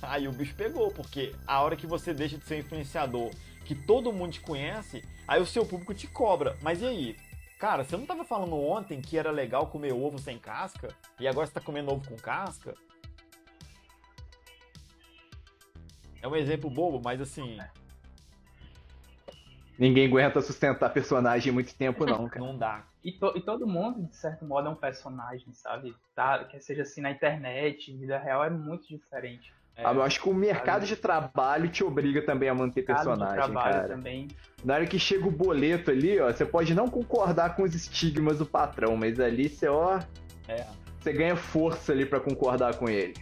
aí 0.00 0.26
o 0.26 0.32
bicho 0.32 0.54
pegou, 0.54 0.90
porque 0.90 1.34
a 1.46 1.60
hora 1.60 1.76
que 1.76 1.86
você 1.86 2.14
deixa 2.14 2.38
de 2.38 2.44
ser 2.46 2.58
influenciador, 2.60 3.30
que 3.64 3.74
todo 3.74 4.12
mundo 4.12 4.32
te 4.32 4.40
conhece, 4.40 5.04
aí 5.28 5.40
o 5.40 5.46
seu 5.46 5.64
público 5.66 5.94
te 5.94 6.06
cobra. 6.06 6.56
Mas 6.62 6.80
e 6.80 6.86
aí? 6.86 7.16
Cara, 7.62 7.84
você 7.84 7.96
não 7.96 8.04
tava 8.04 8.24
falando 8.24 8.56
ontem 8.56 9.00
que 9.00 9.16
era 9.16 9.30
legal 9.30 9.68
comer 9.68 9.92
ovo 9.92 10.18
sem 10.18 10.36
casca? 10.36 10.88
E 11.20 11.28
agora 11.28 11.46
você 11.46 11.52
tá 11.52 11.60
comendo 11.60 11.92
ovo 11.92 12.04
com 12.08 12.16
casca? 12.16 12.74
É 16.20 16.26
um 16.26 16.34
exemplo 16.34 16.68
bobo, 16.68 17.00
mas 17.04 17.20
assim, 17.20 17.60
Ninguém 19.78 20.08
aguenta 20.08 20.40
sustentar 20.42 20.92
personagem 20.92 21.52
muito 21.52 21.72
tempo, 21.76 22.04
não, 22.04 22.28
cara. 22.28 22.44
não 22.44 22.58
dá. 22.58 22.84
E, 23.04 23.12
to- 23.12 23.32
e 23.36 23.40
todo 23.40 23.64
mundo, 23.64 24.08
de 24.08 24.16
certo 24.16 24.44
modo, 24.44 24.66
é 24.66 24.70
um 24.72 24.74
personagem, 24.74 25.52
sabe? 25.54 25.94
Tá, 26.16 26.44
quer 26.44 26.58
seja 26.60 26.82
assim 26.82 27.00
na 27.00 27.12
internet, 27.12 27.96
vida 27.96 28.18
real 28.18 28.42
é 28.42 28.50
muito 28.50 28.88
diferente. 28.88 29.54
É, 29.74 29.84
eu 29.84 30.02
acho 30.02 30.20
que 30.20 30.28
o 30.28 30.34
mercado 30.34 30.84
de 30.84 30.96
trabalho 30.96 31.68
te 31.68 31.82
obriga 31.82 32.20
também 32.22 32.48
a 32.48 32.54
manter 32.54 32.82
personagem, 32.82 33.34
trabalho 33.34 33.74
cara. 33.74 33.88
também. 33.88 34.28
Na 34.62 34.74
hora 34.74 34.86
que 34.86 34.98
chega 34.98 35.26
o 35.26 35.30
boleto 35.30 35.90
ali, 35.90 36.20
ó, 36.20 36.30
você 36.30 36.44
pode 36.44 36.74
não 36.74 36.88
concordar 36.88 37.56
com 37.56 37.62
os 37.62 37.74
estigmas 37.74 38.38
do 38.38 38.46
patrão, 38.46 38.96
mas 38.96 39.18
ali 39.18 39.48
você, 39.48 39.68
ó, 39.68 39.98
é. 40.46 40.66
você 41.00 41.12
ganha 41.12 41.36
força 41.36 41.92
ali 41.92 42.04
pra 42.04 42.20
concordar 42.20 42.76
com 42.76 42.88
ele. 42.88 43.14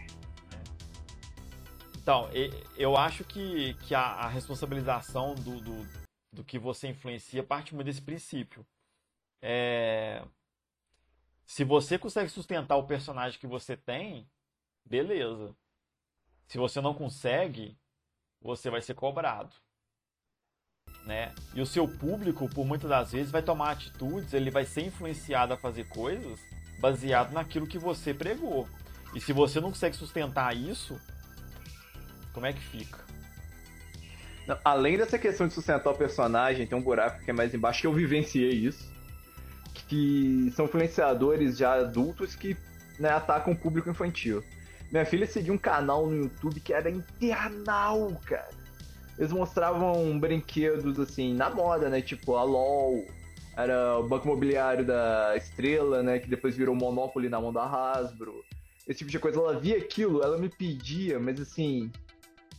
Então, 2.01 2.29
eu 2.75 2.97
acho 2.97 3.23
que, 3.23 3.75
que 3.85 3.93
a, 3.95 4.01
a 4.01 4.27
responsabilização 4.27 5.35
do, 5.35 5.61
do, 5.61 5.87
do 6.33 6.43
que 6.43 6.57
você 6.57 6.87
influencia 6.87 7.43
parte 7.43 7.73
muito 7.75 7.85
desse 7.85 8.01
princípio. 8.01 8.65
É, 9.41 10.23
Se 11.45 11.63
você 11.63 11.97
consegue 11.97 12.29
sustentar 12.29 12.75
o 12.75 12.87
personagem 12.87 13.39
que 13.39 13.47
você 13.47 13.77
tem, 13.77 14.27
beleza. 14.83 15.55
Se 16.51 16.57
você 16.57 16.81
não 16.81 16.93
consegue, 16.93 17.77
você 18.41 18.69
vai 18.69 18.81
ser 18.81 18.93
cobrado. 18.93 19.55
Né? 21.05 21.33
E 21.55 21.61
o 21.61 21.65
seu 21.65 21.87
público, 21.87 22.49
por 22.49 22.65
muitas 22.65 22.89
das 22.89 23.13
vezes, 23.13 23.31
vai 23.31 23.41
tomar 23.41 23.71
atitudes, 23.71 24.33
ele 24.33 24.51
vai 24.51 24.65
ser 24.65 24.81
influenciado 24.81 25.53
a 25.53 25.57
fazer 25.57 25.87
coisas 25.87 26.41
baseado 26.77 27.31
naquilo 27.31 27.65
que 27.65 27.79
você 27.79 28.13
pregou. 28.13 28.67
E 29.15 29.21
se 29.21 29.31
você 29.31 29.61
não 29.61 29.69
consegue 29.69 29.95
sustentar 29.95 30.53
isso, 30.53 30.99
como 32.33 32.45
é 32.45 32.51
que 32.51 32.59
fica? 32.59 32.99
Não, 34.45 34.59
Além 34.65 34.97
dessa 34.97 35.17
questão 35.17 35.47
de 35.47 35.53
sustentar 35.53 35.89
o 35.89 35.97
personagem, 35.97 36.67
tem 36.67 36.77
um 36.77 36.83
buraco 36.83 37.23
que 37.23 37.31
é 37.31 37.33
mais 37.33 37.53
embaixo, 37.53 37.79
que 37.79 37.87
eu 37.87 37.93
vivenciei 37.93 38.51
isso. 38.51 38.91
Que 39.87 40.51
são 40.53 40.65
influenciadores 40.65 41.57
já 41.57 41.75
adultos 41.75 42.35
que 42.35 42.57
né, 42.99 43.07
atacam 43.07 43.53
o 43.53 43.57
público 43.57 43.89
infantil. 43.89 44.43
Minha 44.91 45.05
filha 45.05 45.25
seguia 45.25 45.53
um 45.53 45.57
canal 45.57 46.05
no 46.05 46.23
YouTube 46.23 46.59
que 46.59 46.73
era 46.73 46.89
internal, 46.89 48.11
cara. 48.25 48.49
Eles 49.17 49.31
mostravam 49.31 50.19
brinquedos 50.19 50.99
assim, 50.99 51.33
na 51.33 51.49
moda, 51.49 51.89
né? 51.89 52.01
Tipo 52.01 52.35
a 52.35 52.43
LOL, 52.43 53.05
era 53.55 53.99
o 53.99 54.07
Banco 54.07 54.27
Imobiliário 54.27 54.85
da 54.85 55.33
Estrela, 55.37 56.01
né? 56.01 56.19
Que 56.19 56.29
depois 56.29 56.57
virou 56.57 56.75
Monopoly 56.75 57.29
na 57.29 57.39
mão 57.39 57.53
da 57.53 57.63
Hasbro. 57.63 58.43
Esse 58.87 58.99
tipo 58.99 59.11
de 59.11 59.19
coisa. 59.19 59.39
Ela 59.39 59.59
via 59.59 59.77
aquilo, 59.77 60.23
ela 60.23 60.37
me 60.37 60.49
pedia, 60.49 61.19
mas 61.19 61.39
assim, 61.39 61.91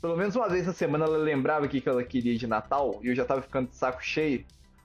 pelo 0.01 0.17
menos 0.17 0.37
uma 0.37 0.49
vez 0.49 0.67
na 0.67 0.73
semana 0.73 1.05
ela 1.05 1.19
lembrava 1.19 1.67
o 1.67 1.69
que 1.69 1.87
ela 1.87 2.05
queria 2.05 2.37
de 2.37 2.47
Natal 2.47 3.01
e 3.03 3.09
eu 3.09 3.15
já 3.15 3.25
tava 3.25 3.43
ficando 3.43 3.69
de 3.69 3.77
saco 3.77 4.03
cheio. 4.03 4.45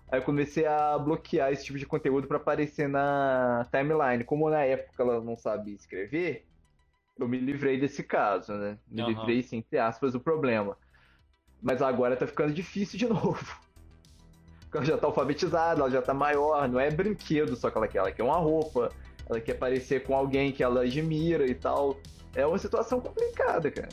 Aí 0.10 0.19
eu 0.19 0.23
comecei 0.23 0.65
a 0.65 0.97
bloquear 0.97 1.51
esse 1.51 1.65
tipo 1.65 1.77
de 1.77 1.86
conteúdo 1.86 2.27
pra 2.27 2.38
aparecer 2.38 2.88
na 2.88 3.67
timeline. 3.71 4.23
Como 4.23 4.49
na 4.49 4.63
época 4.63 5.03
ela 5.03 5.21
não 5.21 5.38
sabia 5.38 5.75
escrever, 5.75 6.46
eu 7.19 7.27
me 7.27 7.38
livrei 7.38 7.80
desse 7.80 8.03
caso, 8.03 8.53
né? 8.53 8.77
Me 8.88 9.01
Aham. 9.01 9.10
livrei, 9.10 9.39
assim, 9.39 9.58
entre 9.58 9.77
aspas, 9.77 10.13
do 10.13 10.19
problema. 10.19 10.77
Mas 11.62 11.82
agora 11.82 12.15
tá 12.15 12.27
ficando 12.27 12.53
difícil 12.53 12.99
de 12.99 13.08
novo. 13.08 13.60
Porque 14.62 14.77
ela 14.77 14.86
já 14.86 14.97
tá 14.97 15.08
alfabetizada, 15.08 15.82
ela 15.82 15.89
já 15.89 16.01
tá 16.01 16.13
maior, 16.13 16.67
não 16.67 16.80
é 16.80 16.91
brinquedo 16.91 17.56
só 17.56 17.69
que 17.69 17.77
ela 17.77 17.88
quer, 17.88 17.99
ela 17.99 18.12
quer 18.12 18.23
uma 18.23 18.38
roupa, 18.38 18.91
ela 19.30 19.39
quer 19.41 19.56
parecer 19.56 20.03
com 20.03 20.15
alguém 20.15 20.51
que 20.51 20.63
ela 20.63 20.82
admira 20.82 21.45
e 21.45 21.56
tal. 21.56 21.97
É 22.36 22.45
uma 22.45 22.58
situação 22.58 23.01
complicada, 23.01 23.71
cara. 23.71 23.89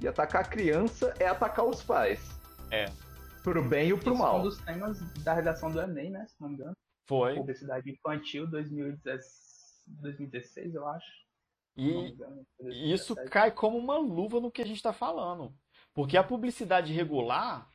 E 0.00 0.06
atacar 0.06 0.42
a 0.42 0.48
criança 0.48 1.14
é 1.18 1.26
atacar 1.26 1.64
os 1.64 1.82
pais. 1.82 2.20
É. 2.70 2.86
Pro 3.42 3.62
bem 3.62 3.88
e 3.88 3.96
pro 3.96 4.00
Isso 4.00 4.08
é 4.10 4.12
um 4.12 4.16
mal. 4.18 4.42
dos 4.42 4.58
temas 4.58 5.00
da 5.22 5.32
redação 5.32 5.70
do 5.70 5.80
Enem, 5.80 6.10
né? 6.10 6.26
Se 6.28 6.34
não 6.40 6.48
me 6.48 6.54
engano. 6.54 6.76
Foi. 7.06 7.34
Publicidade 7.34 7.90
infantil 7.90 8.46
2010 8.46 9.48
2016, 9.88 10.74
eu 10.74 10.86
acho. 10.86 11.27
E 11.78 12.16
Isso 12.92 13.14
2017. 13.14 13.30
cai 13.30 13.50
como 13.52 13.78
uma 13.78 13.96
luva 13.98 14.40
no 14.40 14.50
que 14.50 14.60
a 14.60 14.66
gente 14.66 14.76
está 14.78 14.92
falando. 14.92 15.54
Porque 15.94 16.16
a 16.16 16.24
publicidade 16.24 16.92
regular, 16.92 17.68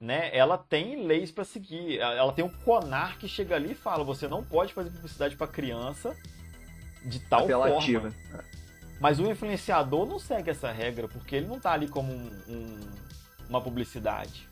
né, 0.00 0.34
ela 0.36 0.56
tem 0.58 1.04
leis 1.06 1.30
para 1.30 1.44
seguir. 1.44 1.98
Ela 2.00 2.32
tem 2.32 2.44
um 2.44 2.48
CONAR 2.48 3.18
que 3.18 3.28
chega 3.28 3.54
ali 3.54 3.72
e 3.72 3.76
fala: 3.76 4.02
você 4.02 4.26
não 4.26 4.42
pode 4.42 4.72
fazer 4.72 4.90
publicidade 4.90 5.36
para 5.36 5.46
criança 5.46 6.16
de 7.04 7.20
tal 7.20 7.44
Apelativa. 7.44 8.10
forma. 8.10 8.44
Mas 9.00 9.18
o 9.20 9.30
influenciador 9.30 10.06
não 10.06 10.18
segue 10.18 10.50
essa 10.50 10.70
regra, 10.72 11.06
porque 11.06 11.36
ele 11.36 11.46
não 11.46 11.60
tá 11.60 11.72
ali 11.72 11.86
como 11.88 12.12
um- 12.12 12.42
um- 12.48 12.90
uma 13.48 13.60
publicidade. 13.60 14.48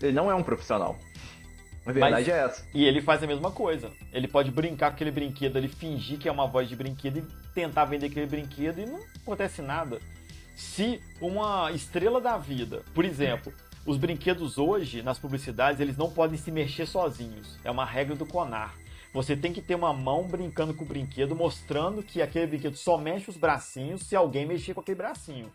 Ele 0.00 0.12
não 0.12 0.30
é 0.30 0.34
um 0.34 0.42
profissional. 0.42 0.96
A 1.86 1.92
verdade 1.92 2.30
é 2.30 2.44
essa. 2.44 2.66
E 2.74 2.84
ele 2.84 3.00
faz 3.00 3.22
a 3.22 3.26
mesma 3.26 3.50
coisa. 3.50 3.92
Ele 4.12 4.26
pode 4.26 4.50
brincar 4.50 4.90
com 4.90 4.96
aquele 4.96 5.12
brinquedo, 5.12 5.56
ele 5.56 5.68
fingir 5.68 6.18
que 6.18 6.28
é 6.28 6.32
uma 6.32 6.46
voz 6.46 6.68
de 6.68 6.74
brinquedo 6.74 7.18
e 7.18 7.52
tentar 7.54 7.84
vender 7.84 8.06
aquele 8.06 8.26
brinquedo 8.26 8.80
e 8.80 8.86
não 8.86 9.00
acontece 9.22 9.62
nada. 9.62 10.00
Se 10.56 11.00
uma 11.20 11.70
estrela 11.70 12.20
da 12.20 12.36
vida, 12.36 12.82
por 12.94 13.04
exemplo, 13.04 13.52
os 13.86 13.96
brinquedos 13.96 14.58
hoje, 14.58 15.00
nas 15.00 15.18
publicidades, 15.18 15.80
eles 15.80 15.96
não 15.96 16.10
podem 16.10 16.36
se 16.36 16.50
mexer 16.50 16.86
sozinhos. 16.86 17.56
É 17.62 17.70
uma 17.70 17.84
regra 17.84 18.16
do 18.16 18.26
CONAR. 18.26 18.74
Você 19.14 19.36
tem 19.36 19.52
que 19.52 19.62
ter 19.62 19.74
uma 19.74 19.92
mão 19.92 20.26
brincando 20.26 20.74
com 20.74 20.84
o 20.84 20.88
brinquedo, 20.88 21.36
mostrando 21.36 22.02
que 22.02 22.20
aquele 22.20 22.48
brinquedo 22.48 22.76
só 22.76 22.98
mexe 22.98 23.30
os 23.30 23.36
bracinhos 23.36 24.02
se 24.02 24.16
alguém 24.16 24.44
mexer 24.44 24.74
com 24.74 24.80
aquele 24.80 24.98
bracinho. 24.98 25.52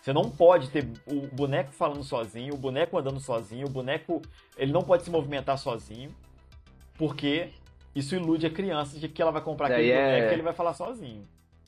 Você 0.00 0.12
não 0.12 0.30
pode 0.30 0.70
ter 0.70 0.88
o 1.06 1.26
boneco 1.28 1.72
falando 1.72 2.02
sozinho, 2.02 2.54
o 2.54 2.58
boneco 2.58 2.96
andando 2.98 3.20
sozinho, 3.20 3.66
o 3.66 3.70
boneco 3.70 4.22
ele 4.56 4.72
não 4.72 4.82
pode 4.82 5.04
se 5.04 5.10
movimentar 5.10 5.58
sozinho, 5.58 6.14
porque 6.96 7.50
isso 7.94 8.14
ilude 8.14 8.46
a 8.46 8.50
criança 8.50 8.98
de 8.98 9.08
que 9.08 9.20
ela 9.20 9.30
vai 9.30 9.42
comprar 9.42 9.66
aquele 9.66 9.90
é- 9.90 10.04
boneco 10.04 10.30
e 10.30 10.34
ele 10.34 10.42
vai 10.42 10.54
falar 10.54 10.72
sozinho. 10.74 11.26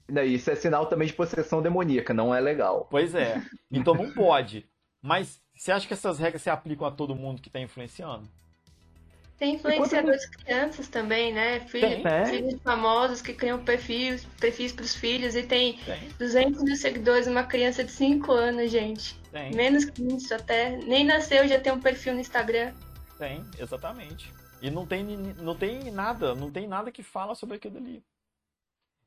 Daí 0.09 0.35
Isso 0.35 0.51
é 0.51 0.55
sinal 0.55 0.87
também 0.87 1.07
de 1.07 1.14
possessão 1.14 1.62
demoníaca, 1.62 2.12
não 2.12 2.35
é 2.35 2.41
legal. 2.41 2.87
Pois 2.91 3.14
é. 3.14 3.43
Então 3.70 3.95
não 3.95 4.11
pode. 4.12 4.66
Mas 5.01 5.41
você 5.55 5.72
acha 5.72 5.87
que 5.87 5.93
essas 5.93 6.18
regras 6.18 6.43
se 6.43 6.51
aplicam 6.51 6.87
a 6.87 6.91
todo 6.91 7.14
mundo 7.14 7.41
que 7.41 7.49
está 7.49 7.61
influenciando? 7.61 8.28
Tem 9.43 9.57
influenciadores 9.57 10.24
crianças 10.24 10.86
também, 10.86 11.32
né? 11.34 11.59
Filhos, 11.59 12.01
Tem. 12.01 12.26
filhos 12.26 12.62
famosos 12.62 13.20
que 13.20 13.34
criam 13.34 13.59
perfis, 13.64 14.24
perfis 14.38 14.72
para 14.72 14.84
os 14.84 14.95
filhos 14.95 15.34
e 15.34 15.43
tem 15.43 15.78
Tem, 15.78 16.11
200 16.16 16.62
mil 16.62 16.76
seguidores, 16.76 17.26
uma 17.26 17.43
criança 17.43 17.82
de 17.82 17.90
5 17.90 18.30
anos, 18.30 18.70
gente. 18.70 19.18
tem, 19.32 19.53
Menos 19.53 19.84
que 19.84 20.01
isso 20.01 20.32
até. 20.32 20.76
Nem 20.76 21.05
nasceu, 21.05 21.49
já 21.49 21.59
tem 21.59 21.72
um 21.72 21.80
perfil 21.80 22.14
no 22.14 22.20
Instagram. 22.20 22.72
tem, 23.18 23.45
exatamente. 23.59 24.32
E 24.61 24.70
não 24.70 24.86
tem, 24.86 25.03
não 25.03 25.57
tem 25.57 25.90
nada, 25.90 26.36
não 26.36 26.49
tem 26.49 26.68
nada 26.68 26.93
que 26.93 27.03
fala 27.03 27.34
sobre 27.34 27.57
aquilo 27.57 27.78
ali. 27.78 28.01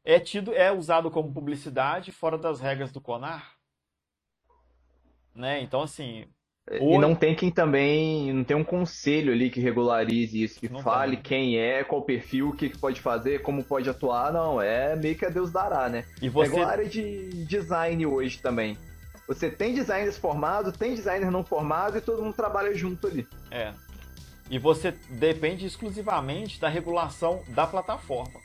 É 0.03 0.19
tido, 0.19 0.53
é 0.53 0.69
usado 0.69 1.09
como 1.09 1.33
publicidade 1.33 2.11
fora 2.11 2.37
das 2.37 2.59
regras 2.59 2.91
do 2.91 2.99
CONAR. 2.99 3.55
Né? 5.33 5.61
Então 5.61 5.81
assim, 5.81 6.27
E 6.71 6.79
Ou- 6.79 6.99
não 6.99 7.13
tem 7.13 7.35
quem 7.35 7.51
também, 7.51 8.33
não 8.33 8.43
tem 8.43 8.57
um 8.57 8.63
conselho 8.63 9.31
ali 9.31 9.51
que 9.51 9.59
regularize 9.59 10.41
isso, 10.41 10.59
que 10.59 10.67
Não 10.67 10.81
fale 10.81 11.15
tem. 11.17 11.23
quem 11.23 11.59
é, 11.59 11.83
qual 11.83 12.01
perfil, 12.01 12.49
o 12.49 12.53
que 12.55 12.69
pode 12.75 12.99
fazer, 13.01 13.43
como 13.43 13.63
pode 13.63 13.87
atuar, 13.87 14.33
não, 14.33 14.59
é 14.59 14.95
meio 14.95 15.15
que 15.15 15.25
a 15.25 15.29
Deus 15.29 15.51
dará, 15.51 15.87
né? 15.87 16.05
e 16.19 16.25
É 16.25 16.29
você 16.29 16.49
igual 16.49 16.65
a 16.65 16.71
área 16.71 16.89
de 16.89 17.45
design 17.45 18.03
hoje 18.07 18.39
também. 18.39 18.75
Você 19.27 19.49
tem 19.49 19.75
designers 19.75 20.17
formados, 20.17 20.75
tem 20.75 20.95
designer 20.95 21.29
não 21.29 21.43
formado 21.43 21.97
e 21.99 22.01
todo 22.01 22.23
mundo 22.23 22.33
trabalha 22.35 22.73
junto 22.73 23.05
ali. 23.07 23.27
É. 23.51 23.71
E 24.49 24.57
você 24.57 24.91
depende 25.09 25.65
exclusivamente 25.67 26.59
da 26.59 26.67
regulação 26.69 27.43
da 27.49 27.67
plataforma. 27.67 28.39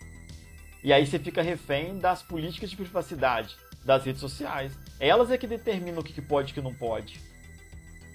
E 0.84 0.92
aí 0.92 1.06
você 1.06 1.18
fica 1.18 1.40
refém 1.42 1.98
das 1.98 2.22
políticas 2.22 2.70
de 2.70 2.76
privacidade 2.76 3.56
das 3.84 4.04
redes 4.04 4.20
sociais. 4.20 4.72
Elas 4.98 5.30
é 5.30 5.38
que 5.38 5.46
determinam 5.46 6.00
o 6.00 6.04
que 6.04 6.12
que 6.12 6.22
pode 6.22 6.48
e 6.48 6.52
o 6.52 6.54
que 6.54 6.60
não 6.60 6.72
pode. 6.74 7.20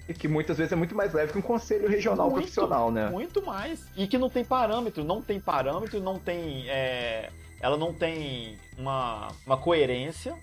E 0.08 0.14
que 0.14 0.28
muitas 0.28 0.56
vezes 0.56 0.72
é 0.72 0.76
muito 0.76 0.94
mais 0.94 1.12
leve 1.12 1.32
que 1.32 1.38
um 1.38 1.42
conselho 1.42 1.88
regional 1.88 2.26
Muito, 2.30 2.42
profissional, 2.42 2.90
né? 2.92 3.10
Muito 3.10 3.44
mais. 3.44 3.86
E 3.96 4.06
que 4.06 4.16
não 4.16 4.30
tem 4.30 4.44
parâmetro. 4.44 5.02
Não 5.02 5.20
tem 5.20 5.40
parâmetro, 5.40 6.00
não 6.00 6.18
tem. 6.18 6.68
é, 6.68 7.30
Ela 7.60 7.76
não 7.76 7.92
tem 7.92 8.56
uma, 8.78 9.28
uma 9.44 9.56
coerência. 9.56 10.38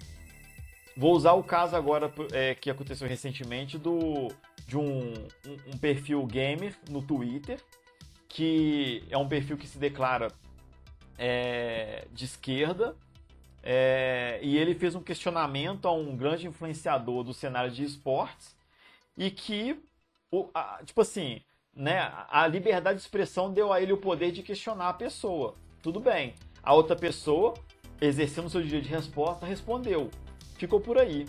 Vou 0.98 1.14
usar 1.14 1.34
o 1.34 1.44
caso 1.44 1.76
agora 1.76 2.12
é, 2.34 2.54
que 2.56 2.70
aconteceu 2.70 3.08
recentemente 3.08 3.78
do 3.78 4.30
de 4.68 4.78
um, 4.78 5.14
um, 5.46 5.74
um 5.74 5.78
perfil 5.78 6.26
gamer 6.26 6.76
no 6.90 7.02
Twitter, 7.02 7.60
que 8.30 9.04
é 9.10 9.18
um 9.18 9.28
perfil 9.28 9.58
que 9.58 9.68
se 9.68 9.78
declara 9.78 10.30
é, 11.18 12.06
de 12.14 12.26
esquerda. 12.26 12.96
é, 13.64 14.40
e 14.42 14.58
ele 14.58 14.76
fez 14.76 14.94
um 14.96 15.02
questionamento 15.02 15.88
a 15.88 15.92
um 15.94 16.16
grande 16.16 16.48
influenciador 16.48 17.24
do 17.24 17.34
cenário 17.34 17.72
de 17.72 17.84
esportes 17.84 18.56
e 19.18 19.30
que, 19.32 19.82
o- 20.32 20.50
a- 20.54 20.80
tipo 20.84 21.02
assim, 21.02 21.42
né, 21.76 22.12
a 22.30 22.46
liberdade 22.48 22.98
de 22.98 23.04
expressão 23.04 23.52
deu 23.52 23.72
a 23.74 23.82
ele 23.82 23.94
o 23.94 23.98
poder 23.98 24.32
de 24.32 24.44
questionar 24.44 24.90
a 24.90 24.94
pessoa. 24.94 25.56
Tudo 25.82 26.00
bem. 26.00 26.36
A 26.62 26.74
outra 26.74 26.96
pessoa, 26.96 27.54
exercendo 28.00 28.50
seu 28.50 28.62
direito 28.62 28.86
de 28.86 28.90
resposta, 28.90 29.46
respondeu. 29.46 30.10
Ficou 30.58 30.80
por 30.80 30.98
aí. 30.98 31.28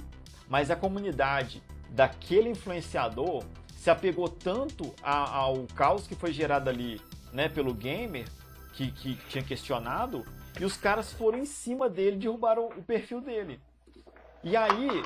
Mas 0.49 0.70
a 0.70 0.76
comunidade 0.76 1.62
daquele 1.91 2.49
influenciador 2.51 3.43
se 3.76 3.91
apegou 3.91 4.28
tanto 4.28 4.95
a- 5.03 5.37
ao 5.37 5.66
caos 5.74 6.07
que 6.07 6.14
foi 6.14 6.32
gerado 6.32 6.68
ali 6.70 7.01
né, 7.32 7.49
pelo 7.49 7.74
gamer, 7.74 8.26
que, 8.74 8.93
que 8.93 9.16
tinha 9.28 9.43
questionado, 9.43 10.24
e 10.61 10.64
os 10.64 10.76
caras 10.76 11.12
foram 11.12 11.39
em 11.39 11.45
cima 11.45 11.89
dele, 11.89 12.16
derrubaram 12.16 12.68
o 12.68 12.82
perfil 12.82 13.20
dele. 13.20 13.61
E 14.45 14.57
aí, 14.57 15.03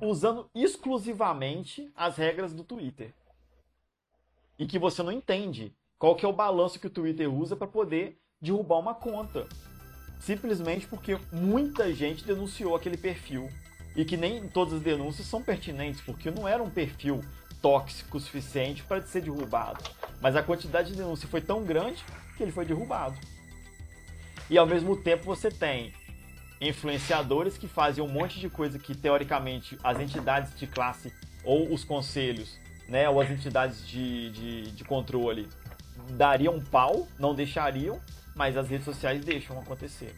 usando 0.00 0.48
exclusivamente 0.54 1.90
as 1.96 2.16
regras 2.16 2.52
do 2.52 2.64
Twitter. 2.64 3.14
E 4.58 4.66
que 4.66 4.78
você 4.78 5.02
não 5.02 5.12
entende 5.12 5.74
qual 5.98 6.14
que 6.14 6.24
é 6.24 6.28
o 6.28 6.32
balanço 6.32 6.78
que 6.78 6.86
o 6.86 6.90
Twitter 6.90 7.32
usa 7.32 7.56
para 7.56 7.66
poder 7.66 8.20
derrubar 8.40 8.78
uma 8.78 8.94
conta. 8.94 9.46
Simplesmente 10.18 10.86
porque 10.86 11.18
muita 11.32 11.92
gente 11.94 12.24
denunciou 12.24 12.76
aquele 12.76 12.96
perfil. 12.96 13.48
E 13.96 14.04
que 14.04 14.16
nem 14.16 14.48
todas 14.48 14.74
as 14.74 14.82
denúncias 14.82 15.26
são 15.26 15.42
pertinentes, 15.42 16.00
porque 16.00 16.30
não 16.30 16.46
era 16.46 16.62
um 16.62 16.70
perfil 16.70 17.20
tóxico 17.60 18.18
o 18.18 18.20
suficiente 18.20 18.82
para 18.82 19.02
ser 19.02 19.22
derrubado. 19.22 19.82
Mas 20.20 20.36
a 20.36 20.42
quantidade 20.42 20.90
de 20.90 20.96
denúncia 20.96 21.28
foi 21.28 21.40
tão 21.40 21.64
grande 21.64 22.04
que 22.36 22.42
ele 22.42 22.52
foi 22.52 22.64
derrubado. 22.64 23.18
E 24.48 24.58
ao 24.58 24.66
mesmo 24.66 24.96
tempo 24.96 25.24
você 25.24 25.50
tem 25.50 25.92
influenciadores 26.60 27.56
que 27.56 27.66
fazem 27.66 28.04
um 28.04 28.08
monte 28.08 28.38
de 28.38 28.50
coisa 28.50 28.78
que 28.78 28.94
teoricamente 28.94 29.78
as 29.82 29.98
entidades 29.98 30.56
de 30.58 30.66
classe 30.66 31.12
ou 31.42 31.72
os 31.72 31.84
conselhos, 31.84 32.58
né, 32.86 33.08
ou 33.08 33.20
as 33.20 33.30
entidades 33.30 33.86
de, 33.88 34.30
de, 34.30 34.70
de 34.72 34.84
controle 34.84 35.48
dariam 36.10 36.56
um 36.56 36.64
pau, 36.64 37.08
não 37.18 37.34
deixariam, 37.34 38.00
mas 38.34 38.56
as 38.56 38.68
redes 38.68 38.84
sociais 38.84 39.24
deixam 39.24 39.58
acontecer. 39.58 40.14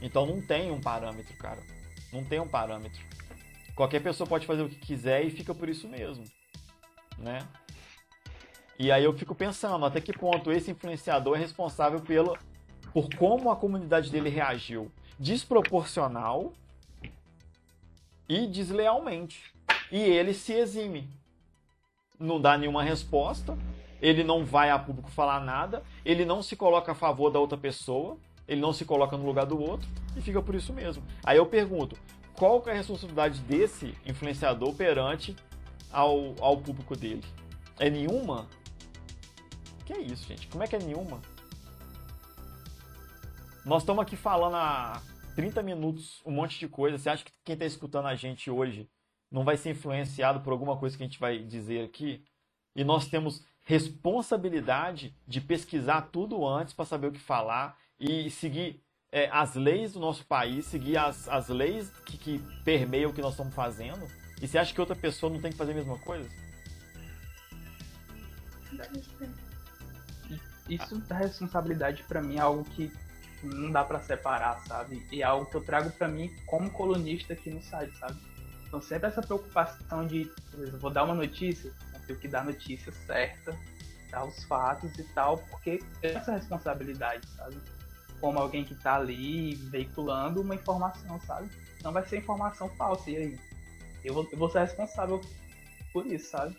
Então 0.00 0.26
não 0.26 0.40
tem 0.40 0.70
um 0.70 0.80
parâmetro, 0.80 1.36
cara. 1.36 1.60
Não 2.12 2.24
tem 2.24 2.40
um 2.40 2.48
parâmetro. 2.48 3.00
Qualquer 3.74 4.00
pessoa 4.02 4.26
pode 4.26 4.46
fazer 4.46 4.62
o 4.62 4.68
que 4.68 4.76
quiser 4.76 5.24
e 5.24 5.30
fica 5.30 5.54
por 5.54 5.68
isso 5.68 5.88
mesmo, 5.88 6.24
né? 7.18 7.38
E 8.78 8.90
aí 8.90 9.04
eu 9.04 9.16
fico 9.16 9.34
pensando 9.34 9.84
até 9.84 10.00
que 10.00 10.12
ponto 10.12 10.50
esse 10.50 10.70
influenciador 10.70 11.36
é 11.36 11.40
responsável 11.40 12.00
pelo, 12.00 12.36
por 12.92 13.08
como 13.14 13.50
a 13.50 13.56
comunidade 13.56 14.10
dele 14.10 14.28
reagiu. 14.28 14.90
Desproporcional 15.22 16.52
e 18.28 18.44
deslealmente. 18.44 19.54
E 19.88 19.96
ele 19.96 20.34
se 20.34 20.52
exime. 20.52 21.08
Não 22.18 22.40
dá 22.40 22.58
nenhuma 22.58 22.82
resposta, 22.82 23.56
ele 24.00 24.24
não 24.24 24.44
vai 24.44 24.70
a 24.70 24.78
público 24.80 25.08
falar 25.12 25.38
nada, 25.38 25.84
ele 26.04 26.24
não 26.24 26.42
se 26.42 26.56
coloca 26.56 26.90
a 26.90 26.94
favor 26.96 27.30
da 27.30 27.38
outra 27.38 27.56
pessoa, 27.56 28.18
ele 28.48 28.60
não 28.60 28.72
se 28.72 28.84
coloca 28.84 29.16
no 29.16 29.24
lugar 29.24 29.46
do 29.46 29.62
outro 29.62 29.88
e 30.16 30.20
fica 30.20 30.42
por 30.42 30.56
isso 30.56 30.72
mesmo. 30.72 31.04
Aí 31.22 31.36
eu 31.36 31.46
pergunto, 31.46 31.96
qual 32.34 32.60
é 32.66 32.72
a 32.72 32.74
responsabilidade 32.74 33.38
desse 33.42 33.94
influenciador 34.04 34.74
perante 34.74 35.36
ao, 35.92 36.34
ao 36.40 36.56
público 36.56 36.96
dele? 36.96 37.22
É 37.78 37.88
nenhuma? 37.88 38.48
Que 39.86 39.92
é 39.92 40.00
isso, 40.00 40.26
gente? 40.26 40.48
Como 40.48 40.64
é 40.64 40.66
que 40.66 40.74
é 40.74 40.80
nenhuma? 40.80 41.20
Nós 43.64 43.82
estamos 43.82 44.02
aqui 44.02 44.16
falando 44.16 44.56
há 44.56 45.00
30 45.34 45.62
minutos 45.62 46.20
um 46.24 46.30
monte 46.30 46.58
de 46.58 46.68
coisa. 46.68 46.98
Você 46.98 47.10
acha 47.10 47.24
que 47.24 47.32
quem 47.44 47.54
está 47.54 47.64
escutando 47.64 48.06
a 48.06 48.14
gente 48.14 48.50
hoje 48.50 48.88
não 49.30 49.44
vai 49.44 49.56
ser 49.56 49.70
influenciado 49.70 50.40
por 50.40 50.52
alguma 50.52 50.76
coisa 50.76 50.96
que 50.96 51.02
a 51.02 51.06
gente 51.06 51.18
vai 51.18 51.38
dizer 51.38 51.84
aqui? 51.84 52.24
E 52.74 52.84
nós 52.84 53.08
temos 53.08 53.44
responsabilidade 53.64 55.14
de 55.26 55.40
pesquisar 55.40 56.02
tudo 56.02 56.46
antes 56.46 56.74
para 56.74 56.84
saber 56.84 57.08
o 57.08 57.12
que 57.12 57.20
falar 57.20 57.78
e 57.98 58.30
seguir 58.30 58.82
é, 59.10 59.28
as 59.30 59.54
leis 59.54 59.92
do 59.92 60.00
nosso 60.00 60.24
país, 60.26 60.66
seguir 60.66 60.96
as, 60.96 61.28
as 61.28 61.48
leis 61.48 61.90
que, 62.04 62.16
que 62.16 62.38
permeiam 62.64 63.10
o 63.10 63.14
que 63.14 63.20
nós 63.20 63.32
estamos 63.32 63.54
fazendo. 63.54 64.06
E 64.40 64.48
você 64.48 64.58
acha 64.58 64.74
que 64.74 64.80
outra 64.80 64.96
pessoa 64.96 65.32
não 65.32 65.40
tem 65.40 65.52
que 65.52 65.58
fazer 65.58 65.72
a 65.72 65.76
mesma 65.76 65.98
coisa? 65.98 66.28
Isso 70.68 70.98
da 71.00 71.16
responsabilidade 71.16 72.02
pra 72.04 72.22
mim 72.22 72.36
é 72.36 72.40
algo 72.40 72.64
que 72.64 72.90
tipo, 73.42 73.54
não 73.54 73.70
dá 73.70 73.84
pra 73.84 74.00
separar, 74.00 74.60
sabe? 74.66 75.04
E 75.10 75.22
é 75.22 75.24
algo 75.24 75.46
que 75.46 75.56
eu 75.56 75.62
trago 75.62 75.90
pra 75.90 76.08
mim 76.08 76.34
como 76.46 76.70
colunista 76.70 77.32
aqui 77.32 77.50
no 77.50 77.62
site, 77.62 77.96
sabe? 77.98 78.18
Então 78.66 78.80
sempre 78.80 79.08
essa 79.08 79.20
preocupação 79.20 80.06
de, 80.06 80.30
exemplo, 80.54 80.78
vou 80.78 80.90
dar 80.90 81.04
uma 81.04 81.14
notícia, 81.14 81.72
tenho 82.06 82.18
que 82.18 82.28
dar 82.28 82.40
a 82.40 82.44
notícia 82.44 82.90
certa, 83.06 83.56
dar 84.10 84.24
os 84.24 84.44
fatos 84.44 84.98
e 84.98 85.04
tal, 85.14 85.38
porque 85.38 85.82
é 86.02 86.12
essa 86.12 86.32
responsabilidade, 86.32 87.26
sabe? 87.28 87.56
Como 88.20 88.38
alguém 88.38 88.64
que 88.64 88.74
tá 88.76 88.96
ali 88.96 89.54
veiculando 89.54 90.40
uma 90.40 90.54
informação, 90.54 91.20
sabe? 91.20 91.50
Não 91.82 91.92
vai 91.92 92.06
ser 92.06 92.18
informação 92.18 92.68
falsa, 92.76 93.10
e 93.10 93.16
aí? 93.16 93.40
Eu 94.04 94.14
vou, 94.14 94.28
eu 94.32 94.38
vou 94.38 94.48
ser 94.48 94.60
responsável 94.60 95.20
por 95.92 96.06
isso, 96.06 96.30
sabe? 96.30 96.56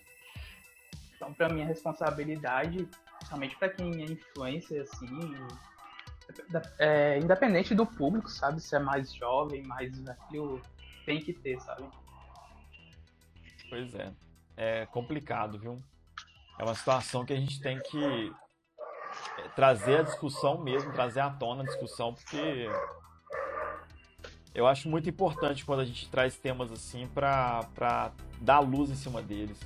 Então, 1.16 1.34
pra 1.34 1.50
mim, 1.50 1.62
a 1.64 1.66
responsabilidade 1.66 2.88
principalmente 3.24 3.56
para 3.58 3.70
quem 3.70 4.02
é 4.02 4.06
influencer, 4.06 4.84
assim, 4.84 5.36
é, 6.80 7.20
independente 7.20 7.76
do 7.76 7.86
público, 7.86 8.30
sabe? 8.30 8.62
Se 8.62 8.76
é 8.76 8.80
mais 8.80 9.14
jovem, 9.14 9.64
mais 9.64 9.98
velho, 10.00 10.62
tem 11.06 11.20
que 11.20 11.34
ter, 11.34 11.60
sabe? 11.60 11.84
Pois 13.70 13.94
é. 13.96 14.12
É 14.56 14.86
complicado, 14.88 15.58
viu? 15.58 15.82
É 16.60 16.64
uma 16.64 16.76
situação 16.76 17.26
que 17.26 17.34
a 17.34 17.40
gente 17.40 17.60
tem 17.60 17.80
que 17.82 18.34
trazer 19.56 20.00
a 20.00 20.04
discussão 20.04 20.60
mesmo, 20.60 20.92
trazer 20.94 21.22
à 21.22 21.30
tona 21.30 21.64
a 21.64 21.66
discussão, 21.66 22.14
porque 22.14 22.70
eu 24.54 24.68
acho 24.68 24.88
muito 24.88 25.10
importante 25.10 25.66
quando 25.66 25.80
a 25.80 25.86
gente 25.86 26.10
traz 26.10 26.38
temas 26.38 26.72
assim 26.72 27.08
pra 27.08 28.12
dar 28.40 28.60
luz 28.60 28.92
em 28.92 28.96
cima 28.96 29.22
deles. 29.22 29.60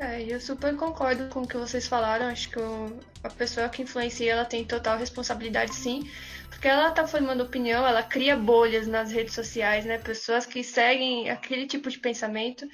É, 0.00 0.22
eu 0.22 0.40
super 0.40 0.74
concordo 0.76 1.28
com 1.28 1.42
o 1.42 1.46
que 1.46 1.58
vocês 1.58 1.86
falaram. 1.86 2.26
Acho 2.26 2.48
que 2.48 2.58
o, 2.58 2.98
a 3.22 3.28
pessoa 3.28 3.68
que 3.68 3.82
influencia 3.82 4.32
ela 4.32 4.46
tem 4.46 4.64
total 4.64 4.96
responsabilidade, 4.96 5.74
sim, 5.74 6.10
porque 6.48 6.66
ela 6.66 6.90
tá 6.90 7.06
formando 7.06 7.42
opinião, 7.42 7.86
ela 7.86 8.02
cria 8.02 8.34
bolhas 8.34 8.86
nas 8.86 9.12
redes 9.12 9.34
sociais, 9.34 9.84
né? 9.84 9.98
Pessoas 9.98 10.46
que 10.46 10.64
seguem 10.64 11.28
aquele 11.28 11.66
tipo 11.66 11.90
de 11.90 11.98
pensamento. 11.98 12.66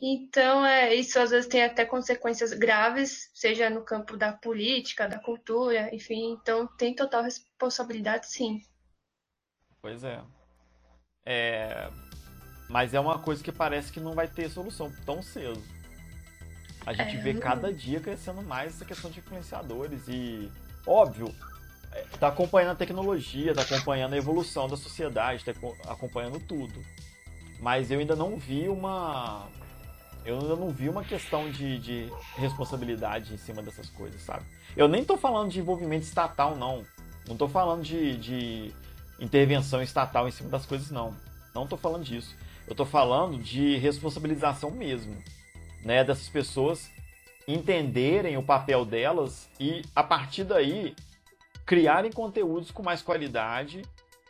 Então, 0.00 0.64
é, 0.64 0.94
isso 0.94 1.18
às 1.18 1.30
vezes 1.30 1.48
tem 1.48 1.64
até 1.64 1.86
consequências 1.86 2.52
graves, 2.52 3.30
seja 3.32 3.70
no 3.70 3.82
campo 3.82 4.14
da 4.14 4.34
política, 4.34 5.08
da 5.08 5.18
cultura, 5.18 5.88
enfim. 5.94 6.32
Então, 6.32 6.66
tem 6.76 6.94
total 6.94 7.22
responsabilidade, 7.22 8.30
sim. 8.30 8.60
Pois 9.80 10.04
é. 10.04 10.20
É. 11.24 11.88
Mas 12.68 12.92
é 12.92 13.00
uma 13.00 13.18
coisa 13.18 13.42
que 13.42 13.50
parece 13.50 13.90
que 13.90 14.00
não 14.00 14.14
vai 14.14 14.28
ter 14.28 14.50
solução 14.50 14.92
tão 15.06 15.22
cedo. 15.22 15.77
A 16.88 16.94
gente 16.94 17.18
é, 17.18 17.20
vê 17.20 17.34
cada 17.34 17.70
dia 17.70 18.00
crescendo 18.00 18.40
mais 18.40 18.74
essa 18.74 18.84
questão 18.84 19.10
de 19.10 19.18
influenciadores 19.18 20.08
e, 20.08 20.50
óbvio, 20.86 21.34
tá 22.18 22.28
acompanhando 22.28 22.70
a 22.70 22.76
tecnologia, 22.76 23.54
tá 23.54 23.60
acompanhando 23.60 24.14
a 24.14 24.16
evolução 24.16 24.66
da 24.66 24.74
sociedade, 24.74 25.44
tá 25.44 25.52
acompanhando 25.86 26.40
tudo. 26.40 26.82
Mas 27.60 27.90
eu 27.90 27.98
ainda 28.00 28.16
não 28.16 28.38
vi 28.38 28.70
uma. 28.70 29.46
Eu 30.24 30.38
ainda 30.38 30.56
não 30.56 30.70
vi 30.70 30.88
uma 30.88 31.04
questão 31.04 31.50
de, 31.50 31.78
de 31.78 32.12
responsabilidade 32.36 33.34
em 33.34 33.36
cima 33.36 33.62
dessas 33.62 33.90
coisas, 33.90 34.22
sabe? 34.22 34.46
Eu 34.74 34.88
nem 34.88 35.04
tô 35.04 35.18
falando 35.18 35.50
de 35.50 35.60
envolvimento 35.60 36.06
estatal, 36.06 36.56
não. 36.56 36.86
Não 37.28 37.36
tô 37.36 37.48
falando 37.48 37.82
de, 37.82 38.16
de 38.16 38.74
intervenção 39.20 39.82
estatal 39.82 40.26
em 40.26 40.30
cima 40.30 40.48
das 40.48 40.64
coisas, 40.64 40.90
não. 40.90 41.14
Não 41.54 41.66
tô 41.66 41.76
falando 41.76 42.04
disso. 42.04 42.34
Eu 42.66 42.74
tô 42.74 42.86
falando 42.86 43.36
de 43.36 43.76
responsabilização 43.76 44.70
mesmo, 44.70 45.14
né? 45.84 46.04
Dessas 46.04 46.28
pessoas 46.28 46.90
entenderem 47.46 48.36
o 48.36 48.42
papel 48.42 48.84
delas 48.84 49.50
e, 49.58 49.82
a 49.94 50.02
partir 50.02 50.44
daí, 50.44 50.94
criarem 51.64 52.12
conteúdos 52.12 52.70
com 52.70 52.82
mais 52.82 53.02
qualidade 53.02 53.82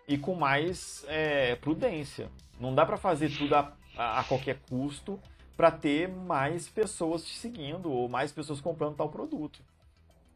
e 0.07 0.16
com 0.16 0.34
mais 0.34 1.05
é, 1.09 1.57
prudência. 1.57 2.30
Não 2.61 2.74
dá 2.74 2.86
para 2.86 2.96
fazer 2.96 3.30
tudo 3.36 3.55
a, 3.55 3.72
a, 3.96 4.20
a 4.20 4.24
qualquer 4.24 4.59
custo 4.68 5.20
para 5.57 5.70
ter 5.72 6.09
mais 6.09 6.68
pessoas 6.68 7.24
te 7.24 7.36
seguindo 7.36 7.90
ou 7.90 8.09
mais 8.09 8.30
pessoas 8.30 8.61
comprando 8.61 8.96
tal 8.96 9.09
produto. 9.09 9.61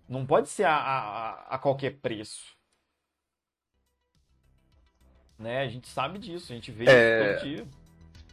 Não 0.08 0.26
pode 0.26 0.48
ser 0.48 0.64
a, 0.64 0.74
a, 0.74 1.54
a 1.54 1.58
qualquer 1.58 1.98
preço. 1.98 2.56
Né? 5.38 5.60
A 5.62 5.68
gente 5.68 5.88
sabe 5.88 6.18
disso, 6.18 6.52
a 6.52 6.54
gente 6.54 6.72
vê 6.72 6.84
é... 6.88 6.88
isso 6.88 7.40
todo 7.40 7.48
dia. 7.48 7.66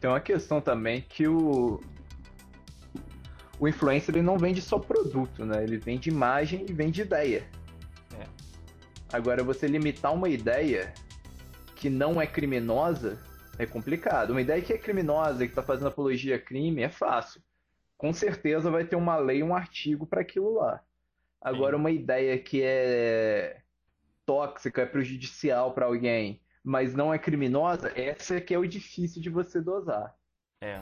Tem 0.02 0.10
uma 0.10 0.20
questão 0.20 0.60
também 0.60 1.02
que 1.02 1.28
o, 1.28 1.82
o 3.60 3.68
influencer 3.68 4.16
ele 4.16 4.24
não 4.24 4.38
vende 4.38 4.62
só 4.62 4.80
produto, 4.80 5.46
né? 5.46 5.64
Ele 5.64 5.78
vende 5.78 6.10
imagem 6.10 6.66
e 6.68 6.74
vende 6.74 7.02
ideia. 7.02 7.46
Agora, 9.12 9.44
você 9.44 9.68
limitar 9.68 10.14
uma 10.14 10.30
ideia 10.30 10.94
que 11.76 11.90
não 11.90 12.22
é 12.22 12.28
criminosa 12.28 13.20
é 13.58 13.66
complicado. 13.66 14.30
Uma 14.30 14.42
ideia 14.42 14.62
que 14.62 14.72
é 14.72 14.78
criminosa, 14.78 15.46
que 15.46 15.52
está 15.52 15.64
fazendo 15.64 15.88
apologia 15.88 16.36
a 16.36 16.40
crime, 16.40 16.84
é 16.84 16.90
fácil. 16.90 17.42
Com 17.98 18.14
certeza 18.14 18.70
vai 18.70 18.86
ter 18.86 18.96
uma 18.96 19.18
lei, 19.18 19.42
um 19.42 19.56
artigo 19.56 20.06
para 20.06 20.22
aquilo 20.22 20.54
lá. 20.54 20.82
Agora, 21.42 21.76
Sim. 21.76 21.80
uma 21.80 21.92
ideia 21.92 22.38
que 22.38 22.62
é 22.62 23.62
tóxica, 24.26 24.84
é 24.84 24.86
prejudicial 24.86 25.74
para 25.74 25.88
alguém, 25.88 26.40
mas 26.64 26.94
não 26.94 27.12
é 27.14 27.18
criminosa, 27.18 27.92
essa 28.00 28.36
é 28.36 28.42
que 28.42 28.54
é 28.54 28.60
o 28.60 28.68
difícil 28.68 29.22
de 29.22 29.30
você 29.30 29.60
dosar. 29.60 30.16
É. 30.62 30.80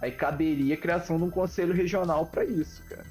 Aí 0.00 0.10
caberia 0.10 0.74
a 0.74 0.78
criação 0.78 1.18
de 1.18 1.24
um 1.24 1.30
conselho 1.30 1.74
regional 1.74 2.26
para 2.26 2.44
isso, 2.44 2.82
cara. 2.88 3.04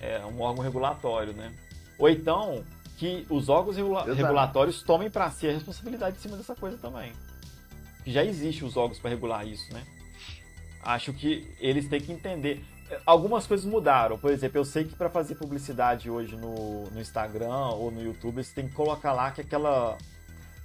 É, 0.00 0.24
um 0.24 0.40
órgão 0.40 0.62
regulatório, 0.64 1.32
né? 1.32 1.52
Ou 1.98 2.08
então, 2.08 2.64
que 2.96 3.26
os 3.28 3.48
órgãos 3.48 3.76
regula 3.76 4.02
Exato. 4.02 4.14
regulatórios 4.14 4.82
tomem 4.82 5.10
para 5.10 5.30
si 5.30 5.48
a 5.48 5.52
responsabilidade 5.52 6.16
em 6.16 6.20
cima 6.20 6.36
dessa 6.36 6.54
coisa 6.54 6.76
também. 6.78 7.12
Já 8.06 8.24
existe 8.24 8.64
os 8.64 8.76
órgãos 8.76 8.98
para 8.98 9.10
regular 9.10 9.46
isso, 9.46 9.72
né? 9.72 9.82
Acho 10.82 11.12
que 11.12 11.50
eles 11.58 11.88
têm 11.88 12.00
que 12.00 12.12
entender. 12.12 12.62
Algumas 13.06 13.46
coisas 13.46 13.64
mudaram. 13.64 14.18
Por 14.18 14.30
exemplo, 14.30 14.58
eu 14.58 14.64
sei 14.64 14.84
que 14.84 14.94
para 14.94 15.08
fazer 15.08 15.34
publicidade 15.36 16.10
hoje 16.10 16.36
no, 16.36 16.84
no 16.90 17.00
Instagram 17.00 17.68
ou 17.70 17.90
no 17.90 18.02
YouTube, 18.02 18.42
você 18.42 18.54
tem 18.54 18.68
que 18.68 18.74
colocar 18.74 19.12
lá 19.12 19.30
que 19.30 19.40
aquela 19.40 19.96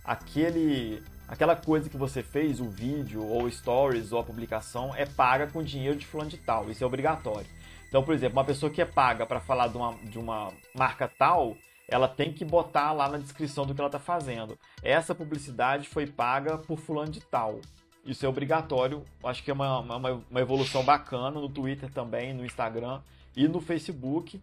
aquele 0.04 1.02
aquela 1.30 1.56
coisa 1.56 1.90
que 1.90 1.98
você 1.98 2.24
fez, 2.24 2.60
o 2.60 2.68
vídeo 2.68 3.24
ou 3.24 3.50
stories 3.50 4.12
ou 4.12 4.20
a 4.20 4.24
publicação 4.24 4.94
é 4.96 5.06
paga 5.06 5.48
com 5.48 5.64
dinheiro 5.64 5.98
de 5.98 6.06
fulano 6.06 6.30
de 6.30 6.38
tal. 6.38 6.70
Isso 6.70 6.84
é 6.84 6.88
obrigatório. 6.88 7.48
Então, 7.88 8.04
por 8.04 8.14
exemplo, 8.14 8.38
uma 8.38 8.46
pessoa 8.46 8.72
que 8.72 8.82
é 8.82 8.86
paga 8.86 9.26
para 9.26 9.40
falar 9.40 9.68
de 9.68 9.78
uma, 9.78 9.94
de 10.04 10.20
uma 10.20 10.52
marca 10.76 11.08
tal, 11.08 11.56
ela 11.88 12.08
tem 12.08 12.32
que 12.32 12.46
botar 12.46 12.92
lá 12.92 13.10
na 13.10 13.18
descrição 13.18 13.66
do 13.66 13.74
que 13.74 13.82
ela 13.82 13.88
está 13.88 14.00
fazendo. 14.00 14.58
Essa 14.84 15.16
publicidade 15.16 15.88
foi 15.88 16.06
paga 16.06 16.58
por 16.58 16.78
fulano 16.80 17.12
de 17.12 17.22
tal. 17.22 17.60
Isso 18.06 18.26
é 18.26 18.30
obrigatório, 18.30 19.04
acho 19.24 19.44
que 19.44 19.52
é 19.52 19.54
uma, 19.54 19.80
uma, 19.80 20.24
uma 20.30 20.40
evolução 20.40 20.84
bacana 20.84 21.40
no 21.40 21.50
Twitter 21.50 21.92
também, 21.92 22.34
no 22.34 22.46
Instagram 22.46 23.02
e 23.36 23.48
no 23.48 23.60
Facebook. 23.60 24.42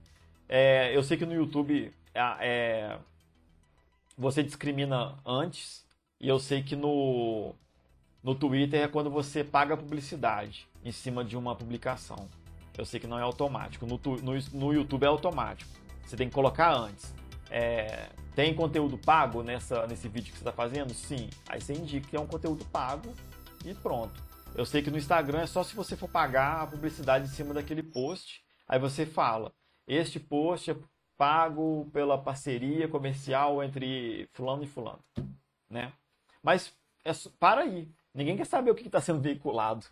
É, 0.49 0.95
eu 0.95 1.03
sei 1.03 1.17
que 1.17 1.25
no 1.25 1.35
YouTube 1.35 1.93
é, 2.15 2.21
é, 2.41 2.99
você 4.17 4.43
discrimina 4.43 5.17
antes, 5.25 5.86
e 6.21 6.29
eu 6.29 6.39
sei 6.39 6.63
que 6.63 6.75
no, 6.75 7.55
no 8.23 8.35
Twitter 8.35 8.83
é 8.83 8.89
quando 8.89 9.11
você 9.11 9.45
paga 9.45 9.77
publicidade 9.77 10.69
em 10.85 10.93
cima 10.93 11.25
de 11.25 11.37
uma 11.37 11.55
publicação. 11.55 12.29
Eu 12.77 12.85
sei 12.85 13.01
que 13.01 13.07
não 13.07 13.19
é 13.19 13.23
automático. 13.23 13.87
No, 13.87 14.01
no, 14.23 14.33
no 14.53 14.73
YouTube 14.73 15.05
é 15.05 15.07
automático. 15.07 15.71
Você 16.05 16.17
tem 16.17 16.29
que 16.29 16.35
colocar 16.35 16.75
antes. 16.75 17.15
É, 17.51 18.09
tem 18.35 18.55
conteúdo 18.55 18.99
pago 18.99 19.43
nessa, 19.43 19.87
nesse 19.87 20.09
vídeo 20.09 20.33
que 20.33 20.39
você 20.39 20.43
está 20.43 20.53
fazendo? 20.53 20.93
Sim. 20.93 21.31
Aí 21.49 21.61
você 21.61 21.73
indica 21.73 22.09
que 22.09 22.17
é 22.17 22.21
um 22.21 22.27
conteúdo 22.27 22.65
pago 22.67 23.13
e 23.65 23.75
pronto. 23.75 24.23
Eu 24.55 24.65
sei 24.65 24.83
que 24.83 24.91
no 24.91 24.99
Instagram 24.99 25.41
é 25.41 25.47
só 25.47 25.63
se 25.63 25.75
você 25.75 25.97
for 25.97 26.09
pagar 26.09 26.63
a 26.63 26.67
publicidade 26.67 27.27
em 27.27 27.31
cima 27.31 27.55
daquele 27.55 27.83
post. 27.83 28.43
Aí 28.69 28.79
você 28.79 29.07
fala: 29.07 29.53
este 29.87 30.19
post 30.19 30.71
é 30.71 30.77
pago 31.17 31.89
pela 31.93 32.19
parceria 32.19 32.89
comercial 32.89 33.63
entre 33.63 34.29
fulano 34.33 34.63
e 34.63 34.67
fulano, 34.67 35.03
né? 35.71 35.93
Mas 36.43 36.73
é, 37.05 37.13
para 37.39 37.63
aí. 37.63 37.89
Ninguém 38.15 38.37
quer 38.37 38.47
saber 38.47 38.71
o 38.71 38.75
que 38.75 38.87
está 38.87 39.01
sendo 39.01 39.21
veiculado. 39.21 39.85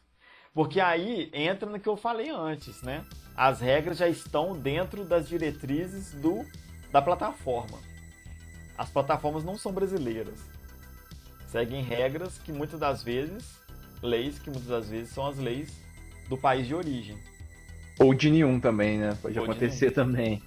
Porque 0.55 0.80
aí 0.80 1.30
entra 1.32 1.68
no 1.68 1.80
que 1.80 1.88
eu 1.88 1.97
falei 1.97 2.30
antes, 2.30 2.80
né? 2.82 3.05
As 3.36 3.61
regras 3.61 3.99
já 3.99 4.09
estão 4.09 4.57
dentro 4.57 5.05
das 5.05 5.28
diretrizes 5.28 6.12
do 6.12 6.45
da 6.92 7.03
plataforma. 7.03 7.76
As 8.78 8.88
plataformas 8.88 9.45
não 9.45 9.59
são 9.59 9.72
brasileiras. 9.72 10.38
Seguem 11.49 11.82
regras 11.82 12.38
que 12.38 12.53
muitas 12.53 12.78
das 12.78 13.03
vezes, 13.03 13.61
leis 14.01 14.38
que 14.38 14.49
muitas 14.49 14.68
das 14.68 14.88
vezes 14.88 15.12
são 15.12 15.26
as 15.26 15.38
leis 15.38 15.72
do 16.28 16.38
país 16.38 16.66
de 16.66 16.74
origem. 16.74 17.18
Ou 17.99 18.14
de 18.14 18.30
nenhum 18.30 18.59
também, 18.61 18.99
né? 18.99 19.16
Pode 19.20 19.38
Ou 19.38 19.45
acontecer 19.45 19.90
também. 19.90 20.42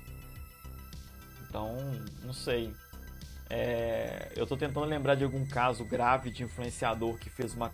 Então, 1.48 1.78
não 2.24 2.34
sei. 2.34 2.74
É, 3.50 4.32
eu 4.36 4.44
estou 4.44 4.58
tentando 4.58 4.86
lembrar 4.86 5.16
de 5.16 5.24
algum 5.24 5.46
caso 5.46 5.86
grave 5.86 6.30
de 6.30 6.44
influenciador 6.44 7.18
que 7.18 7.30
fez 7.30 7.54
uma 7.54 7.72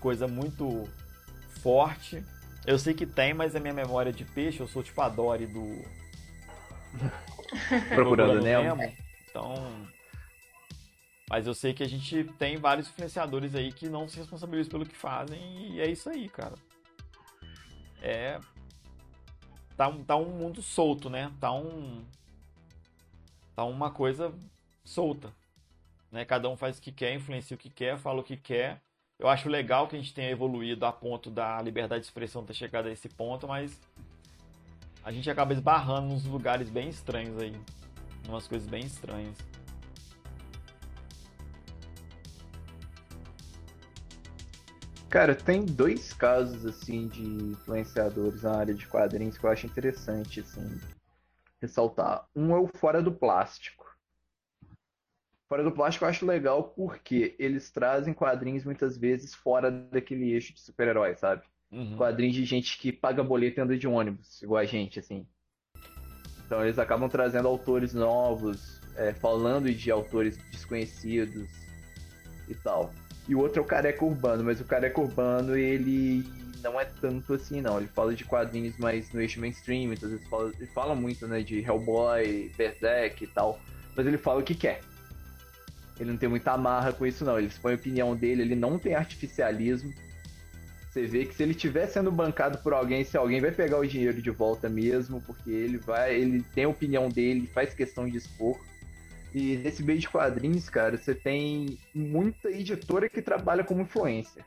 coisa 0.00 0.26
muito 0.26 0.84
forte. 1.62 2.22
Eu 2.66 2.78
sei 2.78 2.94
que 2.94 3.06
tem, 3.06 3.34
mas 3.34 3.54
a 3.54 3.60
minha 3.60 3.74
memória 3.74 4.10
é 4.10 4.12
de 4.12 4.24
peixe, 4.24 4.60
eu 4.60 4.66
sou 4.66 4.82
tipo 4.82 5.00
a 5.00 5.08
Dory 5.08 5.46
do, 5.46 5.84
Procurando 7.94 8.40
Nemo. 8.40 8.76
Nemo. 8.76 8.96
Então. 9.28 9.54
Mas 11.28 11.46
eu 11.46 11.54
sei 11.54 11.74
que 11.74 11.82
a 11.82 11.88
gente 11.88 12.24
tem 12.38 12.56
vários 12.56 12.88
influenciadores 12.88 13.54
aí 13.54 13.72
que 13.72 13.88
não 13.88 14.08
se 14.08 14.16
responsabilizam 14.16 14.70
pelo 14.70 14.86
que 14.86 14.96
fazem 14.96 15.72
e 15.72 15.80
é 15.80 15.90
isso 15.90 16.08
aí, 16.08 16.28
cara. 16.28 16.54
É. 18.00 18.38
Tá 19.76 19.88
um, 19.88 20.04
tá 20.04 20.16
um 20.16 20.30
mundo 20.30 20.62
solto, 20.62 21.10
né? 21.10 21.32
Tá 21.40 21.52
um. 21.52 22.04
Tá 23.54 23.64
uma 23.64 23.90
coisa 23.90 24.32
solta. 24.86 25.32
Né? 26.10 26.24
Cada 26.24 26.48
um 26.48 26.56
faz 26.56 26.78
o 26.78 26.82
que 26.82 26.92
quer, 26.92 27.14
influencia 27.14 27.54
o 27.54 27.58
que 27.58 27.68
quer, 27.68 27.98
fala 27.98 28.20
o 28.20 28.24
que 28.24 28.36
quer. 28.36 28.80
Eu 29.18 29.28
acho 29.28 29.48
legal 29.48 29.88
que 29.88 29.96
a 29.96 29.98
gente 29.98 30.14
tenha 30.14 30.30
evoluído 30.30 30.84
a 30.86 30.92
ponto 30.92 31.30
da 31.30 31.60
liberdade 31.60 32.02
de 32.02 32.06
expressão 32.06 32.44
ter 32.44 32.54
chegado 32.54 32.86
a 32.86 32.92
esse 32.92 33.08
ponto, 33.08 33.48
mas 33.48 33.80
a 35.02 35.10
gente 35.10 35.30
acaba 35.30 35.52
esbarrando 35.52 36.08
nos 36.08 36.24
lugares 36.24 36.68
bem 36.68 36.88
estranhos 36.88 37.40
aí. 37.40 37.54
Umas 38.28 38.46
coisas 38.46 38.68
bem 38.68 38.84
estranhas. 38.84 39.36
Cara, 45.08 45.34
tem 45.34 45.64
dois 45.64 46.12
casos 46.12 46.66
assim 46.66 47.08
de 47.08 47.22
influenciadores 47.22 48.42
na 48.42 48.56
área 48.56 48.74
de 48.74 48.86
quadrinhos 48.86 49.38
que 49.38 49.44
eu 49.44 49.50
acho 49.50 49.66
interessante, 49.66 50.40
assim. 50.40 50.78
ressaltar. 51.62 52.26
Um 52.34 52.54
é 52.54 52.58
o 52.58 52.66
Fora 52.66 53.00
do 53.00 53.12
Plástico. 53.12 53.85
Fora 55.48 55.62
do 55.62 55.70
Plástico 55.70 56.04
eu 56.04 56.08
acho 56.08 56.26
legal 56.26 56.64
porque 56.64 57.36
eles 57.38 57.70
trazem 57.70 58.12
quadrinhos 58.12 58.64
muitas 58.64 58.98
vezes 58.98 59.32
fora 59.32 59.70
daquele 59.70 60.32
eixo 60.32 60.52
de 60.52 60.60
super-herói, 60.60 61.14
sabe? 61.14 61.42
Uhum. 61.70 61.96
Quadrinhos 61.96 62.34
de 62.34 62.44
gente 62.44 62.78
que 62.78 62.92
paga 62.92 63.22
boleto 63.22 63.60
e 63.60 63.62
anda 63.62 63.78
de 63.78 63.86
ônibus, 63.86 64.42
igual 64.42 64.60
a 64.60 64.64
gente, 64.64 64.98
assim. 64.98 65.26
Então 66.44 66.64
eles 66.64 66.78
acabam 66.78 67.08
trazendo 67.08 67.46
autores 67.46 67.94
novos, 67.94 68.80
é, 68.96 69.12
falando 69.12 69.72
de 69.72 69.90
autores 69.90 70.36
desconhecidos 70.50 71.48
e 72.48 72.54
tal. 72.54 72.92
E 73.28 73.34
o 73.34 73.40
outro 73.40 73.60
é 73.60 73.62
o 73.62 73.66
Careca 73.66 74.04
Urbano, 74.04 74.44
mas 74.44 74.60
o 74.60 74.64
Careca 74.64 75.00
Urbano 75.00 75.56
ele 75.56 76.24
não 76.62 76.80
é 76.80 76.84
tanto 76.84 77.34
assim, 77.34 77.60
não. 77.60 77.78
Ele 77.78 77.88
fala 77.88 78.14
de 78.14 78.24
quadrinhos 78.24 78.76
mais 78.78 79.12
no 79.12 79.20
eixo 79.20 79.40
mainstream, 79.40 79.88
muitas 79.88 80.10
vezes 80.10 80.26
fala, 80.28 80.52
ele 80.56 80.66
fala 80.66 80.94
muito 80.94 81.26
né, 81.28 81.40
de 81.40 81.60
Hellboy, 81.60 82.50
Berserk 82.56 83.22
e 83.22 83.26
tal, 83.28 83.60
mas 83.96 84.06
ele 84.06 84.18
fala 84.18 84.40
o 84.40 84.44
que 84.44 84.54
quer. 84.54 84.80
Ele 85.98 86.10
não 86.10 86.18
tem 86.18 86.28
muita 86.28 86.52
amarra 86.52 86.92
com 86.92 87.06
isso, 87.06 87.24
não. 87.24 87.38
Ele 87.38 87.48
expõe 87.48 87.72
a 87.72 87.76
opinião 87.76 88.14
dele, 88.14 88.42
ele 88.42 88.54
não 88.54 88.78
tem 88.78 88.94
artificialismo. 88.94 89.92
Você 90.90 91.06
vê 91.06 91.26
que 91.26 91.34
se 91.34 91.42
ele 91.42 91.52
estiver 91.52 91.86
sendo 91.86 92.10
bancado 92.10 92.58
por 92.58 92.72
alguém, 92.72 93.04
se 93.04 93.16
alguém 93.16 93.40
vai 93.40 93.50
pegar 93.50 93.78
o 93.78 93.86
dinheiro 93.86 94.20
de 94.20 94.30
volta 94.30 94.68
mesmo, 94.68 95.20
porque 95.22 95.50
ele 95.50 95.76
vai, 95.76 96.14
ele 96.14 96.42
tem 96.54 96.64
a 96.64 96.68
opinião 96.68 97.08
dele, 97.08 97.46
faz 97.46 97.74
questão 97.74 98.08
de 98.08 98.16
expor. 98.16 98.58
E 99.34 99.56
nesse 99.58 99.82
meio 99.82 99.98
de 99.98 100.08
quadrinhos, 100.08 100.70
cara, 100.70 100.96
você 100.96 101.14
tem 101.14 101.78
muita 101.94 102.50
editora 102.50 103.08
que 103.08 103.20
trabalha 103.20 103.62
como 103.62 103.82
influência. 103.82 104.42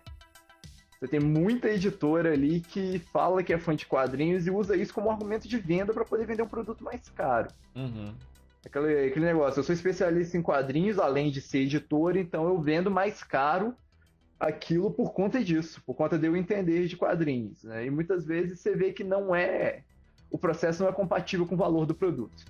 Você 0.99 1.07
tem 1.07 1.19
muita 1.19 1.69
editora 1.69 2.33
ali 2.33 2.59
que 2.59 2.99
fala 3.13 3.43
que 3.43 3.53
é 3.53 3.57
fã 3.57 3.75
de 3.75 3.85
quadrinhos 3.85 4.47
e 4.47 4.51
usa 4.51 4.75
isso 4.75 4.93
como 4.93 5.09
argumento 5.09 5.47
de 5.47 5.57
venda 5.57 5.93
para 5.93 6.03
poder 6.03 6.25
vender 6.25 6.41
um 6.41 6.47
produto 6.47 6.83
mais 6.83 7.07
caro. 7.09 7.49
Uhum. 7.75 8.13
Aquele, 8.69 9.07
aquele 9.07 9.25
negócio, 9.25 9.59
eu 9.59 9.63
sou 9.63 9.73
especialista 9.73 10.37
em 10.37 10.43
quadrinhos, 10.43 10.99
além 10.99 11.31
de 11.31 11.41
ser 11.41 11.59
editor, 11.59 12.15
então 12.15 12.47
eu 12.47 12.61
vendo 12.61 12.91
mais 12.91 13.23
caro 13.23 13.75
aquilo 14.39 14.91
por 14.91 15.11
conta 15.11 15.43
disso, 15.43 15.81
por 15.85 15.95
conta 15.95 16.17
de 16.17 16.27
eu 16.27 16.35
entender 16.35 16.85
de 16.87 16.95
quadrinhos. 16.95 17.63
Né? 17.63 17.87
E 17.87 17.89
muitas 17.89 18.25
vezes 18.25 18.59
você 18.59 18.75
vê 18.75 18.93
que 18.93 19.03
não 19.03 19.35
é. 19.35 19.81
O 20.29 20.37
processo 20.37 20.83
não 20.83 20.89
é 20.89 20.93
compatível 20.93 21.47
com 21.47 21.55
o 21.55 21.57
valor 21.57 21.87
do 21.87 21.95
produto. 21.95 22.45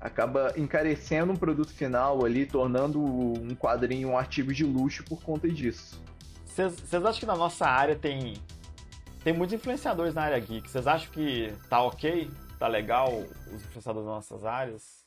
Acaba 0.00 0.52
encarecendo 0.56 1.32
um 1.32 1.36
produto 1.36 1.72
final 1.72 2.24
ali, 2.24 2.44
tornando 2.44 3.00
um 3.02 3.54
quadrinho 3.54 4.08
um 4.08 4.18
artigo 4.18 4.52
de 4.52 4.64
luxo 4.64 5.04
por 5.04 5.22
conta 5.22 5.48
disso. 5.48 6.02
Vocês 6.44 6.94
acham 6.94 7.20
que 7.20 7.26
na 7.26 7.36
nossa 7.36 7.66
área 7.66 7.94
tem. 7.94 8.34
Tem 9.22 9.32
muitos 9.32 9.54
influenciadores 9.54 10.14
na 10.14 10.22
área 10.22 10.38
geek. 10.38 10.70
Vocês 10.70 10.86
acham 10.86 11.10
que 11.10 11.52
tá 11.68 11.82
ok? 11.82 12.30
Tá 12.58 12.66
legal 12.68 13.12
os 13.12 13.62
influenciadores 13.62 14.06
das 14.06 14.14
nossas 14.14 14.44
áreas? 14.44 15.04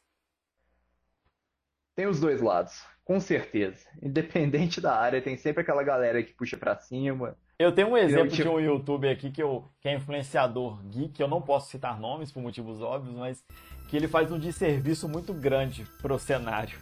Tem 1.96 2.06
os 2.06 2.20
dois 2.20 2.42
lados, 2.42 2.84
com 3.04 3.20
certeza. 3.20 3.86
Independente 4.02 4.80
da 4.80 4.96
área, 4.96 5.22
tem 5.22 5.36
sempre 5.36 5.62
aquela 5.62 5.84
galera 5.84 6.24
que 6.24 6.34
puxa 6.34 6.58
pra 6.58 6.78
cima. 6.78 7.36
Eu 7.58 7.74
tenho 7.74 7.90
um 7.90 7.98
exemplo 7.98 8.30
de 8.30 8.48
um 8.48 8.60
youtuber 8.60 9.12
aqui 9.12 9.30
que, 9.32 9.44
eu, 9.44 9.68
que 9.82 9.90
é 9.90 9.96
influenciador 9.96 10.82
geek, 10.86 11.20
eu 11.20 11.28
não 11.28 11.42
posso 11.42 11.70
citar 11.70 12.00
nomes 12.00 12.32
por 12.32 12.42
motivos 12.42 12.82
óbvios, 12.82 13.16
mas 13.16 13.44
que 13.90 13.98
ele 13.98 14.08
faz 14.08 14.32
um 14.32 14.40
desserviço 14.40 15.10
muito 15.10 15.34
grande 15.34 15.86
pro 16.02 16.18
cenário. 16.18 16.80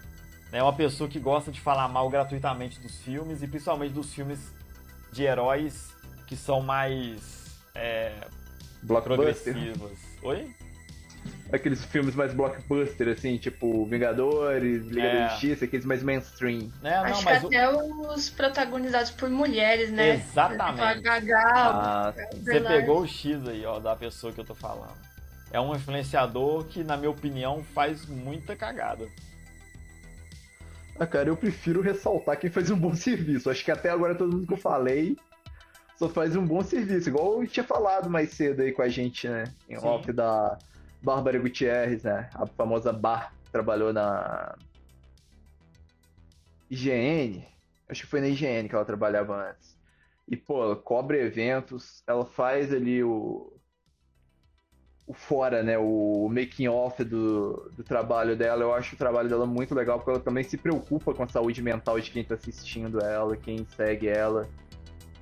É 0.51 0.61
uma 0.61 0.73
pessoa 0.73 1.09
que 1.09 1.19
gosta 1.19 1.51
de 1.51 1.59
falar 1.59 1.87
mal 1.87 2.07
gratuitamente 2.09 2.79
dos 2.79 3.01
filmes 3.01 3.41
e 3.41 3.47
principalmente 3.47 3.93
dos 3.93 4.13
filmes 4.13 4.53
de 5.11 5.23
heróis 5.23 5.95
que 6.27 6.35
são 6.35 6.61
mais 6.61 7.59
é, 7.73 8.13
progressivos. 8.85 9.91
Oi? 10.21 10.47
Aqueles 11.51 11.83
filmes 11.85 12.13
mais 12.13 12.33
blockbuster, 12.33 13.07
assim, 13.07 13.37
tipo 13.37 13.85
Vingadores, 13.85 14.85
Liga 14.87 15.07
é. 15.07 15.19
da 15.19 15.27
Justiça, 15.29 15.65
aqueles 15.65 15.85
mais 15.85 16.03
mainstream. 16.03 16.69
É, 16.83 16.97
não, 16.97 17.05
Acho 17.05 17.23
mas 17.23 17.39
que 17.39 17.55
até 17.55 17.69
o... 17.69 18.13
os 18.13 18.29
protagonizados 18.29 19.11
por 19.11 19.29
mulheres, 19.29 19.89
né? 19.91 20.15
Exatamente. 20.15 20.81
A 20.81 20.93
Gagal, 20.95 21.71
ah, 21.73 22.13
você 22.33 22.59
pegou 22.59 23.01
o 23.01 23.07
X 23.07 23.47
aí, 23.47 23.65
ó, 23.65 23.79
da 23.79 23.95
pessoa 23.95 24.33
que 24.33 24.39
eu 24.39 24.45
tô 24.45 24.55
falando. 24.55 24.97
É 25.51 25.59
um 25.59 25.73
influenciador 25.73 26.65
que, 26.65 26.83
na 26.83 26.97
minha 26.97 27.09
opinião, 27.09 27.63
faz 27.73 28.05
muita 28.05 28.55
cagada. 28.55 29.07
Ah, 30.99 31.05
cara, 31.05 31.29
eu 31.29 31.37
prefiro 31.37 31.81
ressaltar 31.81 32.37
quem 32.37 32.49
faz 32.49 32.69
um 32.69 32.77
bom 32.77 32.93
serviço. 32.95 33.49
Acho 33.49 33.63
que 33.63 33.71
até 33.71 33.89
agora 33.89 34.15
todo 34.15 34.33
mundo 34.33 34.47
que 34.47 34.53
eu 34.53 34.57
falei 34.57 35.15
só 35.97 36.07
faz 36.07 36.35
um 36.35 36.45
bom 36.45 36.61
serviço, 36.61 37.09
igual 37.09 37.41
eu 37.41 37.47
tinha 37.47 37.63
falado 37.63 38.09
mais 38.09 38.31
cedo 38.31 38.61
aí 38.61 38.71
com 38.71 38.83
a 38.83 38.87
gente, 38.87 39.27
né? 39.27 39.45
Em 39.67 39.79
Sim. 39.79 39.87
off 39.87 40.13
da 40.13 40.57
Bárbara 41.01 41.39
Gutierrez, 41.39 42.03
né? 42.03 42.29
A 42.35 42.45
famosa 42.45 42.93
Bar, 42.93 43.33
trabalhou 43.51 43.91
na 43.91 44.55
IGN. 46.69 47.43
Acho 47.89 48.03
que 48.03 48.09
foi 48.09 48.21
na 48.21 48.27
IGN 48.27 48.69
que 48.69 48.75
ela 48.75 48.85
trabalhava 48.85 49.49
antes. 49.49 49.75
E, 50.27 50.37
pô, 50.37 50.61
ela 50.61 50.75
cobre 50.75 51.19
eventos, 51.19 52.03
ela 52.05 52.25
faz 52.25 52.71
ali 52.71 53.03
o. 53.03 53.53
O 55.07 55.13
fora, 55.13 55.63
né? 55.63 55.77
O 55.77 56.27
making 56.29 56.67
off 56.67 57.01
do, 57.01 57.71
do 57.71 57.83
trabalho 57.83 58.35
dela. 58.35 58.61
Eu 58.61 58.73
acho 58.73 58.93
o 58.93 58.97
trabalho 58.97 59.29
dela 59.29 59.47
muito 59.47 59.73
legal, 59.73 59.97
porque 59.97 60.11
ela 60.11 60.19
também 60.19 60.43
se 60.43 60.57
preocupa 60.57 61.13
com 61.13 61.23
a 61.23 61.27
saúde 61.27 61.61
mental 61.61 61.99
de 61.99 62.11
quem 62.11 62.25
tá 62.25 62.35
assistindo 62.35 62.99
ela, 62.99 63.37
quem 63.37 63.65
segue 63.65 64.09
ela. 64.09 64.47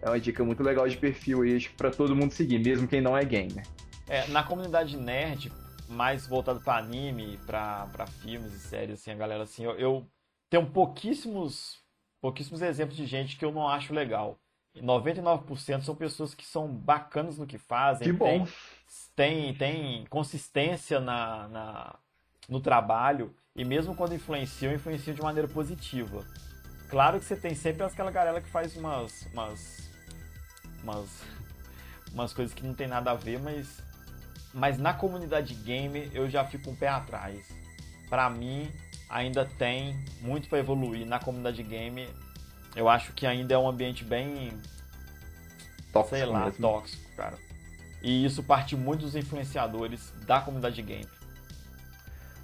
É 0.06 0.10
uma 0.10 0.20
dica 0.20 0.44
muito 0.44 0.62
legal 0.62 0.88
de 0.88 0.96
perfil 0.98 1.42
aí, 1.42 1.68
pra 1.70 1.90
todo 1.90 2.16
mundo 2.16 2.32
seguir, 2.32 2.60
mesmo 2.60 2.88
quem 2.88 3.02
não 3.02 3.18
é 3.18 3.26
gamer. 3.26 3.66
É, 4.08 4.28
na 4.28 4.44
comunidade 4.44 4.96
nerd, 4.96 5.52
mais 5.90 6.28
voltado 6.28 6.62
para 6.62 6.78
anime, 6.78 7.40
para 7.44 8.06
filmes 8.22 8.54
e 8.54 8.60
séries, 8.60 9.02
assim, 9.02 9.10
a 9.10 9.16
galera 9.16 9.42
assim, 9.42 9.64
eu, 9.64 9.72
eu, 9.80 10.08
tenho 10.48 10.68
pouquíssimos 10.68 11.84
pouquíssimos 12.22 12.62
exemplos 12.62 12.96
de 12.96 13.08
gente 13.08 13.36
que 13.36 13.44
eu 13.44 13.52
não 13.52 13.68
acho 13.68 13.94
legal. 13.94 14.40
99% 14.76 15.82
são 15.82 15.96
pessoas 15.96 16.36
que 16.36 16.46
são 16.46 16.68
bacanas 16.68 17.40
no 17.40 17.48
que 17.48 17.58
fazem, 17.58 18.08
que 18.08 18.14
bom. 18.14 18.46
Tem, 19.16 19.54
tem, 19.54 19.54
tem 19.56 20.06
consistência 20.06 21.00
na, 21.00 21.48
na, 21.48 21.96
no 22.48 22.60
trabalho 22.60 23.34
e 23.56 23.66
mesmo 23.66 23.96
quando 23.96 24.14
influenciam, 24.14 24.72
influenciam 24.72 25.16
de 25.16 25.22
maneira 25.24 25.48
positiva. 25.48 26.24
Claro 26.90 27.18
que 27.18 27.26
você 27.26 27.36
tem 27.36 27.56
sempre 27.56 27.84
aquela 27.84 28.12
galera 28.12 28.42
que 28.42 28.50
faz 28.50 28.76
umas, 28.76 29.28
umas 29.34 29.85
umas, 30.86 31.10
umas 32.14 32.32
coisas 32.32 32.54
que 32.54 32.66
não 32.66 32.74
tem 32.74 32.88
nada 32.88 33.12
a 33.12 33.16
ver, 33.16 33.40
mas, 33.40 33.82
mas 34.54 34.78
na 34.78 34.94
comunidade 34.94 35.56
game 35.56 36.10
eu 36.14 36.30
já 36.30 36.46
fico 36.46 36.70
um 36.70 36.76
pé 36.76 36.88
atrás. 36.88 37.46
Para 38.10 38.30
mim, 38.30 38.72
ainda 39.10 39.46
tem 39.46 40.00
muito 40.22 40.48
para 40.48 40.60
evoluir 40.60 41.06
na 41.06 41.20
comunidade 41.20 41.62
game. 41.64 42.08
Eu 42.76 42.88
acho 42.88 43.12
que 43.14 43.26
ainda 43.26 43.54
é 43.54 43.58
um 43.58 43.68
ambiente 43.68 44.04
bem. 44.04 44.58
Tóxico 45.92 46.16
sei 46.16 46.26
lá, 46.26 46.46
mesmo. 46.46 46.62
tóxico, 46.62 47.16
cara. 47.16 47.38
E 48.02 48.24
isso 48.26 48.44
parte 48.44 48.76
muito 48.76 49.02
dos 49.02 49.16
influenciadores 49.16 50.14
da 50.28 50.40
comunidade 50.40 50.82
game. 50.82 51.08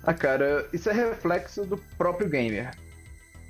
Ah, 0.03 0.13
cara, 0.13 0.67
isso 0.73 0.89
é 0.89 0.93
reflexo 0.93 1.63
do 1.65 1.77
próprio 1.77 2.27
gamer 2.27 2.71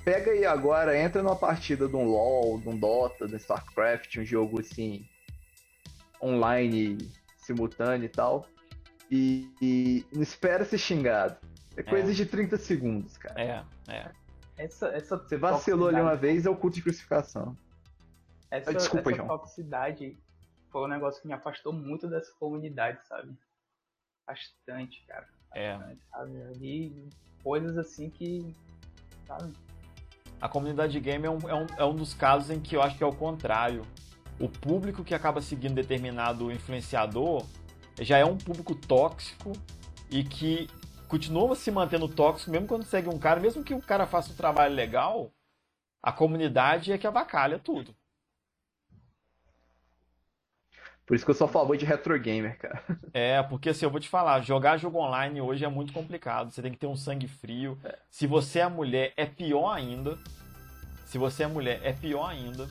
pega 0.04 0.30
aí 0.30 0.44
agora, 0.44 0.98
entra 0.98 1.22
numa 1.22 1.36
partida 1.36 1.88
de 1.88 1.96
um 1.96 2.04
LoL, 2.04 2.60
de 2.60 2.68
um 2.68 2.76
Dota, 2.76 3.26
de 3.26 3.34
um 3.34 3.38
StarCraft, 3.38 4.16
um 4.18 4.24
jogo 4.24 4.60
assim, 4.60 5.06
online, 6.22 6.98
simultâneo 7.36 8.06
e 8.06 8.08
tal, 8.08 8.46
e, 9.10 9.50
e 9.60 10.06
não 10.12 10.22
espera 10.22 10.64
ser 10.64 10.78
xingado. 10.78 11.36
É 11.76 11.82
coisa 11.82 12.10
é. 12.10 12.14
de 12.14 12.26
30 12.26 12.58
segundos, 12.58 13.16
cara. 13.16 13.40
É, 13.40 13.64
é. 13.92 14.10
Essa, 14.56 14.88
essa 14.88 15.16
Você 15.16 15.36
vacilou 15.36 15.88
ali 15.88 16.00
uma 16.00 16.14
vez, 16.14 16.44
é 16.46 16.50
o 16.50 16.56
culto 16.56 16.76
de 16.76 16.82
crucificação. 16.82 17.56
Essa, 18.50 18.70
ah, 18.70 18.74
Desculpa, 18.74 19.10
essa 19.10 19.16
João. 19.16 19.38
toxicidade 19.38 20.18
foi 20.70 20.84
um 20.84 20.88
negócio 20.88 21.20
que 21.22 21.26
me 21.26 21.34
afastou 21.34 21.72
muito 21.72 22.06
dessa 22.08 22.32
comunidade, 22.38 23.06
sabe? 23.06 23.34
Bastante, 24.26 25.04
cara. 25.06 25.26
Bastante, 25.50 26.00
é. 26.00 26.10
sabe? 26.10 26.42
Ali, 26.42 27.08
coisas 27.42 27.76
assim 27.78 28.10
que. 28.10 28.54
Sabe? 29.26 29.52
A 30.42 30.48
comunidade 30.48 30.98
game 30.98 31.24
é 31.24 31.30
um, 31.30 31.38
é, 31.48 31.54
um, 31.54 31.66
é 31.78 31.84
um 31.84 31.94
dos 31.94 32.14
casos 32.14 32.50
em 32.50 32.58
que 32.58 32.74
eu 32.74 32.82
acho 32.82 32.98
que 32.98 33.04
é 33.04 33.06
o 33.06 33.14
contrário. 33.14 33.82
O 34.40 34.48
público 34.48 35.04
que 35.04 35.14
acaba 35.14 35.40
seguindo 35.40 35.74
determinado 35.74 36.50
influenciador 36.50 37.46
já 38.00 38.18
é 38.18 38.24
um 38.24 38.36
público 38.36 38.74
tóxico 38.74 39.52
e 40.10 40.24
que 40.24 40.68
continua 41.06 41.54
se 41.54 41.70
mantendo 41.70 42.08
tóxico 42.08 42.50
mesmo 42.50 42.66
quando 42.66 42.82
segue 42.82 43.08
um 43.08 43.20
cara, 43.20 43.38
mesmo 43.38 43.62
que 43.62 43.72
o 43.72 43.80
cara 43.80 44.04
faça 44.04 44.32
um 44.32 44.36
trabalho 44.36 44.74
legal, 44.74 45.30
a 46.02 46.10
comunidade 46.10 46.90
é 46.90 46.98
que 46.98 47.06
avacalha 47.06 47.60
tudo. 47.60 47.94
Por 51.06 51.16
isso 51.16 51.24
que 51.24 51.30
eu 51.30 51.34
sou 51.34 51.46
a 51.46 51.50
favor 51.50 51.76
de 51.76 51.84
retro 51.84 52.18
gamer, 52.18 52.58
cara. 52.58 52.82
É, 53.12 53.42
porque 53.42 53.70
assim, 53.70 53.84
eu 53.84 53.90
vou 53.90 54.00
te 54.00 54.08
falar, 54.08 54.40
jogar 54.40 54.78
jogo 54.78 54.98
online 54.98 55.40
hoje 55.40 55.64
é 55.64 55.68
muito 55.68 55.92
complicado. 55.92 56.50
Você 56.50 56.62
tem 56.62 56.72
que 56.72 56.78
ter 56.78 56.86
um 56.86 56.96
sangue 56.96 57.28
frio. 57.28 57.78
É. 57.84 57.98
Se 58.10 58.26
você 58.26 58.60
é 58.60 58.68
mulher, 58.68 59.12
é 59.16 59.26
pior 59.26 59.70
ainda. 59.70 60.18
Se 61.04 61.18
você 61.18 61.42
é 61.42 61.46
mulher, 61.46 61.80
é 61.82 61.92
pior 61.92 62.26
ainda. 62.26 62.68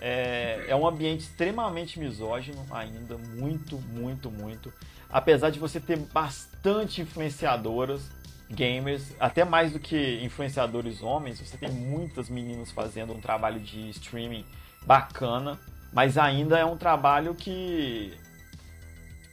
É, 0.00 0.66
é 0.68 0.76
um 0.76 0.86
ambiente 0.86 1.20
extremamente 1.20 1.98
misógino 1.98 2.64
ainda, 2.70 3.18
muito, 3.18 3.78
muito, 3.78 4.30
muito. 4.30 4.72
Apesar 5.10 5.50
de 5.50 5.58
você 5.58 5.80
ter 5.80 5.96
bastante 5.96 7.02
influenciadoras, 7.02 8.08
gamers, 8.48 9.14
até 9.18 9.44
mais 9.44 9.72
do 9.72 9.80
que 9.80 10.20
influenciadores 10.22 11.02
homens, 11.02 11.40
você 11.40 11.56
tem 11.56 11.70
muitas 11.70 12.28
meninas 12.30 12.70
fazendo 12.70 13.12
um 13.12 13.20
trabalho 13.20 13.60
de 13.60 13.90
streaming 13.90 14.44
bacana, 14.86 15.58
mas 15.92 16.16
ainda 16.18 16.58
é 16.58 16.64
um 16.64 16.76
trabalho 16.76 17.34
que. 17.34 18.12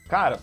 Cara, 0.08 0.40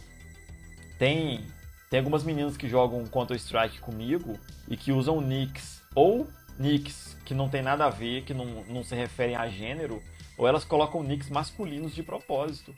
tem, 0.98 1.44
tem 1.90 1.98
algumas 2.00 2.24
meninas 2.24 2.56
que 2.56 2.68
jogam 2.68 3.04
Counter-Strike 3.06 3.80
comigo 3.80 4.38
e 4.68 4.76
que 4.76 4.92
usam 4.92 5.20
nicks 5.20 5.82
ou 5.94 6.28
nicks 6.58 7.16
que 7.24 7.34
não 7.34 7.48
tem 7.48 7.62
nada 7.62 7.86
a 7.86 7.90
ver, 7.90 8.22
que 8.22 8.34
não, 8.34 8.44
não 8.64 8.82
se 8.84 8.94
referem 8.94 9.36
a 9.36 9.48
gênero, 9.48 10.02
ou 10.36 10.46
elas 10.48 10.64
colocam 10.64 11.02
nicks 11.02 11.30
masculinos 11.30 11.94
de 11.94 12.02
propósito 12.02 12.74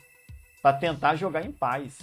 para 0.61 0.77
tentar 0.77 1.15
jogar 1.15 1.45
em 1.45 1.51
paz. 1.51 1.97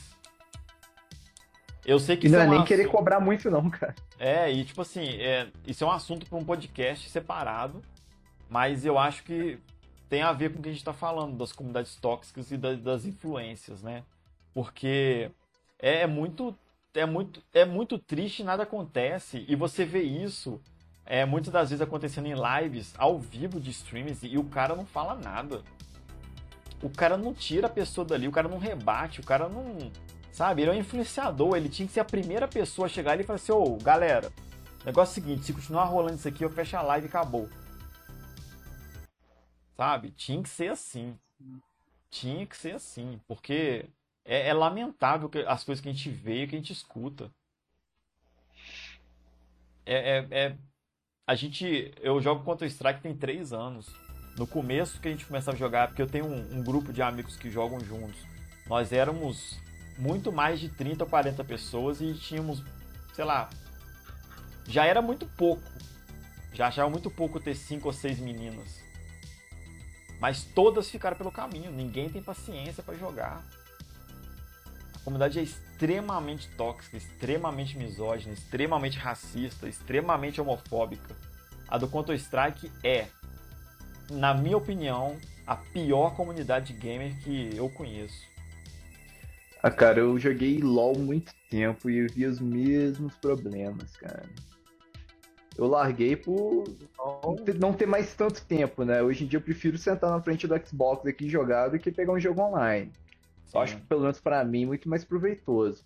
Eu 1.84 1.98
sei 1.98 2.16
que 2.16 2.26
E 2.26 2.30
não 2.30 2.38
é 2.40 2.42
um 2.42 2.46
nem 2.46 2.54
assunto- 2.58 2.68
querer 2.68 2.88
cobrar 2.88 3.18
muito, 3.20 3.50
não, 3.50 3.68
cara. 3.70 3.94
É, 4.18 4.50
e 4.52 4.64
tipo 4.64 4.82
assim, 4.82 5.04
é, 5.20 5.48
isso 5.66 5.82
é 5.82 5.86
um 5.86 5.90
assunto 5.90 6.26
para 6.26 6.38
um 6.38 6.44
podcast 6.44 7.08
separado, 7.10 7.82
mas 8.48 8.84
eu 8.84 8.98
acho 8.98 9.24
que 9.24 9.58
tem 10.12 10.20
a 10.20 10.30
ver 10.30 10.52
com 10.52 10.58
o 10.58 10.62
que 10.62 10.68
a 10.68 10.72
gente 10.72 10.82
está 10.82 10.92
falando 10.92 11.38
das 11.38 11.52
comunidades 11.52 11.96
tóxicas 11.96 12.50
e 12.50 12.58
da- 12.58 12.74
das 12.74 13.06
influências, 13.06 13.82
né? 13.82 14.04
Porque 14.52 15.30
é, 15.78 16.02
é 16.02 16.06
muito 16.06 16.54
é 16.92 17.06
muito 17.06 17.42
é 17.54 17.64
muito 17.64 17.98
triste 17.98 18.44
nada 18.44 18.64
acontece 18.64 19.42
e 19.48 19.56
você 19.56 19.86
vê 19.86 20.02
isso 20.02 20.60
é 21.06 21.24
muitas 21.24 21.50
das 21.50 21.70
vezes 21.70 21.80
acontecendo 21.80 22.26
em 22.26 22.34
lives 22.34 22.92
ao 22.98 23.18
vivo 23.18 23.58
de 23.58 23.70
streams 23.70 24.26
e 24.26 24.36
o 24.36 24.44
cara 24.44 24.76
não 24.76 24.84
fala 24.84 25.14
nada. 25.14 25.62
O 26.82 26.90
cara 26.90 27.16
não 27.16 27.32
tira 27.32 27.66
a 27.66 27.70
pessoa 27.70 28.04
dali, 28.06 28.28
o 28.28 28.32
cara 28.32 28.48
não 28.50 28.58
rebate, 28.58 29.18
o 29.20 29.24
cara 29.24 29.48
não 29.48 29.90
Sabe? 30.30 30.60
Ele 30.60 30.72
é 30.72 30.74
um 30.74 30.78
influenciador, 30.78 31.56
ele 31.56 31.70
tinha 31.70 31.86
que 31.88 31.94
ser 31.94 32.00
a 32.00 32.04
primeira 32.04 32.46
pessoa 32.46 32.84
a 32.84 32.88
chegar 32.90 33.12
ali 33.12 33.22
e 33.22 33.26
falar 33.26 33.36
assim, 33.36 33.52
ô, 33.52 33.76
galera, 33.76 34.30
negócio 34.84 35.12
é 35.12 35.12
o 35.12 35.24
seguinte, 35.24 35.46
se 35.46 35.54
continuar 35.54 35.84
rolando 35.84 36.16
isso 36.16 36.28
aqui, 36.28 36.44
eu 36.44 36.50
fecho 36.50 36.76
a 36.76 36.82
live 36.82 37.06
e 37.06 37.08
acabou. 37.08 37.48
Sabe? 39.82 40.12
Tinha 40.12 40.40
que 40.40 40.48
ser 40.48 40.68
assim. 40.70 41.18
Tinha 42.08 42.46
que 42.46 42.56
ser 42.56 42.76
assim, 42.76 43.20
porque 43.26 43.86
é, 44.24 44.46
é 44.46 44.54
lamentável 44.54 45.28
que- 45.28 45.40
as 45.40 45.64
coisas 45.64 45.82
que 45.82 45.88
a 45.88 45.92
gente 45.92 46.08
vê 46.08 46.44
e 46.44 46.46
que 46.46 46.54
a 46.54 46.58
gente 46.58 46.72
escuta. 46.72 47.32
É, 49.84 50.18
é, 50.18 50.26
é- 50.30 50.56
a 51.26 51.34
gente, 51.34 51.92
eu 52.00 52.20
jogo 52.20 52.44
Counter-Strike 52.44 53.00
tem 53.00 53.16
três 53.16 53.52
anos. 53.52 53.88
No 54.38 54.46
começo 54.46 55.00
que 55.00 55.08
a 55.08 55.10
gente 55.10 55.26
começava 55.26 55.56
a 55.56 55.58
jogar, 55.58 55.88
porque 55.88 56.02
eu 56.02 56.06
tenho 56.06 56.26
um, 56.26 56.58
um 56.60 56.62
grupo 56.62 56.92
de 56.92 57.02
amigos 57.02 57.36
que 57.36 57.50
jogam 57.50 57.80
juntos. 57.80 58.20
Nós 58.68 58.92
éramos 58.92 59.58
muito 59.98 60.30
mais 60.30 60.60
de 60.60 60.68
30 60.68 61.02
ou 61.02 61.10
40 61.10 61.42
pessoas 61.42 62.00
e 62.00 62.14
tínhamos, 62.14 62.62
sei 63.14 63.24
lá, 63.24 63.50
já 64.68 64.84
era 64.86 65.02
muito 65.02 65.26
pouco. 65.26 65.68
Já 66.52 66.68
achava 66.68 66.88
muito 66.88 67.10
pouco 67.10 67.40
ter 67.40 67.56
cinco 67.56 67.88
ou 67.88 67.92
seis 67.92 68.20
meninas. 68.20 68.81
Mas 70.22 70.44
todas 70.44 70.88
ficaram 70.88 71.16
pelo 71.16 71.32
caminho, 71.32 71.72
ninguém 71.72 72.08
tem 72.08 72.22
paciência 72.22 72.80
pra 72.80 72.94
jogar. 72.94 73.42
A 74.94 74.98
comunidade 75.00 75.40
é 75.40 75.42
extremamente 75.42 76.48
tóxica, 76.50 76.96
extremamente 76.96 77.76
misógina, 77.76 78.32
extremamente 78.32 78.96
racista, 78.96 79.68
extremamente 79.68 80.40
homofóbica. 80.40 81.16
A 81.66 81.76
do 81.76 81.88
Counter-Strike 81.88 82.70
é, 82.84 83.08
na 84.12 84.32
minha 84.32 84.56
opinião, 84.56 85.18
a 85.44 85.56
pior 85.56 86.14
comunidade 86.14 86.72
gamer 86.72 87.18
que 87.24 87.56
eu 87.56 87.68
conheço. 87.68 88.22
Ah, 89.60 89.72
cara, 89.72 89.98
eu 89.98 90.16
joguei 90.20 90.60
LoL 90.60 90.96
muito 90.96 91.32
tempo 91.50 91.90
e 91.90 91.98
eu 91.98 92.06
vi 92.08 92.26
os 92.26 92.38
mesmos 92.38 93.12
problemas, 93.16 93.96
cara. 93.96 94.22
Eu 95.56 95.66
larguei 95.66 96.16
por 96.16 96.64
não 97.58 97.72
ter- 97.72 97.86
mais 97.86 98.14
tanto 98.14 98.42
tempo, 98.44 98.84
né? 98.84 99.02
Hoje 99.02 99.24
em 99.24 99.26
dia 99.26 99.36
eu 99.38 99.42
prefiro 99.42 99.76
sentar 99.76 100.10
na 100.10 100.20
frente 100.20 100.46
do 100.46 100.66
Xbox 100.66 101.06
aqui 101.06 101.26
e 101.26 101.30
jogar 101.30 101.68
do 101.68 101.78
que 101.78 101.90
pegar 101.92 102.12
um 102.12 102.20
jogo 102.20 102.40
online. 102.40 102.90
Eu 103.52 103.60
acho 103.60 103.76
que, 103.76 103.82
pelo 103.82 104.00
menos 104.00 104.18
pra 104.18 104.42
mim, 104.44 104.64
muito 104.64 104.88
mais 104.88 105.04
proveitoso. 105.04 105.84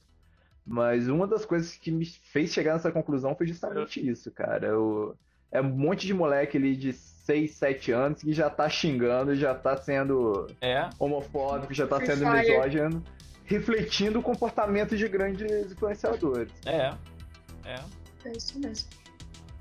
Mas 0.64 1.08
uma 1.08 1.26
das 1.26 1.44
coisas 1.44 1.74
que 1.76 1.90
me 1.90 2.04
fez 2.04 2.50
chegar 2.52 2.74
nessa 2.74 2.92
conclusão 2.92 3.34
foi 3.34 3.46
justamente 3.46 4.06
isso, 4.08 4.30
cara. 4.30 4.66
Eu- 4.68 5.16
É 5.52 5.60
um 5.60 5.64
monte 5.70 6.06
de 6.08 6.12
moleque 6.12 6.56
ali 6.56 6.76
de 6.76 6.92
6, 6.92 7.52
7 7.54 7.92
anos 7.92 8.20
que 8.20 8.32
já 8.32 8.50
tá 8.50 8.68
xingando, 8.68 9.34
já 9.34 9.54
tá 9.54 9.76
sendo 9.76 10.48
É, 10.60 10.90
homofóbico, 10.98 11.72
já 11.72 11.86
tá 11.86 11.96
Free 11.98 12.06
sendo 12.08 12.28
Fire. 12.30 12.50
misógino, 12.50 13.02
refletindo 13.44 14.18
o 14.18 14.22
comportamento 14.22 14.96
de 14.96 15.08
grandes 15.08 15.70
influenciadores. 15.72 16.52
é, 16.66 16.92
é. 17.64 17.80
É 18.24 18.32
isso 18.36 18.58
mesmo. 18.58 18.88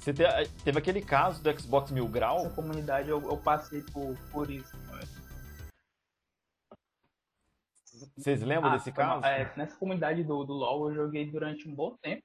Você 0.05 0.13
te- 0.13 0.23
teve 0.63 0.77
aquele 0.77 1.01
caso 1.01 1.41
do 1.41 1.59
Xbox 1.59 1.89
Mil 1.89 2.03
Essa 2.05 2.13
Grau, 2.13 2.51
comunidade 2.51 3.09
eu, 3.09 3.19
eu 3.23 3.37
passei 3.41 3.81
por, 3.81 4.15
por 4.31 4.51
isso. 4.51 4.71
vocês 8.15 8.43
lembram 8.43 8.69
Ah, 8.71 8.77
desse 8.77 8.91
caso? 8.91 9.25
É, 9.25 9.51
nessa 9.57 9.75
comunidade 9.77 10.23
do, 10.23 10.43
do 10.43 10.53
LoL 10.53 10.89
eu 10.91 10.95
joguei 10.95 11.31
durante 11.31 11.67
um 11.67 11.73
bom 11.73 11.97
tempo. 11.97 12.23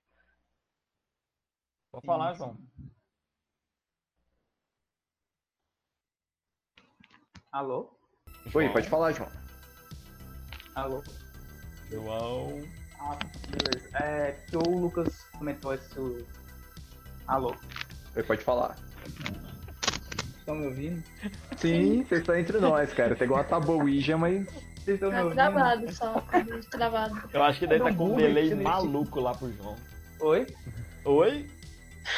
Pode 1.91 2.05
falar, 2.07 2.35
João. 2.35 2.59
Alô? 7.51 7.99
Oi, 8.45 8.51
João? 8.51 8.73
pode 8.75 8.89
falar, 8.91 9.13
João. 9.13 9.31
Alô? 10.75 11.03
João. 11.89 12.59
Ah, 13.01 13.19
beleza. 13.49 13.97
É, 13.97 14.33
que 14.33 14.55
o 14.55 14.61
Lucas 14.61 15.25
comentou 15.31 15.73
esse. 15.73 15.99
Alô? 17.31 17.55
Oi, 18.17 18.23
pode 18.25 18.43
falar. 18.43 18.75
Estão 20.37 20.57
me 20.57 20.67
ouvindo? 20.67 21.01
Sim, 21.59 22.03
você 22.03 22.17
está 22.17 22.41
entre 22.41 22.59
nós, 22.59 22.93
cara. 22.93 23.15
Tem 23.15 23.25
igual 23.25 23.41
a 23.41 23.45
Taboija, 23.45 24.19
mas 24.19 24.45
Vocês 24.79 25.01
estão 25.01 25.11
me 25.11 25.15
Tá 25.15 25.23
ouvindo? 25.23 25.37
travado 25.37 25.93
só. 25.95 26.13
tá 26.21 26.45
travado. 26.73 27.23
Eu 27.33 27.43
acho 27.45 27.61
que 27.61 27.67
deve 27.69 27.83
Era 27.83 27.91
estar 27.93 28.03
um 28.03 28.09
com 28.09 28.15
um 28.15 28.17
delay 28.17 28.53
maluco 28.57 29.21
lá 29.21 29.33
pro 29.33 29.53
João. 29.53 29.77
Oi? 30.19 30.45
Oi? 31.05 31.49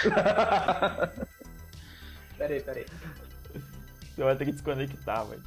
Peraí, 2.38 2.60
peraí. 2.62 2.86
Você 4.14 4.22
vai 4.24 4.34
ter 4.34 4.46
que 4.46 4.52
desconectar, 4.52 5.26
velho. 5.26 5.42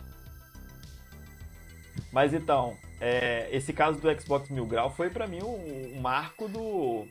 Mas 2.12 2.34
então, 2.36 2.78
é, 3.02 3.50
esse 3.52 3.74
caso 3.74 4.00
do 4.00 4.22
Xbox 4.22 4.50
Mil 4.50 4.66
Grau 4.68 4.92
foi 4.92 5.10
pra 5.10 5.26
mim 5.28 5.42
um, 5.42 5.98
um 5.98 6.02
marco 6.02 6.48
do 6.48 7.08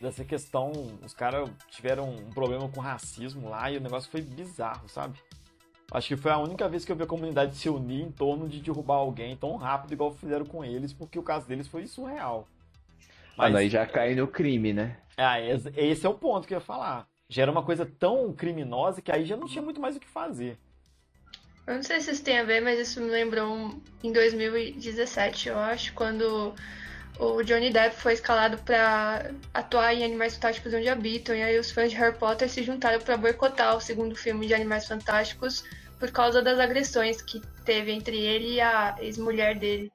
dessa 0.00 0.24
questão. 0.24 0.72
Os 1.04 1.12
caras 1.14 1.48
tiveram 1.70 2.10
um 2.10 2.30
problema 2.30 2.68
com 2.68 2.80
racismo 2.80 3.48
lá 3.48 3.70
e 3.70 3.76
o 3.76 3.80
negócio 3.80 4.10
foi 4.10 4.20
bizarro, 4.20 4.88
sabe? 4.88 5.18
Acho 5.90 6.08
que 6.08 6.16
foi 6.16 6.32
a 6.32 6.38
única 6.38 6.68
vez 6.68 6.84
que 6.84 6.90
eu 6.90 6.96
vi 6.96 7.04
a 7.04 7.06
comunidade 7.06 7.56
se 7.56 7.68
unir 7.68 8.02
em 8.02 8.10
torno 8.10 8.48
de 8.48 8.60
derrubar 8.60 8.96
alguém 8.96 9.36
tão 9.36 9.56
rápido 9.56 9.92
igual 9.92 10.12
fizeram 10.12 10.44
com 10.44 10.64
eles, 10.64 10.92
porque 10.92 11.18
o 11.18 11.22
caso 11.22 11.46
deles 11.46 11.68
foi 11.68 11.86
surreal. 11.86 12.48
Mas 13.36 13.54
aí 13.54 13.68
já 13.68 13.86
cai 13.86 14.14
no 14.14 14.26
crime, 14.26 14.72
né? 14.72 14.96
Ah, 15.16 15.40
esse 15.40 15.70
esse 15.76 16.06
é 16.06 16.08
o 16.08 16.14
ponto 16.14 16.46
que 16.46 16.54
eu 16.54 16.58
ia 16.58 16.64
falar. 16.64 17.06
Já 17.28 17.42
era 17.42 17.50
uma 17.50 17.62
coisa 17.62 17.86
tão 17.86 18.32
criminosa 18.32 19.00
que 19.00 19.12
aí 19.12 19.24
já 19.24 19.36
não 19.36 19.46
tinha 19.46 19.62
muito 19.62 19.80
mais 19.80 19.96
o 19.96 20.00
que 20.00 20.06
fazer. 20.08 20.58
Eu 21.66 21.74
não 21.76 21.82
sei 21.82 22.00
se 22.00 22.12
isso 22.12 22.22
tem 22.22 22.38
a 22.38 22.44
ver, 22.44 22.60
mas 22.60 22.78
isso 22.78 23.00
me 23.00 23.10
lembrou 23.10 23.52
um- 23.52 23.80
em 24.02 24.12
2017, 24.12 25.48
eu 25.48 25.58
acho, 25.58 25.92
quando 25.94 26.54
o 27.18 27.42
Johnny 27.42 27.70
Depp 27.70 27.96
foi 27.96 28.12
escalado 28.12 28.58
pra 28.58 29.30
atuar 29.54 29.94
em 29.94 30.04
Animais 30.04 30.34
Fantásticos 30.34 30.74
Onde 30.74 30.88
Habitam, 30.88 31.34
e 31.34 31.42
aí 31.42 31.58
os 31.58 31.70
fãs 31.70 31.90
de 31.90 31.96
Harry 31.96 32.16
Potter 32.16 32.48
se 32.48 32.62
juntaram 32.62 33.00
pra 33.00 33.16
boicotar 33.16 33.76
o 33.76 33.80
segundo 33.80 34.14
filme 34.14 34.46
de 34.46 34.54
Animais 34.54 34.86
Fantásticos 34.86 35.64
por 35.98 36.10
causa 36.10 36.42
das 36.42 36.58
agressões 36.58 37.22
que 37.22 37.40
teve 37.64 37.92
entre 37.92 38.18
ele 38.18 38.54
e 38.54 38.60
a 38.60 38.96
ex-mulher 39.00 39.58
dele. 39.58 39.90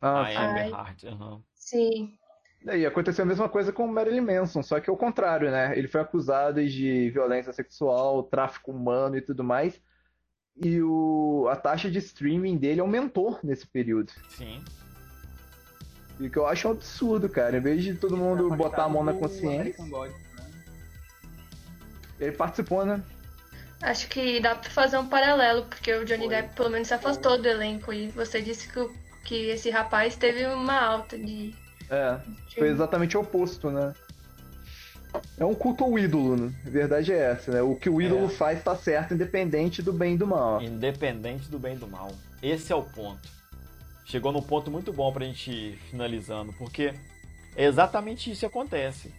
Ah, 0.00 0.26
a. 0.26 0.50
Amber 0.50 0.66
Heard. 0.66 1.06
aham. 1.06 1.42
Sim, 1.54 2.16
E 2.64 2.86
aconteceu 2.86 3.24
a 3.24 3.28
mesma 3.28 3.48
coisa 3.48 3.72
com 3.72 3.84
o 3.84 3.92
Marilyn 3.92 4.20
Manson, 4.20 4.62
só 4.62 4.80
que 4.80 4.88
ao 4.88 4.96
contrário, 4.96 5.50
né? 5.50 5.76
Ele 5.76 5.88
foi 5.88 6.00
acusado 6.00 6.64
de 6.66 7.10
violência 7.10 7.52
sexual, 7.52 8.22
tráfico 8.22 8.72
humano 8.72 9.16
e 9.16 9.22
tudo 9.22 9.44
mais. 9.44 9.80
E 10.56 10.82
o, 10.82 11.46
a 11.48 11.56
taxa 11.56 11.90
de 11.90 11.98
streaming 11.98 12.56
dele 12.56 12.80
aumentou 12.80 13.38
nesse 13.42 13.66
período. 13.66 14.12
Sim. 14.28 14.62
E 16.20 16.26
o 16.26 16.30
que 16.30 16.36
eu 16.36 16.46
acho 16.46 16.68
um 16.68 16.72
absurdo, 16.72 17.28
cara. 17.28 17.56
Em 17.56 17.60
vez 17.60 17.82
de 17.82 17.94
todo 17.94 18.16
mundo 18.16 18.48
botar 18.56 18.84
a 18.84 18.88
mão 18.88 19.04
na 19.04 19.12
consciência, 19.12 19.74
God, 19.84 20.10
né? 20.10 20.46
ele 22.18 22.32
participou, 22.32 22.84
né? 22.84 23.02
acho 23.82 24.08
que 24.08 24.40
dá 24.40 24.54
pra 24.54 24.70
fazer 24.70 24.98
um 24.98 25.06
paralelo, 25.06 25.64
porque 25.64 25.92
o 25.94 26.04
Johnny 26.04 26.26
Foi. 26.26 26.28
Depp 26.28 26.54
pelo 26.54 26.70
menos 26.70 26.88
se 26.88 26.94
afastou 26.94 27.40
do 27.40 27.46
elenco, 27.46 27.92
e 27.92 28.08
você 28.08 28.40
disse 28.40 28.68
que, 28.68 28.90
que 29.24 29.34
esse 29.50 29.70
rapaz 29.70 30.16
teve 30.16 30.46
uma 30.46 30.80
alta 30.80 31.16
de. 31.16 31.54
É, 31.90 32.18
foi 32.54 32.68
exatamente 32.68 33.16
o 33.16 33.20
oposto, 33.20 33.70
né? 33.70 33.94
É 35.38 35.44
um 35.44 35.54
culto 35.54 35.84
ao 35.84 35.98
ídolo, 35.98 36.36
né? 36.36 36.52
A 36.66 36.70
verdade 36.70 37.12
é 37.12 37.18
essa, 37.18 37.50
né? 37.50 37.62
O 37.62 37.74
que 37.74 37.88
o 37.88 38.00
ídolo 38.00 38.26
É. 38.26 38.28
faz 38.28 38.62
tá 38.62 38.76
certo, 38.76 39.14
independente 39.14 39.80
do 39.80 39.92
bem 39.92 40.14
e 40.14 40.18
do 40.18 40.26
mal. 40.26 40.60
Independente 40.60 41.48
do 41.48 41.58
bem 41.58 41.74
e 41.74 41.78
do 41.78 41.88
mal. 41.88 42.10
Esse 42.42 42.72
é 42.72 42.76
o 42.76 42.82
ponto. 42.82 43.37
Chegou 44.08 44.32
num 44.32 44.40
ponto 44.40 44.70
muito 44.70 44.90
bom 44.90 45.12
pra 45.12 45.26
gente 45.26 45.50
ir 45.50 45.76
finalizando, 45.90 46.50
porque 46.54 46.94
é 47.54 47.64
exatamente 47.64 48.30
isso 48.30 48.40
que 48.40 48.46
acontece. 48.46 49.12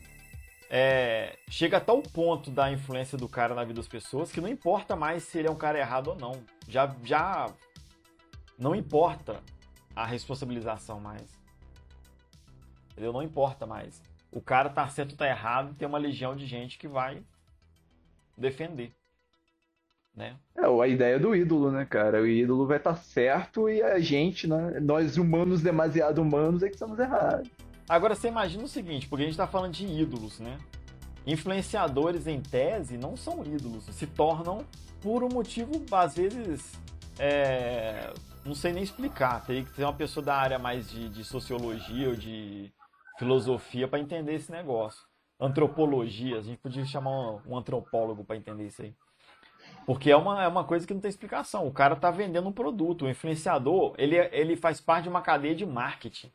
É, 0.67 1.37
chega 1.47 1.77
a 1.77 1.79
tal 1.79 2.01
ponto 2.01 2.49
da 2.49 2.71
influência 2.71 3.15
do 3.15 3.29
cara 3.29 3.53
na 3.53 3.63
vida 3.63 3.75
das 3.75 3.87
pessoas 3.87 4.31
que 4.31 4.41
não 4.41 4.47
importa 4.47 4.95
mais 4.95 5.21
se 5.21 5.37
ele 5.37 5.47
é 5.47 5.51
um 5.51 5.55
cara 5.55 5.77
errado 5.77 6.07
ou 6.07 6.15
não. 6.15 6.43
Já, 6.67 6.95
já 7.03 7.53
não 8.57 8.73
importa 8.73 9.43
a 9.95 10.07
responsabilização 10.07 10.99
mais. 10.99 11.39
Entendeu? 12.91 13.13
Não 13.13 13.21
importa 13.21 13.67
mais. 13.67 14.01
O 14.31 14.41
cara 14.41 14.71
tá 14.71 14.87
certo 14.89 15.11
ou 15.11 15.17
tá 15.17 15.27
errado, 15.27 15.75
tem 15.75 15.87
uma 15.87 15.99
legião 15.99 16.35
de 16.35 16.47
gente 16.47 16.79
que 16.79 16.87
vai 16.87 17.21
defender. 18.35 18.91
Né? 20.19 20.35
É 20.57 20.65
a 20.65 20.87
ideia 20.87 21.17
do 21.17 21.33
ídolo, 21.33 21.71
né, 21.71 21.85
cara? 21.85 22.21
O 22.21 22.27
ídolo 22.27 22.67
vai 22.67 22.75
estar 22.75 22.97
certo 22.97 23.69
e 23.69 23.81
a 23.81 23.99
gente, 23.99 24.47
né? 24.47 24.77
Nós 24.81 25.15
humanos 25.15 25.61
demasiado 25.61 26.21
humanos 26.21 26.61
é 26.61 26.67
que 26.67 26.73
estamos 26.73 26.99
errados. 26.99 27.49
Agora 27.87 28.13
você 28.13 28.27
imagina 28.27 28.65
o 28.65 28.67
seguinte, 28.67 29.07
porque 29.07 29.23
a 29.23 29.25
gente 29.25 29.35
está 29.35 29.47
falando 29.47 29.71
de 29.71 29.85
ídolos, 29.85 30.41
né? 30.41 30.57
Influenciadores 31.25 32.27
em 32.27 32.41
tese 32.41 32.97
não 32.97 33.15
são 33.15 33.45
ídolos, 33.45 33.85
se 33.85 34.05
tornam 34.05 34.65
por 35.01 35.23
um 35.23 35.29
motivo, 35.29 35.71
às 35.89 36.17
vezes, 36.17 36.73
é, 37.17 38.11
não 38.43 38.53
sei 38.53 38.73
nem 38.73 38.83
explicar. 38.83 39.45
Teria 39.45 39.63
que 39.63 39.71
ter 39.71 39.85
uma 39.85 39.93
pessoa 39.93 40.25
da 40.25 40.35
área 40.35 40.59
mais 40.59 40.89
de, 40.91 41.07
de 41.07 41.23
sociologia 41.23 42.09
ou 42.09 42.15
de 42.15 42.73
filosofia 43.17 43.87
para 43.87 43.99
entender 43.99 44.33
esse 44.33 44.51
negócio. 44.51 45.01
Antropologia, 45.39 46.39
a 46.39 46.41
gente 46.41 46.57
podia 46.57 46.83
chamar 46.83 47.11
um, 47.11 47.41
um 47.47 47.57
antropólogo 47.57 48.25
para 48.25 48.35
entender 48.35 48.67
isso 48.67 48.81
aí. 48.81 48.93
Porque 49.89 50.11
é 50.11 50.15
uma, 50.15 50.43
é 50.43 50.47
uma 50.47 50.63
coisa 50.63 50.85
que 50.85 50.93
não 50.93 51.01
tem 51.01 51.09
explicação. 51.09 51.67
O 51.67 51.71
cara 51.71 51.95
está 51.95 52.11
vendendo 52.11 52.47
um 52.47 52.51
produto. 52.51 53.05
O 53.05 53.09
influenciador, 53.09 53.95
ele, 53.97 54.17
ele 54.31 54.55
faz 54.55 54.79
parte 54.79 55.05
de 55.05 55.09
uma 55.09 55.19
cadeia 55.19 55.55
de 55.55 55.65
marketing. 55.65 56.31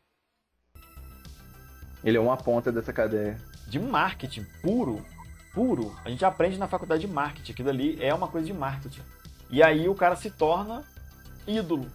Ele 2.03 2.17
é 2.17 2.19
uma 2.19 2.35
ponta 2.35 2.69
dessa 2.69 2.91
cadeia. 2.91 3.39
de 3.65 3.79
marketing 3.79 4.45
puro, 4.61 5.05
puro. 5.53 5.95
A 6.03 6.09
gente 6.09 6.25
aprende 6.25 6.57
na 6.57 6.67
faculdade 6.67 7.07
de 7.07 7.13
marketing, 7.13 7.53
aquilo 7.53 7.69
ali 7.69 7.97
é 8.03 8.13
uma 8.13 8.27
coisa 8.27 8.45
de 8.45 8.53
marketing. 8.53 8.99
E 9.49 9.63
aí 9.63 9.87
o 9.87 9.95
cara 9.95 10.17
se 10.17 10.29
torna 10.29 10.83
ídolo, 11.47 11.89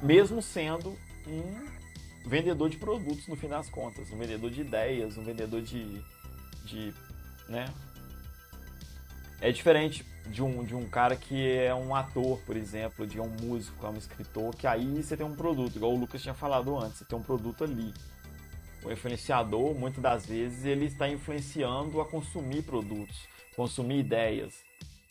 mesmo 0.00 0.40
sendo 0.40 0.96
um 1.26 2.28
vendedor 2.28 2.70
de 2.70 2.76
produtos 2.76 3.26
no 3.26 3.34
fim 3.34 3.48
das 3.48 3.68
contas, 3.68 4.08
um 4.12 4.18
vendedor 4.18 4.52
de 4.52 4.60
ideias, 4.60 5.18
um 5.18 5.24
vendedor 5.24 5.60
de, 5.60 6.00
de, 6.64 6.94
né? 7.48 7.64
É 9.44 9.52
diferente 9.52 10.04
de 10.26 10.42
um, 10.42 10.64
de 10.64 10.74
um 10.74 10.88
cara 10.88 11.14
que 11.16 11.50
é 11.52 11.74
um 11.74 11.94
ator, 11.94 12.38
por 12.46 12.56
exemplo, 12.56 13.06
de 13.06 13.20
um 13.20 13.28
músico, 13.42 13.86
é 13.86 13.90
um 13.90 13.96
escritor, 13.96 14.54
que 14.56 14.66
aí 14.66 15.02
você 15.02 15.16
tem 15.16 15.26
um 15.26 15.34
produto, 15.34 15.76
igual 15.76 15.92
o 15.92 15.98
Lucas 15.98 16.22
tinha 16.22 16.34
falado 16.34 16.76
antes, 16.78 16.98
você 16.98 17.04
tem 17.04 17.18
um 17.18 17.22
produto 17.22 17.62
ali 17.62 17.92
o 18.84 18.92
influenciador, 18.92 19.74
muitas 19.74 20.02
das 20.02 20.26
vezes, 20.26 20.64
ele 20.64 20.86
está 20.86 21.08
influenciando 21.08 22.00
a 22.00 22.04
consumir 22.04 22.62
produtos, 22.62 23.26
consumir 23.56 23.98
ideias, 23.98 24.62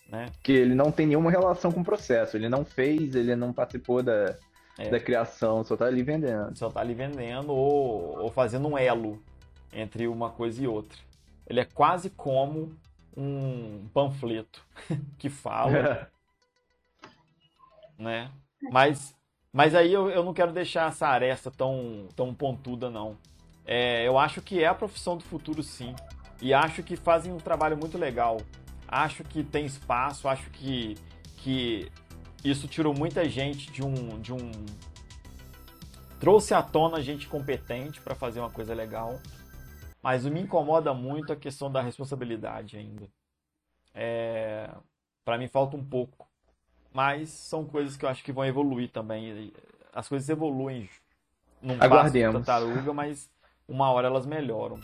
né? 0.07 0.27
Que 0.43 0.51
ele 0.51 0.75
não 0.75 0.91
tem 0.91 1.07
nenhuma 1.07 1.31
relação 1.31 1.71
com 1.71 1.81
o 1.81 1.86
processo. 1.86 2.38
Ele 2.38 2.47
não 2.47 2.63
fez, 2.63 3.15
ele 3.15 3.36
não 3.36 3.51
participou 3.51 4.03
da, 4.03 4.38
É. 4.77 4.89
da 4.89 4.99
criação, 4.99 5.63
só 5.63 5.75
tá 5.75 5.86
ali 5.86 6.03
vendendo. 6.03 6.55
Só 6.55 6.67
está 6.67 6.81
ali 6.81 6.93
vendendo 6.93 7.51
ou, 7.51 8.19
ou 8.19 8.31
fazendo 8.31 8.67
um 8.67 8.77
elo 8.77 9.21
entre 9.71 10.07
uma 10.07 10.29
coisa 10.29 10.63
e 10.63 10.67
outra. 10.67 10.99
Ele 11.47 11.59
é 11.59 11.65
quase 11.65 12.09
como 12.11 12.75
um 13.16 13.88
panfleto 13.93 14.66
que 15.18 15.30
fala, 15.30 16.09
né? 17.97 18.32
Mas, 18.72 19.16
mas 19.51 19.76
aí 19.76 19.91
eu, 19.91 20.09
eu 20.09 20.24
não 20.24 20.34
quero 20.34 20.51
deixar 20.51 20.89
essa 20.89 21.07
aresta 21.07 21.51
tão, 21.51 22.07
tão 22.16 22.34
pontuda, 22.34 22.89
não. 22.89 23.18
É, 23.66 24.07
eu 24.07 24.18
acho 24.18 24.41
que 24.41 24.64
é 24.64 24.68
a 24.68 24.74
profissão 24.74 25.18
do 25.18 25.24
futuro, 25.24 25.64
sim. 25.64 25.95
E 26.41 26.53
acho 26.53 26.84
que 26.84 26.95
fazem 26.95 27.32
um 27.32 27.38
trabalho 27.38 27.78
muito 27.78 27.97
legal. 27.97 28.38
Acho 28.88 29.24
que 29.24 29.43
tem 29.43 29.66
espaço, 29.66 30.28
acho 30.28 30.49
que, 30.51 30.95
que 31.38 31.89
isso 32.43 32.68
tirou 32.68 32.93
muita 32.93 33.28
gente 33.28 33.72
de 33.72 33.84
um, 33.84 34.20
de 34.20 34.34
um. 34.34 34.51
Trouxe 36.20 36.53
à 36.53 36.61
tona 36.61 37.01
gente 37.01 37.28
competente 37.28 38.01
para 38.01 38.16
fazer 38.16 38.39
uma 38.39 38.49
coisa 38.49 38.74
legal. 38.74 39.20
Mas 40.04 40.26
me 40.26 40.41
incomoda 40.41 40.93
muito 40.93 41.32
a 41.32 41.36
questão 41.36 41.72
da 41.72 41.82
responsabilidade 41.82 42.76
ainda. 42.78 43.08
É, 43.95 44.70
para 45.24 45.38
mim 45.38 45.47
falta 45.47 45.78
um 45.78 45.84
pouco. 45.84 46.28
Mas 46.93 47.30
são 47.30 47.64
coisas 47.66 47.95
que 47.95 48.04
eu 48.06 48.10
acho 48.10 48.22
que 48.24 48.32
vão 48.32 48.45
evoluir 48.45 48.89
também. 48.91 49.51
As 49.95 50.08
coisas 50.10 50.28
evoluem 50.30 50.89
num 51.62 51.78
passo 51.78 51.89
de 51.89 51.95
Aguardemos. 51.95 52.45
tartaruga, 52.45 52.93
mas 52.93 53.30
uma 53.68 53.89
hora 53.91 54.08
elas 54.08 54.26
melhoram. 54.26 54.80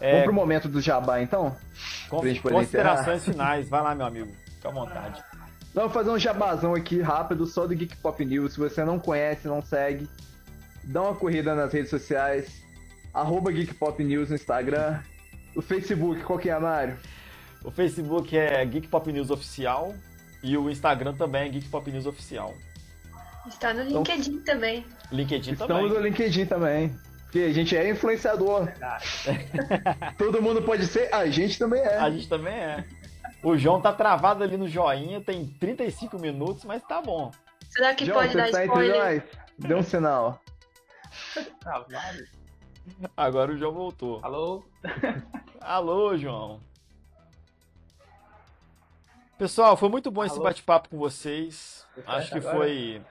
É, 0.00 0.10
Vamos 0.10 0.24
pro 0.24 0.34
momento 0.34 0.68
do 0.68 0.80
jabá, 0.80 1.20
então? 1.22 1.56
con- 2.10 2.20
considerações 2.42 3.24
finais. 3.24 3.68
Vai 3.68 3.80
lá, 3.82 3.94
meu 3.94 4.06
amigo. 4.06 4.32
Fica 4.56 4.68
à 4.68 4.72
vontade. 4.72 5.22
Vamos 5.72 5.92
fazer 5.92 6.10
um 6.10 6.18
jabazão 6.18 6.74
aqui 6.74 7.00
rápido, 7.00 7.46
só 7.46 7.66
do 7.66 7.74
Geek 7.74 7.96
Pop 7.98 8.22
News. 8.24 8.54
Se 8.54 8.58
você 8.58 8.84
não 8.84 8.98
conhece, 8.98 9.46
não 9.46 9.62
segue, 9.62 10.08
dá 10.82 11.02
uma 11.02 11.14
corrida 11.14 11.54
nas 11.54 11.72
redes 11.72 11.90
sociais. 11.90 12.63
Arroba 13.14 13.52
Geek 13.52 13.74
Pop 13.74 14.02
News 14.02 14.28
no 14.30 14.34
Instagram. 14.34 15.00
O 15.54 15.62
Facebook, 15.62 16.22
qual 16.24 16.38
que 16.38 16.50
é, 16.50 16.58
Mário? 16.58 16.98
O 17.64 17.70
Facebook 17.70 18.36
é 18.36 18.64
Geek 18.66 18.88
Pop 18.88 19.10
News 19.12 19.30
Oficial 19.30 19.94
e 20.42 20.56
o 20.58 20.68
Instagram 20.68 21.14
também 21.14 21.42
é 21.42 21.48
Geek 21.48 21.68
Pop 21.68 21.90
News 21.90 22.06
Oficial. 22.06 22.52
Está 23.46 23.72
no 23.72 23.82
Então- 23.82 23.98
LinkedIn 24.02 24.38
também. 24.40 24.84
LinkedIn 25.12 25.52
Estamos 25.52 25.76
também. 25.76 25.88
no 25.92 26.00
LinkedIn 26.00 26.46
também. 26.46 26.94
Porque 27.24 27.38
a 27.40 27.52
gente 27.52 27.76
é 27.76 27.88
influenciador. 27.90 28.64
Verdade. 28.64 29.06
Todo 30.18 30.42
mundo 30.42 30.62
pode 30.62 30.86
ser, 30.86 31.12
a 31.14 31.26
gente 31.28 31.58
também 31.58 31.80
é. 31.80 31.96
A 31.98 32.10
gente 32.10 32.28
também 32.28 32.54
é. 32.54 32.84
O 33.42 33.56
João 33.56 33.80
tá 33.80 33.92
travado 33.92 34.42
ali 34.42 34.56
no 34.56 34.66
joinha, 34.66 35.20
tem 35.20 35.46
35 35.46 36.18
minutos, 36.18 36.64
mas 36.64 36.82
tá 36.82 37.00
bom. 37.02 37.30
Será 37.68 37.94
que 37.94 38.06
João, 38.06 38.18
pode 38.18 38.32
você 38.32 38.38
dar 38.38 38.48
entre 38.48 38.64
spoiler? 38.64 38.96
nós? 39.04 39.22
Dê 39.68 39.74
um 39.74 39.82
sinal. 39.82 40.40
Travado. 41.60 41.94
Agora 43.16 43.52
o 43.52 43.56
João 43.56 43.72
voltou. 43.72 44.20
Alô? 44.22 44.64
Alô, 45.60 46.16
João. 46.16 46.60
Pessoal, 49.38 49.76
foi 49.76 49.88
muito 49.88 50.10
bom 50.10 50.24
esse 50.24 50.34
Alô? 50.34 50.44
bate-papo 50.44 50.88
com 50.88 50.98
vocês. 50.98 51.86
Acho 52.06 52.32
que 52.32 52.38
agora? 52.38 52.56
foi 52.56 53.02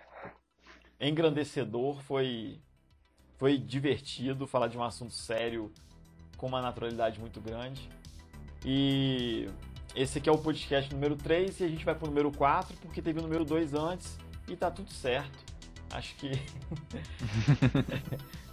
engrandecedor, 0.99 2.01
foi 2.03 2.59
foi 3.37 3.57
divertido 3.57 4.47
falar 4.47 4.67
de 4.67 4.77
um 4.77 4.83
assunto 4.83 5.13
sério 5.13 5.71
com 6.37 6.47
uma 6.47 6.61
naturalidade 6.61 7.19
muito 7.19 7.41
grande. 7.41 7.89
E 8.65 9.49
esse 9.93 10.17
aqui 10.17 10.29
é 10.29 10.31
o 10.31 10.37
podcast 10.37 10.93
número 10.93 11.17
3 11.17 11.59
e 11.59 11.63
a 11.65 11.67
gente 11.67 11.83
vai 11.83 11.93
pro 11.93 12.07
número 12.07 12.31
4 12.31 12.75
porque 12.77 13.01
teve 13.01 13.19
o 13.19 13.21
número 13.21 13.43
2 13.43 13.73
antes 13.73 14.17
e 14.47 14.55
tá 14.55 14.71
tudo 14.71 14.91
certo. 14.91 15.37
Acho 15.91 16.15
que 16.15 16.31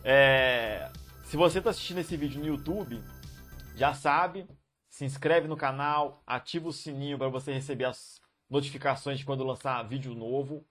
É, 0.02 0.90
se 1.30 1.36
você 1.36 1.58
está 1.58 1.70
assistindo 1.70 1.98
esse 1.98 2.16
vídeo 2.16 2.40
no 2.40 2.46
YouTube, 2.48 3.00
já 3.76 3.94
sabe, 3.94 4.48
se 4.88 5.04
inscreve 5.04 5.46
no 5.46 5.56
canal, 5.56 6.24
ativa 6.26 6.66
o 6.66 6.72
sininho 6.72 7.16
para 7.16 7.28
você 7.28 7.52
receber 7.52 7.84
as 7.84 8.20
notificações 8.50 9.16
de 9.16 9.24
quando 9.24 9.44
lançar 9.44 9.80
vídeo 9.84 10.12
novo. 10.12 10.66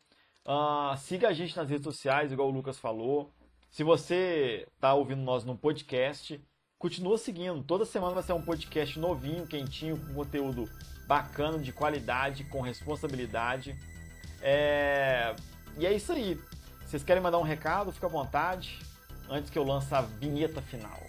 Ah, 0.46 0.96
siga 0.98 1.30
a 1.30 1.34
gente 1.34 1.56
nas 1.56 1.70
redes 1.70 1.86
sociais, 1.86 2.34
igual 2.34 2.50
o 2.50 2.52
Lucas 2.52 2.78
falou. 2.78 3.34
Se 3.72 3.86
você 3.86 4.68
está 4.76 4.94
ouvindo 4.94 5.22
nós 5.22 5.46
no 5.46 5.58
podcast, 5.58 6.44
continua 6.78 7.18
seguindo. 7.18 7.64
Toda 7.64 7.86
semana 7.86 8.16
vai 8.16 8.24
ser 8.24 8.34
um 8.34 8.42
podcast 8.42 9.00
novinho, 9.00 9.48
quentinho, 9.48 9.98
com 9.98 10.14
conteúdo 10.14 10.70
bacana, 11.08 11.58
de 11.58 11.72
qualidade, 11.72 12.44
com 12.44 12.60
responsabilidade. 12.60 13.78
É, 14.42 15.34
E 15.78 15.86
é 15.86 15.94
isso 15.94 16.12
aí. 16.12 16.38
Vocês 16.86 17.02
querem 17.02 17.24
mandar 17.24 17.38
um 17.38 17.44
recado? 17.44 17.94
Fica 17.94 18.08
à 18.08 18.10
vontade. 18.10 18.89
Antes 19.30 19.50
que 19.50 19.58
eu 19.58 19.64
lance 19.64 19.94
a 19.94 20.02
vinheta 20.02 20.62
final. 20.62 21.00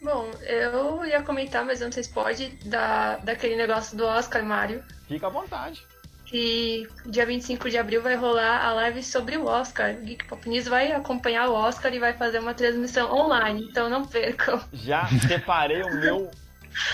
Bom, 0.00 0.30
eu 0.42 1.04
ia 1.04 1.22
comentar, 1.22 1.64
mas 1.64 1.80
eu 1.80 1.86
não 1.86 1.92
sei 1.92 2.04
se 2.04 2.10
pode, 2.10 2.48
da, 2.64 3.16
daquele 3.18 3.56
negócio 3.56 3.96
do 3.96 4.04
Oscar, 4.04 4.44
Mário. 4.44 4.82
Fica 5.08 5.26
à 5.26 5.30
vontade. 5.30 5.84
Que 6.24 6.86
dia 7.06 7.24
25 7.24 7.70
de 7.70 7.78
abril 7.78 8.02
vai 8.02 8.14
rolar 8.14 8.64
a 8.64 8.72
live 8.74 9.02
sobre 9.02 9.36
o 9.36 9.46
Oscar. 9.46 9.94
O 9.94 10.02
Geek 10.02 10.26
Pop 10.26 10.46
News 10.48 10.66
vai 10.66 10.92
acompanhar 10.92 11.48
o 11.48 11.54
Oscar 11.54 11.92
e 11.92 11.98
vai 11.98 12.12
fazer 12.12 12.38
uma 12.38 12.54
transmissão 12.54 13.10
online, 13.10 13.66
então 13.68 13.88
não 13.88 14.04
percam. 14.06 14.60
Já 14.72 15.08
separei 15.26 15.82
o 15.82 15.94
meu 16.00 16.30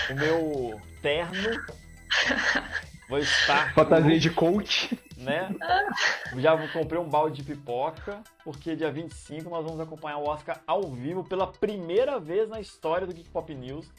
o 0.09 0.15
meu 0.15 0.81
terno. 1.01 1.61
Vou 3.09 3.19
estar 3.19 3.73
Fantasia 3.73 4.17
de 4.17 4.29
coach. 4.29 4.97
Né? 5.17 5.49
Já 6.37 6.67
comprei 6.69 6.99
um 6.99 7.07
balde 7.09 7.37
de 7.37 7.43
pipoca, 7.43 8.21
porque 8.43 8.75
dia 8.75 8.91
25 8.91 9.49
nós 9.49 9.63
vamos 9.63 9.79
acompanhar 9.79 10.17
o 10.17 10.27
Oscar 10.27 10.61
ao 10.65 10.83
vivo 10.83 11.23
pela 11.23 11.47
primeira 11.47 12.19
vez 12.19 12.49
na 12.49 12.59
história 12.59 13.07
do 13.07 13.13
Geek 13.13 13.29
Pop 13.29 13.53
News, 13.53 13.91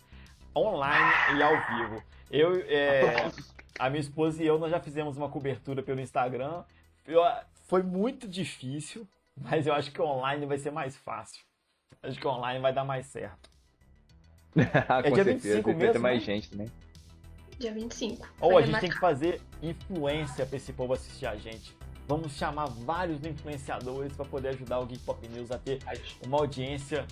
online 0.55 1.39
e 1.39 1.43
ao 1.43 1.55
vivo. 1.77 2.03
Eu, 2.31 2.57
é, 2.67 3.31
a 3.79 3.89
minha 3.89 4.01
esposa 4.01 4.43
e 4.43 4.47
eu, 4.47 4.59
nós 4.59 4.71
já 4.71 4.81
fizemos 4.81 5.17
uma 5.17 5.29
cobertura 5.29 5.83
pelo 5.83 6.01
Instagram. 6.01 6.65
Eu, 7.07 7.23
foi 7.67 7.83
muito 7.83 8.27
difícil, 8.29 9.07
mas 9.37 9.67
eu 9.67 9.75
acho 9.75 9.91
que 9.93 10.01
online 10.01 10.47
vai 10.47 10.59
ser 10.59 10.71
mais 10.71 10.97
fácil. 10.97 11.45
Acho 12.03 12.19
que 12.19 12.27
online 12.27 12.61
vai 12.61 12.73
dar 12.73 12.85
mais 12.85 13.07
certo. 13.07 13.51
Ah, 14.89 15.01
É 15.01 15.11
dia 15.11 15.25
certeza, 15.25 15.57
25 15.57 15.71
vai 15.71 15.75
ter 15.79 15.87
mesmo, 15.87 16.03
mais 16.03 16.19
né? 16.21 16.25
gente 16.25 16.51
também. 16.51 16.73
Dia 17.59 17.73
25. 17.73 18.27
Ou 18.41 18.53
Vai 18.55 18.63
a 18.63 18.67
gente 18.67 18.81
tem 18.81 18.89
marcar. 18.91 18.95
que 18.95 19.01
fazer 19.01 19.43
influência 19.63 20.45
pra 20.47 20.57
esse 20.57 20.73
povo 20.73 20.93
assistir 20.93 21.27
a 21.27 21.37
gente. 21.37 21.77
Vamos 22.07 22.33
chamar 22.33 22.67
vários 22.67 23.25
influenciadores 23.25 24.15
para 24.15 24.25
poder 24.27 24.49
ajudar 24.51 24.79
o 24.79 24.87
Geek 24.87 25.03
Pop 25.05 25.27
News 25.29 25.51
a 25.51 25.59
ter 25.59 25.79
uma 26.25 26.39
audiência 26.39 27.07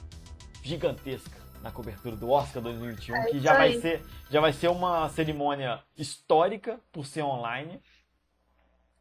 gigantesca 0.62 1.36
na 1.62 1.70
cobertura 1.72 2.14
do 2.14 2.30
Oscar 2.30 2.62
2021, 2.62 3.16
É 3.16 3.30
que 3.30 3.40
já 3.40 3.54
vai 3.54 3.68
aí. 3.72 3.80
ser 3.80 4.02
já 4.30 4.40
vai 4.40 4.52
ser 4.52 4.68
uma 4.68 5.08
cerimônia 5.08 5.82
histórica 5.96 6.78
por 6.92 7.06
ser 7.06 7.22
online, 7.22 7.80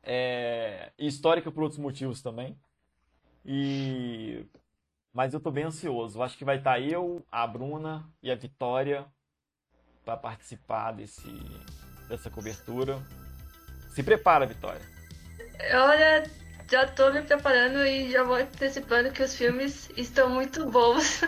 é, 0.01 0.91
histórica 0.97 1.51
por 1.51 1.63
outros 1.63 1.79
motivos 1.79 2.21
também. 2.21 2.57
E 3.45 4.45
mas 5.13 5.33
eu 5.33 5.39
tô 5.39 5.51
bem 5.51 5.65
ansioso. 5.65 6.21
Acho 6.23 6.37
que 6.37 6.45
vai 6.45 6.57
estar 6.57 6.79
eu, 6.79 7.23
a 7.31 7.45
Bruna 7.45 8.09
e 8.21 8.31
a 8.31 8.35
Vitória 8.35 9.05
para 10.03 10.17
participar 10.17 10.91
desse 10.91 11.29
dessa 12.07 12.29
cobertura. 12.29 12.99
Se 13.93 14.03
prepara, 14.03 14.45
Vitória. 14.45 14.81
Olha, 15.73 16.23
já 16.69 16.87
tô 16.87 17.11
me 17.11 17.21
preparando 17.21 17.85
e 17.85 18.11
já 18.11 18.23
vou 18.23 18.35
antecipando 18.35 19.11
que 19.11 19.23
os 19.23 19.35
filmes 19.35 19.89
estão 19.95 20.29
muito 20.29 20.69
bons. 20.69 21.23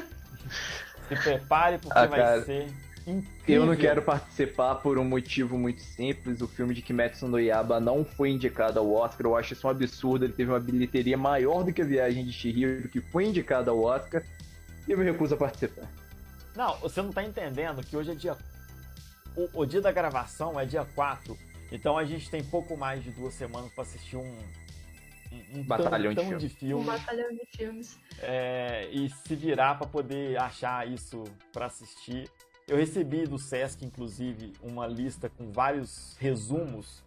Se 1.08 1.16
prepare 1.24 1.78
porque 1.78 1.98
Ah, 1.98 2.08
vai 2.08 2.42
ser 2.42 2.68
incrível. 3.06 3.62
Eu 3.62 3.66
não 3.66 3.76
quero 3.76 4.02
participar 4.02 4.76
por 4.76 4.98
um 4.98 5.04
motivo 5.04 5.58
muito 5.58 5.82
simples. 5.82 6.42
O 6.42 6.48
filme 6.48 6.74
de 6.74 6.82
Kimetsu 6.82 7.28
no 7.28 7.40
Yaba 7.40 7.80
não 7.80 8.04
foi 8.04 8.32
indicado 8.32 8.80
ao 8.80 8.92
Oscar. 8.92 9.28
Eu 9.28 9.36
acho 9.36 9.54
isso 9.54 9.68
um 9.68 9.70
absurdo. 9.70 10.26
Ele 10.26 10.34
teve 10.34 10.52
uma 10.52 10.60
bilheteria 10.60 11.18
maior 11.18 11.64
do 11.64 11.72
que 11.72 11.82
a 11.82 11.86
Viagem 11.86 12.26
de 12.26 12.34
Chihiro, 12.34 12.90
que 12.90 13.00
foi 13.00 13.26
indicado 13.26 13.70
ao 13.70 13.82
Oscar. 13.84 14.24
E 14.88 14.92
eu 14.92 14.98
me 14.98 15.06
recuso 15.06 15.36
a 15.36 15.38
participar. 15.38 15.88
Não, 16.56 16.78
você 16.78 17.02
não 17.02 17.12
tá 17.12 17.24
entendendo 17.24 17.84
que 17.84 17.96
hoje 17.96 18.12
é 18.12 18.16
dia. 18.16 18.36
O, 19.36 19.62
o 19.62 19.66
dia 19.66 19.82
da 19.82 19.92
gravação 19.92 20.60
é 20.60 20.66
dia 20.66 20.86
4. 20.96 21.38
Então 21.72 21.98
a 21.98 22.06
gente 22.06 22.30
tem 22.30 22.44
pouco 22.44 22.78
mais 22.78 23.04
de 23.04 23.12
duas 23.12 23.34
semanas 23.34 23.72
para 23.74 23.84
assistir 23.84 24.18
um. 24.18 24.38
Um, 25.54 25.60
um 25.60 25.64
Batalhão 25.64 26.14
de 26.14 26.38
de 26.38 26.46
Um 26.46 26.50
filme. 26.50 26.86
batalhão 26.86 27.30
de 27.30 27.46
filmes. 27.58 28.00
é, 28.22 28.88
e 28.92 29.10
se 29.10 29.36
virar 29.36 29.76
para 29.76 29.88
poder 29.88 30.38
achar 30.40 30.88
isso 30.88 31.24
para 31.52 31.66
assistir. 31.66 32.30
Eu 32.68 32.78
recebi 32.78 33.26
do 33.28 33.38
Sesc, 33.38 33.84
inclusive, 33.86 34.54
uma 34.62 34.88
lista 34.88 35.30
com 35.30 35.52
vários 35.52 36.16
resumos. 36.20 37.04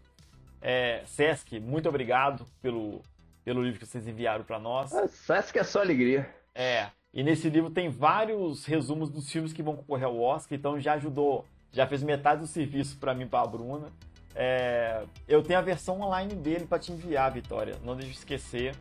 É, 0.61 1.03
Sesc, 1.07 1.59
muito 1.59 1.89
obrigado 1.89 2.47
pelo, 2.61 3.01
pelo 3.45 3.63
livro 3.63 3.79
que 3.81 3.87
vocês 3.87 4.07
enviaram 4.07 4.45
para 4.45 4.59
nós. 4.59 4.93
Ah, 4.93 5.09
Sesc 5.09 5.59
é 5.59 5.65
só 5.65 5.81
alegria. 5.81 6.29
É, 6.55 6.89
e 7.15 7.23
nesse 7.23 7.49
livro 7.49 7.71
tem 7.71 7.89
vários 7.89 8.65
resumos 8.67 9.09
dos 9.11 9.31
filmes 9.31 9.53
que 9.53 9.63
vão 9.63 9.75
concorrer 9.77 10.07
ao 10.07 10.21
Oscar, 10.21 10.59
então 10.59 10.79
já 10.79 10.95
ajudou, 10.95 11.47
já 11.73 11.87
fez 11.87 12.03
metade 12.03 12.41
do 12.41 12.47
serviço 12.47 12.99
para 12.99 13.15
mim 13.15 13.27
para 13.27 13.43
a 13.43 13.47
Bruna. 13.47 13.93
É, 14.35 15.05
eu 15.27 15.43
tenho 15.43 15.59
a 15.59 15.63
versão 15.63 16.01
online 16.01 16.35
dele 16.35 16.67
para 16.67 16.79
te 16.79 16.93
enviar, 16.93 17.33
Vitória. 17.33 17.77
Não 17.83 17.97
deixe 17.97 18.13
de 18.13 18.19
esquecer, 18.19 18.75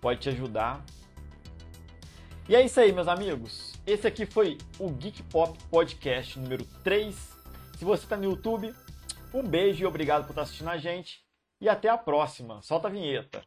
pode 0.00 0.20
te 0.20 0.28
ajudar. 0.28 0.84
E 2.48 2.54
é 2.54 2.64
isso 2.64 2.78
aí, 2.78 2.92
meus 2.92 3.08
amigos. 3.08 3.74
Esse 3.86 4.06
aqui 4.06 4.24
foi 4.24 4.56
o 4.78 4.88
Geek 4.88 5.22
Pop 5.24 5.58
Podcast 5.70 6.38
número 6.38 6.64
3. 6.84 7.14
Se 7.76 7.84
você 7.84 8.04
está 8.04 8.16
no 8.16 8.24
YouTube, 8.24 8.72
um 9.34 9.42
beijo 9.42 9.82
e 9.82 9.86
obrigado 9.86 10.24
por 10.24 10.30
estar 10.30 10.42
assistindo 10.42 10.70
a 10.70 10.78
gente. 10.78 11.24
E 11.60 11.68
até 11.68 11.88
a 11.88 11.98
próxima. 11.98 12.62
Solta 12.62 12.88
a 12.88 12.90
vinheta. 12.90 13.42